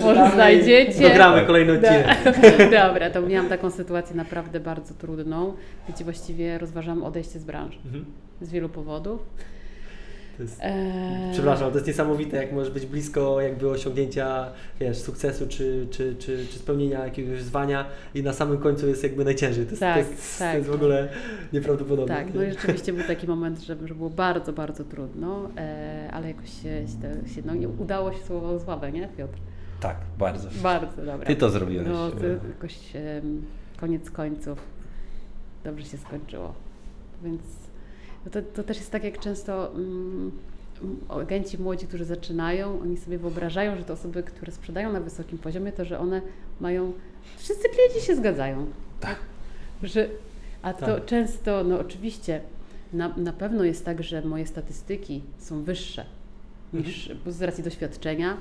może 0.00 0.30
znajdziecie. 0.34 1.08
Dogramy 1.08 1.46
kolejny 1.46 1.72
odcinek. 1.72 2.06
Dobra, 2.80 3.10
to 3.10 3.22
miałam 3.22 3.48
taką 3.48 3.70
sytuację 3.70 4.16
naprawdę 4.16 4.60
bardzo 4.60 4.94
trudną, 4.94 5.54
gdzie 5.88 6.04
właściwie 6.04 6.58
rozważałam 6.58 7.02
odejście 7.02 7.38
z 7.38 7.44
branży 7.44 7.78
Mhm. 7.84 8.04
z 8.40 8.50
wielu 8.50 8.68
powodów. 8.68 9.20
Jest, 10.38 10.60
Eee, 10.62 11.32
przepraszam, 11.32 11.70
to 11.70 11.74
jest 11.76 11.86
niesamowite, 11.86 12.36
jak 12.36 12.52
możesz 12.52 12.70
być 12.72 12.86
blisko 12.86 13.40
jakby 13.40 13.70
osiągnięcia, 13.70 14.50
wiesz, 14.80 14.98
sukcesu 14.98 15.46
czy, 15.48 15.86
czy, 15.90 16.16
czy, 16.18 16.46
czy 16.46 16.58
spełnienia 16.58 17.04
jakiegoś 17.04 17.38
wyzwania 17.38 17.84
i 18.14 18.22
na 18.22 18.32
samym 18.32 18.58
końcu 18.58 18.88
jest 18.88 19.02
jakby 19.02 19.24
najciężej. 19.24 19.64
To 19.64 19.70
jest, 19.70 19.80
Tak, 19.80 19.94
to 19.94 20.10
jest, 20.10 20.38
tak, 20.38 20.50
to 20.52 20.56
jest 20.56 20.68
w 20.68 20.72
tak. 20.72 20.80
ogóle 20.80 21.08
nieprawdopodobne. 21.52 22.14
Tak, 22.14 22.34
no 22.34 22.42
i 22.42 22.50
rzeczywiście 22.50 22.92
był 22.92 23.04
taki 23.04 23.26
moment, 23.26 23.60
że, 23.60 23.76
że 23.86 23.94
było 23.94 24.10
bardzo, 24.10 24.52
bardzo 24.52 24.84
trudno, 24.84 25.50
e, 25.56 26.10
ale 26.12 26.28
jakoś 26.28 26.62
się, 26.62 26.86
się, 26.88 27.34
się 27.34 27.42
no, 27.44 27.54
nie 27.54 27.68
udało 27.68 28.12
się 28.12 28.24
słowo 28.26 28.60
słabe, 28.60 28.92
nie 28.92 29.08
Piotr? 29.08 29.38
Tak, 29.80 29.96
bardzo. 30.18 30.48
Bardzo, 30.62 30.96
dobra. 30.96 31.26
Ty 31.26 31.36
to 31.36 31.50
zrobiłeś. 31.50 31.88
No, 31.88 32.10
to 32.10 32.26
jakoś 32.26 32.96
em, 32.96 33.42
koniec 33.76 34.10
końców 34.10 34.58
dobrze 35.64 35.86
się 35.86 35.98
skończyło. 35.98 36.54
Więc 37.24 37.42
to, 38.32 38.42
to 38.42 38.62
też 38.62 38.76
jest 38.76 38.90
tak, 38.90 39.04
jak 39.04 39.18
często 39.18 39.74
mm, 39.74 40.30
agenci 41.08 41.58
młodzi, 41.58 41.86
którzy 41.86 42.04
zaczynają, 42.04 42.80
oni 42.80 42.96
sobie 42.96 43.18
wyobrażają, 43.18 43.76
że 43.76 43.84
te 43.84 43.92
osoby, 43.92 44.22
które 44.22 44.52
sprzedają 44.52 44.92
na 44.92 45.00
wysokim 45.00 45.38
poziomie, 45.38 45.72
to 45.72 45.84
że 45.84 45.98
one 45.98 46.22
mają. 46.60 46.92
Wszyscy 47.36 47.68
klienci 47.68 48.06
się 48.06 48.16
zgadzają. 48.16 48.66
Tak. 49.00 49.16
Że, 49.82 50.08
a 50.62 50.72
to 50.74 50.86
Tak. 50.86 51.04
często, 51.04 51.64
no 51.64 51.80
oczywiście, 51.80 52.40
na, 52.92 53.16
na 53.16 53.32
pewno 53.32 53.64
jest 53.64 53.84
tak, 53.84 54.02
że 54.02 54.22
moje 54.22 54.46
statystyki 54.46 55.22
są 55.38 55.62
wyższe 55.62 56.04
niż 56.72 57.10
z 57.26 57.42
racji 57.42 57.64
doświadczenia 57.64 58.36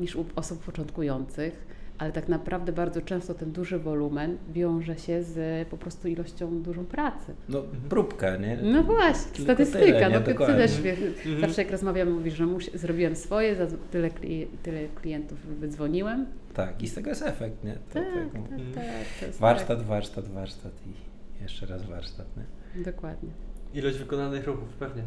niż 0.00 0.16
u 0.16 0.24
osób 0.36 0.62
początkujących, 0.64 1.66
ale 1.98 2.12
tak 2.12 2.28
naprawdę 2.28 2.72
bardzo 2.72 3.02
często 3.02 3.34
ten 3.34 3.52
duży 3.52 3.78
wolumen 3.78 4.36
wiąże 4.52 4.98
się 4.98 5.22
z 5.22 5.68
po 5.68 5.76
prostu 5.76 6.08
ilością 6.08 6.62
dużą 6.62 6.84
pracy. 6.84 7.34
No, 7.48 7.62
próbka, 7.88 8.36
nie? 8.36 8.58
No 8.62 8.82
właśnie, 8.82 9.32
Tylko 9.32 9.42
statystyka. 9.44 9.84
tyle, 9.84 10.00
nie? 10.10 10.14
no, 10.18 10.20
ty, 10.20 10.34
też 10.34 10.80
wiesz, 10.80 10.98
Mhm. 11.26 11.40
zawsze 11.40 11.62
jak 11.62 11.70
rozmawiamy, 11.70 12.10
mówisz, 12.10 12.34
że 12.34 12.46
musi, 12.46 12.78
zrobiłem 12.78 13.16
swoje, 13.16 13.56
za 13.56 13.66
tyle, 13.90 14.10
kli, 14.10 14.46
tyle 14.62 14.88
klientów 14.88 15.38
wydzwoniłem. 15.46 16.26
Tak, 16.54 16.82
i 16.82 16.88
z 16.88 16.94
tego 16.94 17.10
jest 17.10 17.22
efekt, 17.22 17.64
nie? 17.64 17.72
To, 17.74 17.80
Tak, 17.94 18.04
tak, 18.14 18.32
tak, 18.32 18.42
Mhm. 18.42 18.72
tak. 18.74 18.84
To 19.20 19.26
jest 19.26 19.38
Warsztat, 19.40 19.82
warsztat, 19.82 20.28
warsztat 20.28 20.72
i 20.86 21.42
jeszcze 21.42 21.66
raz 21.66 21.82
warsztat, 21.84 22.26
nie? 22.36 22.42
Tak, 22.84 22.94
dokładnie. 22.94 23.30
Ilość 23.74 23.98
wykonanych 23.98 24.46
ruchów, 24.46 24.68
pewnie. 24.68 25.02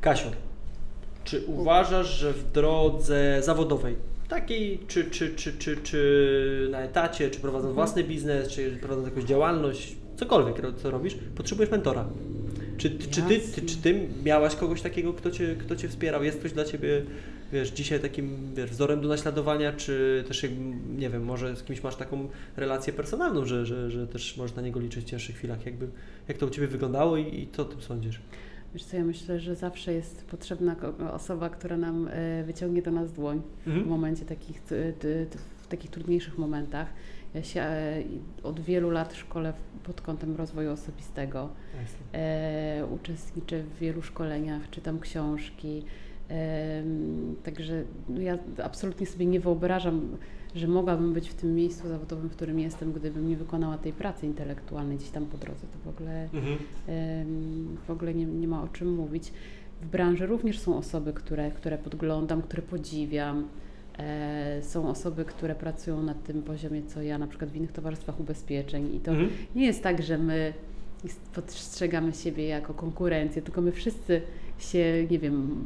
Kasiu, 0.00 0.28
czy 1.24 1.42
uważasz, 1.46 2.06
że 2.18 2.32
w 2.32 2.52
drodze 2.52 3.42
zawodowej, 3.42 3.96
takiej 4.28 4.78
czy, 4.88 5.04
czy, 5.10 5.34
czy, 5.34 5.52
czy, 5.58 5.76
czy 5.76 6.68
na 6.70 6.80
etacie, 6.80 7.30
czy 7.30 7.40
prowadząc 7.40 7.70
Mhm. 7.70 7.74
własny 7.74 8.04
biznes, 8.04 8.48
czy 8.48 8.70
prowadząc 8.80 9.06
jakąś 9.08 9.24
działalność, 9.24 9.96
cokolwiek 10.16 10.62
co 10.82 10.90
robisz, 10.90 11.16
potrzebujesz 11.36 11.70
mentora? 11.70 12.04
Czy, 12.76 12.90
ty- 12.90 13.08
czy, 13.10 13.22
ty, 13.22 13.40
ty, 13.40 13.62
czy 13.62 13.76
ty 13.76 14.08
miałaś 14.24 14.56
kogoś 14.56 14.82
takiego, 14.82 15.12
kto 15.12 15.30
cię, 15.30 15.56
kto 15.58 15.76
cię 15.76 15.88
wspierał? 15.88 16.24
Jest 16.24 16.38
ktoś 16.38 16.52
dla 16.52 16.64
ciebie, 16.64 17.02
wiesz, 17.52 17.70
dzisiaj 17.70 18.00
takim 18.00 18.54
wiesz, 18.56 18.70
wzorem 18.70 19.00
do 19.00 19.08
naśladowania, 19.08 19.72
czy 19.72 20.24
też, 20.28 20.46
nie 20.96 21.10
wiem, 21.10 21.24
może 21.24 21.56
z 21.56 21.62
kimś 21.62 21.82
masz 21.82 21.96
taką 21.96 22.28
relację 22.56 22.92
personalną, 22.92 23.44
że, 23.46 23.66
że, 23.66 23.90
że 23.90 24.06
też 24.06 24.36
możesz 24.36 24.56
na 24.56 24.62
niego 24.62 24.80
liczyć 24.80 25.04
w 25.04 25.08
cięższych 25.08 25.36
chwilach? 25.36 25.66
Jakby, 25.66 25.88
jak 26.28 26.38
to 26.38 26.46
u 26.46 26.50
ciebie 26.50 26.66
wyglądało 26.66 27.16
i, 27.16 27.40
i 27.40 27.48
co 27.52 27.62
o 27.62 27.64
tym 27.64 27.80
sądzisz? 27.82 28.20
Wiesz 28.74 28.84
co, 28.84 28.96
ja 28.96 29.04
myślę, 29.04 29.40
że 29.40 29.54
zawsze 29.56 29.92
jest 29.92 30.24
potrzebna 30.24 30.76
osoba, 31.12 31.48
która 31.50 31.76
nam 31.76 32.08
e, 32.10 32.44
wyciągnie 32.44 32.82
do 32.82 32.90
nas 32.90 33.12
dłoń 33.12 33.42
w 33.66 33.86
momencie 33.86 34.24
takich, 34.24 34.62
w 35.62 35.66
takich 35.68 35.90
trudniejszych 35.90 36.38
momentach. 36.38 36.88
Ja 37.34 37.42
się 37.42 37.60
e, 37.60 38.02
od 38.42 38.60
wielu 38.60 38.90
lat 38.90 39.14
szkolę 39.14 39.52
w- 39.52 39.86
pod 39.86 40.00
kątem 40.00 40.36
rozwoju 40.36 40.70
osobistego. 40.72 41.48
E, 42.12 42.86
uczestniczę 42.94 43.62
w 43.62 43.78
wielu 43.78 44.02
szkoleniach, 44.02 44.70
czytam 44.70 45.00
książki. 45.00 45.84
Także 47.44 47.82
no 48.08 48.20
ja 48.20 48.38
absolutnie 48.62 49.06
sobie 49.06 49.26
nie 49.26 49.40
wyobrażam, 49.40 50.16
że 50.54 50.68
mogłabym 50.68 51.12
być 51.12 51.28
w 51.30 51.34
tym 51.34 51.54
miejscu 51.54 51.88
zawodowym, 51.88 52.28
w 52.28 52.32
którym 52.32 52.60
jestem, 52.60 52.92
gdybym 52.92 53.28
nie 53.28 53.36
wykonała 53.36 53.78
tej 53.78 53.92
pracy 53.92 54.26
intelektualnej 54.26 54.96
gdzieś 54.96 55.10
tam 55.10 55.26
po 55.26 55.38
drodze. 55.38 55.66
To 55.72 55.90
w 55.90 55.94
ogóle 55.94 56.22
Mhm. 56.22 56.58
W 57.86 57.90
ogóle 57.90 58.14
nie, 58.14 58.24
nie 58.24 58.48
ma 58.48 58.62
o 58.62 58.68
czym 58.68 58.94
mówić. 58.94 59.32
W 59.82 59.86
branży 59.86 60.26
również 60.26 60.58
są 60.58 60.76
osoby, 60.76 61.12
które, 61.12 61.50
które 61.50 61.78
podglądam, 61.78 62.42
które 62.42 62.62
podziwiam. 62.62 63.48
E, 63.98 64.58
są 64.62 64.88
osoby, 64.88 65.24
które 65.24 65.54
pracują 65.54 66.02
na 66.02 66.14
tym 66.14 66.42
poziomie, 66.42 66.82
co 66.86 67.02
ja, 67.02 67.18
na 67.18 67.26
przykład 67.26 67.50
w 67.50 67.56
innych 67.56 67.72
towarzystwach 67.72 68.20
ubezpieczeń. 68.20 68.94
I 68.94 69.00
to 69.00 69.10
Mhm. 69.10 69.30
nie 69.54 69.66
jest 69.66 69.82
tak, 69.82 70.02
że 70.02 70.18
my 70.18 70.52
postrzegamy 71.34 72.12
siebie 72.12 72.44
jako 72.46 72.74
konkurencję, 72.74 73.42
tylko 73.42 73.60
my 73.60 73.72
wszyscy 73.72 74.20
się, 74.58 75.06
nie 75.10 75.18
wiem, 75.18 75.64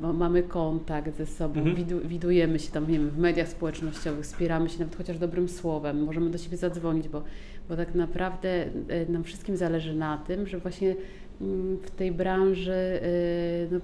mamy 0.00 0.42
kontakt 0.42 1.16
ze 1.16 1.26
sobą, 1.26 1.54
Mhm. 1.60 1.76
widu, 1.76 2.00
widujemy 2.08 2.58
się 2.58 2.72
tam, 2.72 2.90
nie 2.90 2.98
wiem, 2.98 3.10
w 3.10 3.18
mediach 3.18 3.48
społecznościowych, 3.48 4.24
wspieramy 4.24 4.68
się 4.68 4.78
nawet 4.78 4.96
chociaż 4.96 5.18
dobrym 5.18 5.48
słowem, 5.48 6.02
możemy 6.04 6.30
do 6.30 6.38
siebie 6.38 6.56
zadzwonić, 6.56 7.08
bo, 7.08 7.22
bo 7.68 7.76
tak 7.76 7.94
naprawdę 7.94 8.48
e, 8.88 9.06
nam 9.12 9.24
wszystkim 9.24 9.56
zależy 9.56 9.94
na 9.94 10.18
tym, 10.18 10.46
że 10.46 10.58
właśnie 10.58 10.94
mm, 11.40 11.76
w 11.78 11.90
tej 11.90 12.12
branży 12.12 12.72
e, 12.72 13.00
no, 13.70 13.80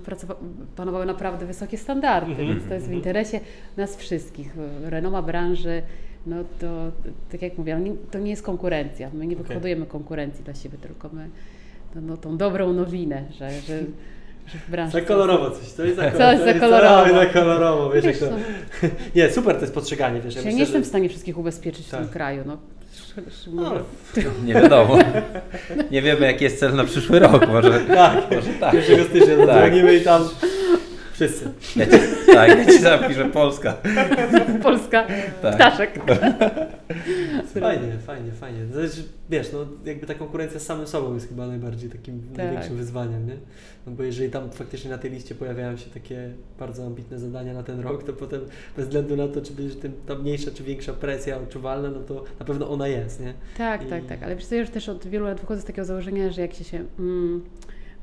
panowały 0.77 1.07
naprawdę 1.07 1.47
wysokie 1.47 1.79
standardy, 1.79 2.31
Mhm. 2.31 2.49
więc 2.49 2.65
to 2.69 2.75
jest 2.75 2.89
w 2.89 2.93
interesie 2.93 3.41
nas 3.77 3.97
wszystkich. 3.97 4.55
Renoma 4.85 5.23
branży, 5.23 5.83
no 6.27 6.37
to 6.61 6.93
tak 7.33 7.43
jak 7.43 7.59
mówię, 7.59 7.81
nie- 7.81 7.95
to 8.11 8.19
nie 8.19 8.31
jest 8.31 8.43
konkurencja. 8.43 9.11
My 9.15 9.27
nie 9.27 9.37
wyhodujemy 9.37 9.87
konkurencji 9.87 10.45
dla 10.45 10.55
siebie, 10.55 10.79
tylko 10.79 11.09
my 11.13 11.29
no, 11.95 12.01
no, 12.01 12.17
tą 12.17 12.37
dobrą 12.37 12.73
nowinę, 12.73 13.25
że, 13.39 13.51
że 13.61 13.79
w 14.67 14.71
branży... 14.71 14.93
Za 14.93 15.01
kolorowo 15.01 15.51
coś, 15.51 15.73
to 15.73 15.85
jest 15.85 15.97
za, 15.99 16.11
Coś 16.11 16.13
kolorowo. 16.13 16.37
za 16.39 16.45
to 16.45 16.49
jest 16.49 16.61
kolorowo. 16.61 17.15
Za 17.15 17.27
kolorowo, 17.27 17.91
wiesz, 17.91 18.05
Wiesz, 18.05 18.21
jak 18.21 18.31
to... 18.31 18.37
no, 18.83 18.89
Nie, 19.17 19.31
super 19.31 19.55
to 19.55 19.61
jest 19.61 19.75
postrzeganie, 19.75 20.21
wiesz. 20.21 20.35
ja 20.35 20.41
myślę, 20.41 20.53
nie 20.55 20.61
jestem 20.61 20.81
że- 20.81 20.85
w 20.85 20.89
stanie 20.89 21.09
wszystkich 21.09 21.39
ubezpieczyć 21.39 21.87
w 21.87 21.91
Tak. 21.91 22.01
tym 22.01 22.09
kraju. 22.09 22.43
No. 22.47 22.57
No, 23.53 23.73
Nie 24.47 24.55
wiadomo. 24.55 24.99
Nie 25.91 26.03
wiemy, 26.03 26.27
jaki 26.27 26.45
jest 26.45 26.59
cel 26.61 26.75
na 26.75 26.85
przyszły 26.85 27.19
rok. 27.19 27.49
Może 27.49 27.81
tak, 27.81 28.31
może 28.31 28.51
tak. 28.61 28.75
1 28.75 29.05
stycznia 29.05 29.37
Tak. 29.37 29.47
zadzwonimy 29.47 29.95
i 29.95 30.01
tam 30.01 30.29
wszyscy. 31.13 31.51
Ja 31.77 31.87
ci, 31.87 31.93
tak, 32.35 32.59
ja 32.59 32.65
ci 32.65 32.79
zapiszę 32.79 33.25
Polska. 33.25 33.75
Polska, 34.63 35.05
Tak. 35.43 35.55
ptaszek. 35.55 36.01
Fajnie, 37.61 37.99
fajnie, 38.07 38.33
fajnie. 38.33 38.67
Znaczy, 38.67 39.05
wiesz, 39.31 39.53
no 39.53 39.59
jakby 39.85 40.07
ta 40.07 40.15
konkurencja 40.15 40.61
z 40.61 40.63
samym 40.63 40.87
sobą 40.87 41.15
jest 41.15 41.29
chyba 41.29 41.47
najbardziej 41.47 41.91
takim 41.91 42.21
Tak. 42.23 42.37
największym 42.37 42.77
wyzwaniem, 42.77 43.27
nie? 43.27 43.37
No 43.87 43.93
bo 43.93 44.03
jeżeli 44.03 44.31
tam 44.31 44.51
faktycznie 44.51 44.91
na 44.91 44.99
tej 44.99 45.11
liście 45.11 45.35
pojawiają 45.35 45.77
się 45.77 45.91
takie 45.91 46.31
bardzo 46.59 46.87
ambitne 46.87 47.19
zadania 47.19 47.55
na 47.55 47.63
ten 47.63 47.81
rok, 47.81 48.03
to 48.03 48.13
potem 48.13 48.41
bez 48.77 48.85
względu 48.87 49.17
na 49.17 49.29
to, 49.29 49.41
czy 49.41 49.53
będzie 49.53 49.75
tym, 49.75 49.93
ta 50.07 50.15
mniejsza 50.15 50.51
czy 50.51 50.63
większa 50.65 50.93
presja 50.93 51.37
odczuwalna, 51.39 51.91
no 51.91 52.01
to 52.01 52.25
na 52.41 52.47
pewno 52.47 52.71
ona 52.71 52.89
jest, 52.89 53.21
nie? 53.21 53.35
Tak, 53.59 53.83
I- 53.85 53.87
tak, 53.87 54.07
tak. 54.07 54.23
Ale 54.23 54.37
wiesz 54.37 54.47
co, 54.47 54.55
ja 54.55 54.61
już 54.61 54.71
też 54.71 54.89
od 54.89 55.07
wielu 55.07 55.25
lat 55.25 55.41
wychodzę 55.41 55.63
z 55.63 55.65
takiego 55.65 55.85
założenia, 55.85 56.31
że 56.31 56.41
jak 56.41 56.55
się 56.55 56.65
się 56.65 56.85
mm, 56.99 57.43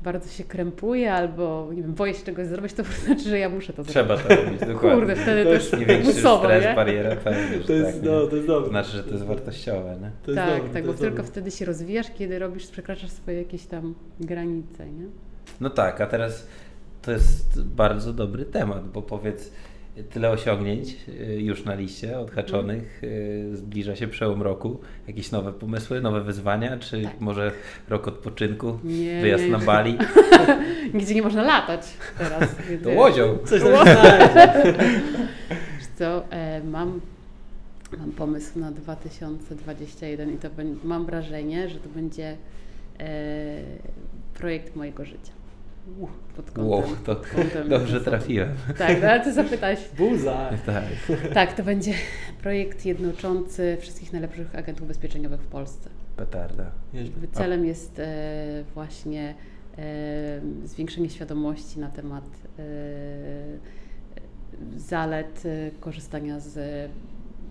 bardzo 0.02 0.28
się 0.28 0.44
krępuje 0.44 1.12
albo 1.12 1.68
nie 1.74 1.82
wiem, 1.82 1.94
boję 1.94 2.14
się 2.14 2.24
czegoś 2.24 2.46
zrobić, 2.46 2.72
to 2.72 2.82
znaczy, 3.04 3.22
że 3.22 3.38
ja 3.38 3.48
muszę 3.48 3.72
to 3.72 3.84
zrobić. 3.84 3.90
Trzeba 3.92 4.16
to 4.16 4.28
robić, 4.44 4.60
dokładnie. 4.60 4.90
Kurde, 4.98 5.16
wtedy 5.16 5.42
To 5.44 5.48
to 5.48 5.54
jest 5.54 5.72
jest 5.72 5.80
Nie 5.80 5.86
większy 5.86 6.14
musowo, 6.14 6.44
stres, 6.44 6.64
nie? 6.64 6.74
bariera, 6.74 7.16
pewnie, 7.16 7.58
To 7.66 7.72
jest, 7.72 7.92
tak, 7.92 8.02
no, 8.04 8.26
to 8.26 8.36
jest 8.36 8.46
To 8.46 8.52
dobre. 8.54 8.70
znaczy, 8.70 8.90
że 8.90 9.04
to 9.04 9.10
jest 9.10 9.24
wartościowe, 9.24 9.96
nie? 10.02 10.10
To 10.22 10.30
jest 10.30 10.42
tak, 10.44 10.54
dobre, 10.56 10.72
tak, 10.72 10.82
to 10.82 10.86
bo 10.86 10.92
jest 10.92 11.00
tylko 11.00 11.16
dobre. 11.16 11.30
wtedy 11.32 11.50
się 11.50 11.64
rozwijasz, 11.64 12.06
kiedy 12.18 12.38
robisz, 12.38 12.66
przekraczasz 12.66 13.10
swoje 13.10 13.38
jakieś 13.38 13.66
tam 13.66 13.94
granice, 14.20 14.86
nie? 14.90 15.04
No 15.60 15.70
tak, 15.70 16.00
a 16.00 16.06
teraz 16.06 16.46
to 17.02 17.12
jest 17.12 17.62
bardzo 17.64 18.12
dobry 18.12 18.44
temat, 18.44 18.88
bo 18.88 19.02
powiedz, 19.02 19.52
tyle 20.10 20.30
osiągnięć 20.30 20.96
y, 21.08 21.42
już 21.42 21.64
na 21.64 21.74
liście 21.74 22.18
odhaczonych, 22.18 23.04
y, 23.04 23.56
zbliża 23.56 23.96
się 23.96 24.08
przełom 24.08 24.42
roku, 24.42 24.80
jakieś 25.06 25.30
nowe 25.30 25.52
pomysły, 25.52 26.00
nowe 26.00 26.20
wyzwania, 26.20 26.78
czy 26.78 27.02
Tak. 27.02 27.20
może 27.20 27.52
rok 27.88 28.08
odpoczynku, 28.08 28.78
Nie, 28.84 29.20
wyjazd 29.20 29.44
nie. 29.44 29.50
na 29.50 29.58
Bali, 29.58 29.98
Gdzie 30.94 31.14
nie 31.14 31.22
można 31.22 31.42
latać 31.42 31.82
teraz. 32.18 32.56
to 32.84 32.90
łodzią. 32.90 33.38
Coś 33.44 33.62
tam 33.62 33.72
co, 35.98 36.30
e, 36.30 36.60
mam, 36.64 37.00
mam 37.98 38.12
pomysł 38.12 38.58
na 38.58 38.72
2021 38.72 40.34
i 40.34 40.36
to 40.36 40.48
mam 40.84 41.06
wrażenie, 41.06 41.68
że 41.68 41.78
to 41.78 41.88
będzie 41.88 42.36
e, 43.00 43.06
projekt 44.34 44.76
mojego 44.76 45.04
życia. 45.04 45.37
Pod 46.36 46.50
kątem, 46.50 46.68
Wow, 46.68 46.82
to 46.82 47.14
pod 47.16 47.26
kątem 47.26 47.68
dobrze 47.68 48.00
trafiłem. 48.00 48.48
Tak, 48.78 49.02
no 49.02 49.08
ale 49.08 49.20
ty 49.20 49.32
zapytałeś. 49.32 49.78
Buza. 49.98 50.50
Tak. 50.66 50.84
Tak, 51.34 51.52
to 51.52 51.62
będzie 51.62 51.92
projekt 52.42 52.84
jednoczący 52.86 53.76
wszystkich 53.80 54.12
najlepszych 54.12 54.54
agentów 54.54 54.82
ubezpieczeniowych 54.82 55.40
w 55.40 55.46
Polsce. 55.46 55.90
Petarda. 56.16 56.70
Celem 57.32 57.64
jest 57.66 57.98
e, 57.98 58.64
właśnie 58.74 59.34
e, 59.78 60.40
zwiększenie 60.64 61.10
świadomości 61.10 61.80
na 61.80 61.88
temat 61.88 62.24
e, 62.58 62.62
zalet 64.76 65.42
e, 65.46 65.70
korzystania 65.80 66.40
z 66.40 66.90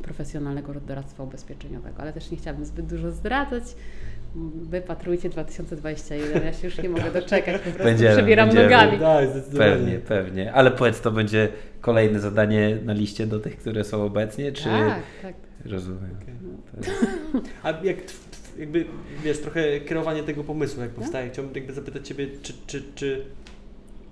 profesjonalnego 0.01 0.73
doradztwa 0.73 1.23
ubezpieczeniowego, 1.23 2.01
ale 2.01 2.13
też 2.13 2.31
nie 2.31 2.37
chciałabym 2.37 2.65
zbyt 2.65 2.85
dużo 2.85 3.11
zdradzać. 3.11 3.63
Wypatrujcie 4.55 5.29
2021, 5.29 6.43
ja 6.45 6.53
się 6.53 6.67
już 6.67 6.77
nie 6.77 6.89
mogę 6.89 7.11
doczekać, 7.11 7.55
po 7.55 7.61
prostu 7.61 7.83
Będziemy, 7.83 8.15
przebieram 8.15 8.47
będziemy. 8.49 8.69
nogami. 8.69 8.99
Tak, 8.99 9.29
zdecydowanie. 9.29 9.71
Pewnie, 9.75 9.99
pewnie. 9.99 10.53
Ale 10.53 10.71
powiedz, 10.71 11.01
to 11.01 11.11
będzie 11.11 11.47
kolejne 11.81 12.19
zadanie 12.19 12.77
na 12.85 12.93
liście 12.93 13.27
do 13.27 13.39
tych, 13.39 13.57
które 13.57 13.83
są 13.83 14.03
obecnie, 14.03 14.51
czy... 14.51 14.63
Tak, 14.63 15.01
tak. 15.21 15.33
Rozumiem. 15.65 16.15
To 16.71 16.77
jest- 16.77 17.03
A 17.63 17.69
jak 17.83 17.97
jakby, 18.59 18.85
wiesz, 19.23 19.39
trochę 19.39 19.79
kierowanie 19.79 20.23
tego 20.23 20.43
pomysłu, 20.43 20.81
jak 20.81 20.91
No. 20.91 20.99
powstaje, 20.99 21.29
chciałbym 21.29 21.55
jakby 21.55 21.73
zapytać 21.73 22.07
Ciebie, 22.07 22.27
czy, 22.41 22.53
czy, 22.67 22.83
czy 22.95 23.25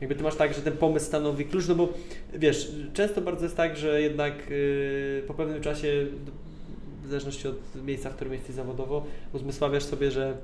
jakby 0.02 0.16
Ty 0.16 0.24
masz 0.24 0.36
tak, 0.36 0.54
że 0.54 0.62
ten 0.62 0.74
pomysł 0.78 1.06
stanowi 1.06 1.46
klucz, 1.46 1.68
no 1.68 1.76
bo 1.76 1.94
wiesz, 2.34 2.72
często 2.94 3.22
bardzo 3.22 3.44
jest 3.44 3.58
tak, 3.58 3.78
że 3.78 4.02
jednak 4.02 4.34
yy, 4.50 5.24
po 5.28 5.34
pewnym 5.34 5.62
czasie, 5.62 5.88
w 7.06 7.10
zależności 7.10 7.48
od 7.48 7.56
miejsca, 7.86 8.10
w 8.10 8.16
którym 8.16 8.34
jesteś 8.34 8.56
zawodowo, 8.56 9.06
uzmysławiasz 9.34 9.84
sobie, 9.84 10.12
że 10.12 10.38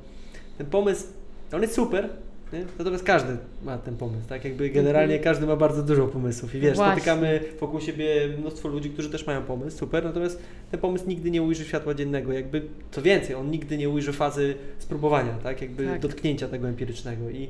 ten 0.58 0.68
pomysł, 0.68 1.06
on 1.54 1.62
jest 1.62 1.74
super, 1.74 2.10
nie? 2.54 2.66
natomiast 2.78 3.04
każdy 3.04 3.38
ma 3.64 3.78
ten 3.78 3.98
pomysł, 3.98 4.28
tak? 4.30 4.46
Jakby 4.46 4.70
generalnie 4.70 5.20
każdy 5.20 5.46
ma 5.48 5.56
bardzo 5.56 5.84
dużo 5.84 6.08
pomysłów 6.08 6.56
i 6.56 6.60
wiesz, 6.60 6.76
Właśnie. 6.76 7.02
spotykamy 7.02 7.40
wokół 7.60 7.82
siebie 7.82 8.28
mnóstwo 8.40 8.70
ludzi, 8.70 8.90
którzy 8.90 9.10
też 9.10 9.28
mają 9.28 9.42
pomysł, 9.42 9.78
super, 9.78 10.04
natomiast 10.04 10.40
ten 10.72 10.80
pomysł 10.80 11.08
nigdy 11.08 11.32
nie 11.32 11.42
ujrzy 11.44 11.66
światła 11.66 11.94
dziennego, 11.94 12.34
jakby, 12.34 12.62
co 12.92 13.02
więcej, 13.02 13.36
on 13.36 13.52
nigdy 13.52 13.78
nie 13.78 13.90
ujrzy 13.90 14.14
fazy 14.14 14.56
spróbowania, 14.80 15.34
tak? 15.44 15.62
Jakby 15.62 15.86
Tak. 15.86 16.02
dotknięcia 16.02 16.48
tego 16.48 16.68
empirycznego 16.68 17.30
i, 17.30 17.50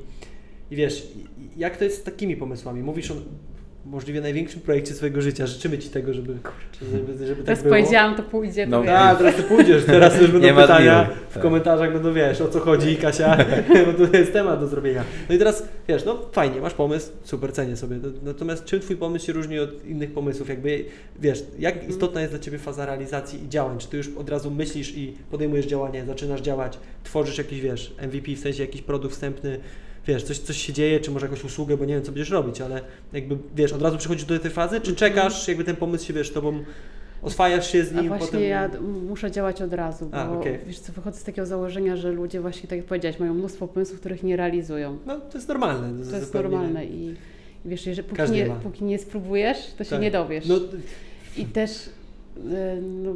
i 0.72 0.76
wiesz, 0.76 1.07
jak 1.57 1.78
to 1.78 1.84
jest 1.84 2.01
z 2.01 2.03
takimi 2.03 2.36
pomysłami? 2.38 2.84
Mówisz 2.84 3.12
o 3.12 3.16
możliwie 3.86 4.21
największym 4.21 4.61
projekcie 4.61 4.93
swojego 4.93 5.21
życia, 5.21 5.47
życzymy 5.47 5.77
Ci 5.77 5.89
tego, 5.89 6.13
żeby, 6.13 6.34
żeby, 6.91 7.17
żeby 7.17 7.36
tak 7.36 7.45
Teraz 7.45 7.63
było. 7.63 7.75
powiedziałam, 7.75 8.15
to 8.15 8.23
pójdzie. 8.23 8.67
No. 8.67 8.84
Tak, 8.84 9.17
teraz 9.17 9.36
ty 9.36 9.43
pójdziesz, 9.43 9.86
teraz 9.86 10.21
już 10.21 10.32
będą 10.32 10.55
pytania, 10.55 11.09
w 11.29 11.39
komentarzach 11.39 11.93
będą, 11.93 12.13
wiesz, 12.13 12.41
o 12.41 12.47
co 12.47 12.59
chodzi 12.59 12.95
Kasia, 12.95 13.38
bo 13.97 14.07
to 14.07 14.17
jest 14.17 14.34
temat 14.34 14.59
do 14.59 14.67
zrobienia. 14.67 15.03
No 15.29 15.36
i 15.36 15.38
teraz, 15.38 15.67
wiesz, 15.88 16.05
no 16.05 16.19
fajnie, 16.32 16.61
masz 16.61 16.73
pomysł, 16.73 17.11
super, 17.23 17.53
cenię 17.53 17.77
sobie, 17.77 17.97
natomiast 18.23 18.65
czym 18.65 18.79
Twój 18.79 18.95
pomysł 18.95 19.25
się 19.25 19.34
różni 19.34 19.59
od 19.59 19.86
innych 19.86 20.11
pomysłów, 20.13 20.49
jakby, 20.49 20.86
wiesz, 21.19 21.43
jak 21.59 21.73
Mhm. 21.73 21.91
istotna 21.91 22.21
jest 22.21 22.34
dla 22.34 22.39
Ciebie 22.39 22.57
faza 22.59 22.86
realizacji 22.86 23.43
i 23.45 23.49
działań, 23.49 23.77
czy 23.77 23.88
Ty 23.88 23.97
już 23.97 24.09
od 24.17 24.29
razu 24.29 24.51
myślisz 24.51 24.97
i 24.97 25.13
podejmujesz 25.32 25.65
działanie, 25.65 26.05
zaczynasz 26.05 26.41
działać, 26.41 26.77
tworzysz 27.03 27.38
jakiś, 27.38 27.61
wiesz, 27.61 27.93
MVP, 28.01 28.36
w 28.36 28.39
sensie 28.39 28.63
jakiś 28.63 28.82
produkt 28.82 29.13
wstępny, 29.13 29.59
wiesz, 30.07 30.23
coś, 30.23 30.39
coś 30.39 30.57
się 30.57 30.73
dzieje, 30.73 30.99
czy 30.99 31.11
może 31.11 31.25
jakąś 31.25 31.43
usługę, 31.43 31.77
bo 31.77 31.85
nie 31.85 31.93
wiem, 31.93 32.03
co 32.03 32.11
będziesz 32.11 32.29
robić, 32.29 32.61
ale 32.61 32.81
jakby, 33.13 33.37
wiesz, 33.55 33.73
od 33.73 33.81
razu 33.81 33.97
przychodzisz 33.97 34.25
do 34.25 34.39
tej 34.39 34.51
fazy, 34.51 34.81
czy 34.81 34.95
czekasz, 34.95 35.47
jakby 35.47 35.63
ten 35.63 35.75
pomysł 35.75 36.05
się, 36.05 36.13
wiesz, 36.13 36.31
Tobą 36.31 36.63
oswajasz 37.21 37.71
się 37.71 37.83
z 37.83 37.87
Mhm. 37.87 37.99
A 37.99 38.01
nim, 38.01 38.09
właśnie 38.09 38.25
potem... 38.27 38.43
ja 38.49 38.69
muszę 39.09 39.31
działać 39.31 39.61
od 39.61 39.73
razu, 39.73 40.05
bo 40.05 40.17
A, 40.17 40.29
okej. 40.31 40.59
wiesz 40.67 40.79
co, 40.79 40.93
wychodzę 40.93 41.19
z 41.19 41.23
takiego 41.23 41.45
założenia, 41.45 41.95
że 41.95 42.11
ludzie 42.11 42.41
właśnie, 42.41 42.69
tak 42.69 42.77
jak 42.77 42.85
powiedziałeś, 42.87 43.19
mają 43.19 43.33
mnóstwo 43.33 43.67
pomysłów, 43.67 43.99
których 43.99 44.23
nie 44.23 44.35
realizują. 44.35 44.97
No, 45.05 45.19
to 45.19 45.37
jest 45.37 45.47
normalne. 45.47 46.03
To 46.05 46.15
jest 46.15 46.25
zupełnie. 46.27 46.49
normalne 46.49 46.85
i, 46.85 47.05
i 47.05 47.15
wiesz, 47.65 47.85
jeżeli 47.85 48.07
póki 48.07 48.31
nie, 48.31 48.45
póki 48.63 48.83
nie 48.83 48.99
spróbujesz, 48.99 49.57
to 49.77 49.83
się 49.83 49.89
Tak. 49.89 50.01
nie 50.01 50.11
dowiesz. 50.11 50.45
No, 50.47 50.55
I 51.37 51.45
też 51.45 51.71
no, 52.81 53.15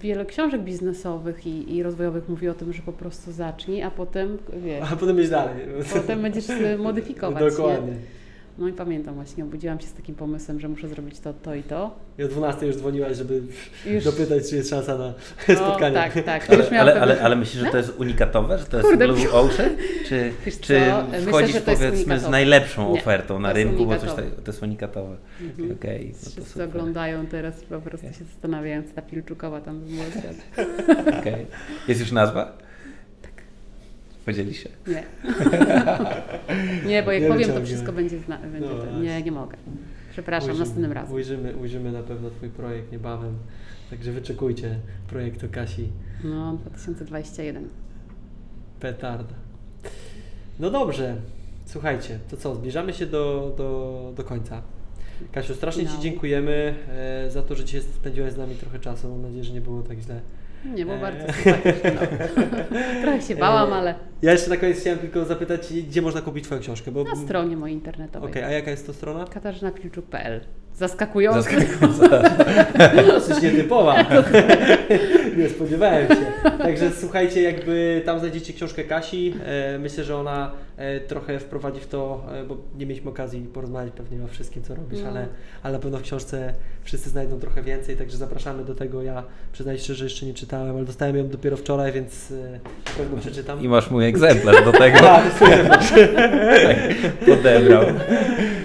wiele 0.00 0.26
książek 0.26 0.62
biznesowych 0.62 1.46
i, 1.46 1.76
i 1.76 1.82
rozwojowych 1.82 2.28
mówi 2.28 2.48
o 2.48 2.54
tym, 2.54 2.72
że 2.72 2.82
po 2.82 2.92
prostu 2.92 3.32
zacznij, 3.32 3.82
a 3.82 3.90
potem 3.90 4.38
wiesz, 4.64 4.92
a 4.92 4.96
potem 4.96 5.20
iść 5.20 5.30
dalej. 5.30 5.54
potem 5.92 6.22
będziesz 6.22 6.50
y, 6.50 6.78
modyfikować. 6.82 7.54
Dokładnie. 7.56 7.92
Nie? 7.92 8.23
No 8.58 8.68
i 8.68 8.72
pamiętam 8.72 9.14
właśnie, 9.14 9.44
obudziłam 9.44 9.80
się 9.80 9.86
z 9.86 9.92
takim 9.92 10.14
pomysłem, 10.14 10.60
że 10.60 10.68
muszę 10.68 10.88
zrobić 10.88 11.20
to, 11.20 11.32
to 11.32 11.54
i 11.54 11.62
to. 11.62 11.96
I 12.18 12.24
o 12.24 12.28
12 12.28 12.66
już 12.66 12.76
dzwoniłaś, 12.76 13.16
żeby 13.16 13.42
Już, 13.86 14.04
dopytać, 14.04 14.50
czy 14.50 14.56
jest 14.56 14.70
szansa 14.70 14.98
na 14.98 15.12
no, 15.48 15.54
spotkanie. 15.56 15.94
tak, 15.94 16.24
tak. 16.24 16.50
Ale, 16.50 16.80
ale, 16.80 17.00
ale, 17.00 17.20
ale 17.22 17.36
myślisz, 17.36 17.62
że 17.62 17.70
to 17.70 17.76
jest 17.76 18.00
unikatowe, 18.00 18.58
że 18.58 18.64
to 18.64 18.76
jest 18.76 18.88
Kurde, 18.88 19.08
Blue 19.08 19.32
Ocean? 19.40 19.70
Czy, 20.08 20.32
Wiesz 20.46 20.60
czy 20.60 20.80
co, 20.90 21.04
myślę, 21.10 21.26
wchodzisz 21.26 21.54
jest 21.54 21.66
powiedzmy 21.66 22.18
z 22.20 22.28
najlepszą 22.28 22.92
Nie, 22.92 23.00
ofertą 23.00 23.38
na 23.38 23.52
rynku, 23.52 23.86
bo 23.86 23.98
coś 23.98 24.12
tak, 24.12 24.24
to 24.44 24.50
jest 24.50 24.62
unikatowe. 24.62 25.16
Mhm. 25.40 25.72
Okej, 25.72 26.06
no 26.06 26.12
to 26.14 26.30
Wszyscy 26.30 26.50
super. 26.50 26.68
oglądają 26.68 27.26
teraz 27.26 27.54
po 27.64 27.80
prostu 27.80 28.06
się 28.06 28.24
zastanawiają, 28.24 28.82
co 28.82 28.94
ta 28.94 29.02
Pilczukowa 29.02 29.60
tam 29.60 29.80
wymyśla. 29.80 30.30
Okej. 31.20 31.46
Jest 31.88 32.00
już 32.00 32.12
nazwa? 32.12 32.63
Podzieli 34.24 34.54
się. 34.54 34.68
Nie. 34.86 35.02
nie, 36.90 37.02
bo 37.02 37.12
jak 37.12 37.22
Nie 37.22 37.28
powiem, 37.28 37.48
to 37.52 37.64
wszystko 37.64 37.92
będzie 37.92 38.18
zna- 38.18 38.38
będzie 38.38 38.68
No 38.68 38.78
to. 38.84 39.00
Nie, 39.00 39.22
nie 39.22 39.32
mogę. 39.32 39.56
Przepraszam, 40.12 40.50
Ujrzymy- 40.50 40.58
następnym 40.58 40.92
razem. 40.92 41.14
Ujrzymy, 41.14 41.56
ujrzymy 41.56 41.92
na 41.92 42.02
pewno 42.02 42.30
Twój 42.30 42.48
projekt 42.48 42.92
niebawem. 42.92 43.38
Także 43.90 44.12
wyczekujcie 44.12 44.78
projektu 45.08 45.46
Kasi 45.52 45.88
No, 46.24 46.52
2021. 46.56 47.68
Petarda. 48.80 49.34
No 50.60 50.70
dobrze. 50.70 51.16
Słuchajcie, 51.66 52.18
to 52.30 52.36
co, 52.36 52.54
zbliżamy 52.54 52.92
się 52.92 53.06
do, 53.06 53.54
do, 53.58 54.12
do 54.16 54.24
końca. 54.24 54.62
Kasiu, 55.32 55.54
strasznie 55.54 55.82
Ci 55.82 55.86
Finału. 55.88 56.02
dziękujemy 56.02 56.74
e, 56.88 57.30
za 57.30 57.42
to, 57.42 57.54
że 57.54 57.64
dzisiaj 57.64 57.80
spędziłaś 57.82 58.32
z 58.32 58.36
nami 58.36 58.54
trochę 58.54 58.78
czasu. 58.78 59.08
Mam 59.08 59.22
nadzieję, 59.22 59.44
że 59.44 59.52
nie 59.52 59.60
było 59.60 59.82
tak 59.82 59.98
źle. 59.98 60.20
Nie, 60.64 60.86
bo 60.86 60.92
Eee. 60.94 61.00
bardzo 61.00 61.32
sympatycznie. 61.32 61.92
No. 61.94 62.00
Trochę 63.02 63.22
się 63.22 63.36
bałam, 63.36 63.68
Eee, 63.68 63.74
ale 63.78 63.94
Ja 64.22 64.32
jeszcze 64.32 64.50
na 64.50 64.56
koniec 64.56 64.80
chciałem 64.80 64.98
tylko 64.98 65.24
zapytać, 65.24 65.72
gdzie 65.88 66.02
można 66.02 66.20
kupić 66.20 66.44
Twoją 66.44 66.60
książkę? 66.60 66.90
Bo... 66.92 67.04
na 67.04 67.16
stronie 67.16 67.56
mojej 67.56 67.76
internetowej. 67.76 68.30
Okej, 68.30 68.44
a 68.44 68.50
jaka 68.50 68.70
jest 68.70 68.86
to 68.86 68.92
strona? 68.92 69.24
katarzynapilczuk.pl 69.24 70.40
Zaskakująco. 70.76 71.42
Zaskakujące. 71.42 72.30
Dosyć 73.12 73.42
nietypowa. 73.42 73.96
Nie 75.38 75.48
spodziewałem 75.48 76.08
się. 76.08 76.50
Także 76.58 76.90
słuchajcie, 77.00 77.42
jakby 77.42 78.02
tam 78.04 78.18
znajdziecie 78.18 78.52
książkę 78.52 78.84
Kasi. 78.84 79.34
E, 79.46 79.78
myślę, 79.78 80.04
że 80.04 80.16
ona 80.16 80.50
e, 80.76 81.00
trochę 81.00 81.38
wprowadzi 81.38 81.80
w 81.80 81.86
to, 81.86 82.26
e, 82.32 82.44
bo 82.44 82.56
nie 82.78 82.86
mieliśmy 82.86 83.10
okazji 83.10 83.40
porozmawiać 83.40 83.92
pewnie 83.96 84.24
o 84.24 84.28
wszystkim, 84.28 84.62
co 84.62 84.74
robisz, 84.74 85.00
No. 85.02 85.08
ale, 85.08 85.26
ale 85.62 85.72
na 85.72 85.78
pewno 85.78 85.98
w 85.98 86.02
książce 86.02 86.54
wszyscy 86.84 87.10
znajdą 87.10 87.40
trochę 87.40 87.62
więcej, 87.62 87.96
także 87.96 88.16
zapraszamy 88.16 88.64
do 88.64 88.74
tego. 88.74 89.02
Ja 89.02 89.22
przyznaję 89.52 89.78
szczerze, 89.78 89.98
że 89.98 90.04
jeszcze 90.04 90.26
nie 90.26 90.34
czytałem, 90.34 90.76
ale 90.76 90.84
dostałem 90.84 91.16
ją 91.16 91.28
dopiero 91.28 91.56
wczoraj, 91.56 91.92
więc 91.92 92.30
na 92.30 92.92
pewno 92.96 93.18
przeczytam. 93.20 93.62
I 93.64 93.68
masz 93.68 93.90
mój 93.90 94.06
egzemplarz 94.06 94.64
do 94.64 94.72
tego. 94.72 94.98
Super. 95.38 95.78
Podebrał. 97.26 97.84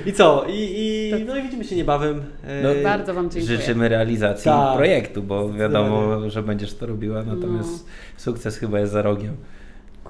I 0.05 0.14
co? 0.14 0.45
I, 0.49 0.53
i, 0.53 1.26
no 1.26 1.38
i 1.38 1.41
widzimy 1.43 1.64
się 1.64 1.76
niebawem. 1.76 1.99
E, 2.04 2.64
No, 2.64 2.70
Bardzo 2.84 3.14
Wam 3.14 3.30
dziękuję. 3.30 3.58
Życzymy 3.58 3.89
realizacji 3.89 4.43
Tak. 4.45 4.78
projektu, 4.78 5.24
bo 5.24 5.54
wiadomo, 5.54 6.30
że 6.30 6.43
będziesz 6.43 6.74
to 6.76 6.86
robiła, 6.86 7.24
natomiast 7.24 7.70
No. 7.88 7.89
sukces 8.18 8.58
chyba 8.58 8.80
jest 8.80 8.91
za 8.91 9.02
rogiem. 9.02 9.36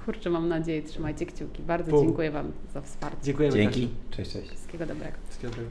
Kurczę, 0.06 0.30
mam 0.30 0.48
nadzieję, 0.48 0.84
trzymajcie 0.84 1.26
kciuki. 1.26 1.64
Bardzo 1.64 1.92
Bum. 1.92 2.06
dziękuję 2.06 2.32
Wam 2.32 2.52
za 2.74 2.82
wsparcie. 2.82 3.18
Dziękujemy. 3.24 3.56
Dzięki. 3.56 3.90
Cześć, 4.12 4.32
cześć. 4.32 4.48
Wszystkiego 4.50 4.86
dobrego. 4.86 5.14
Wszystkiego 5.30 5.54
dobrego. 5.54 5.70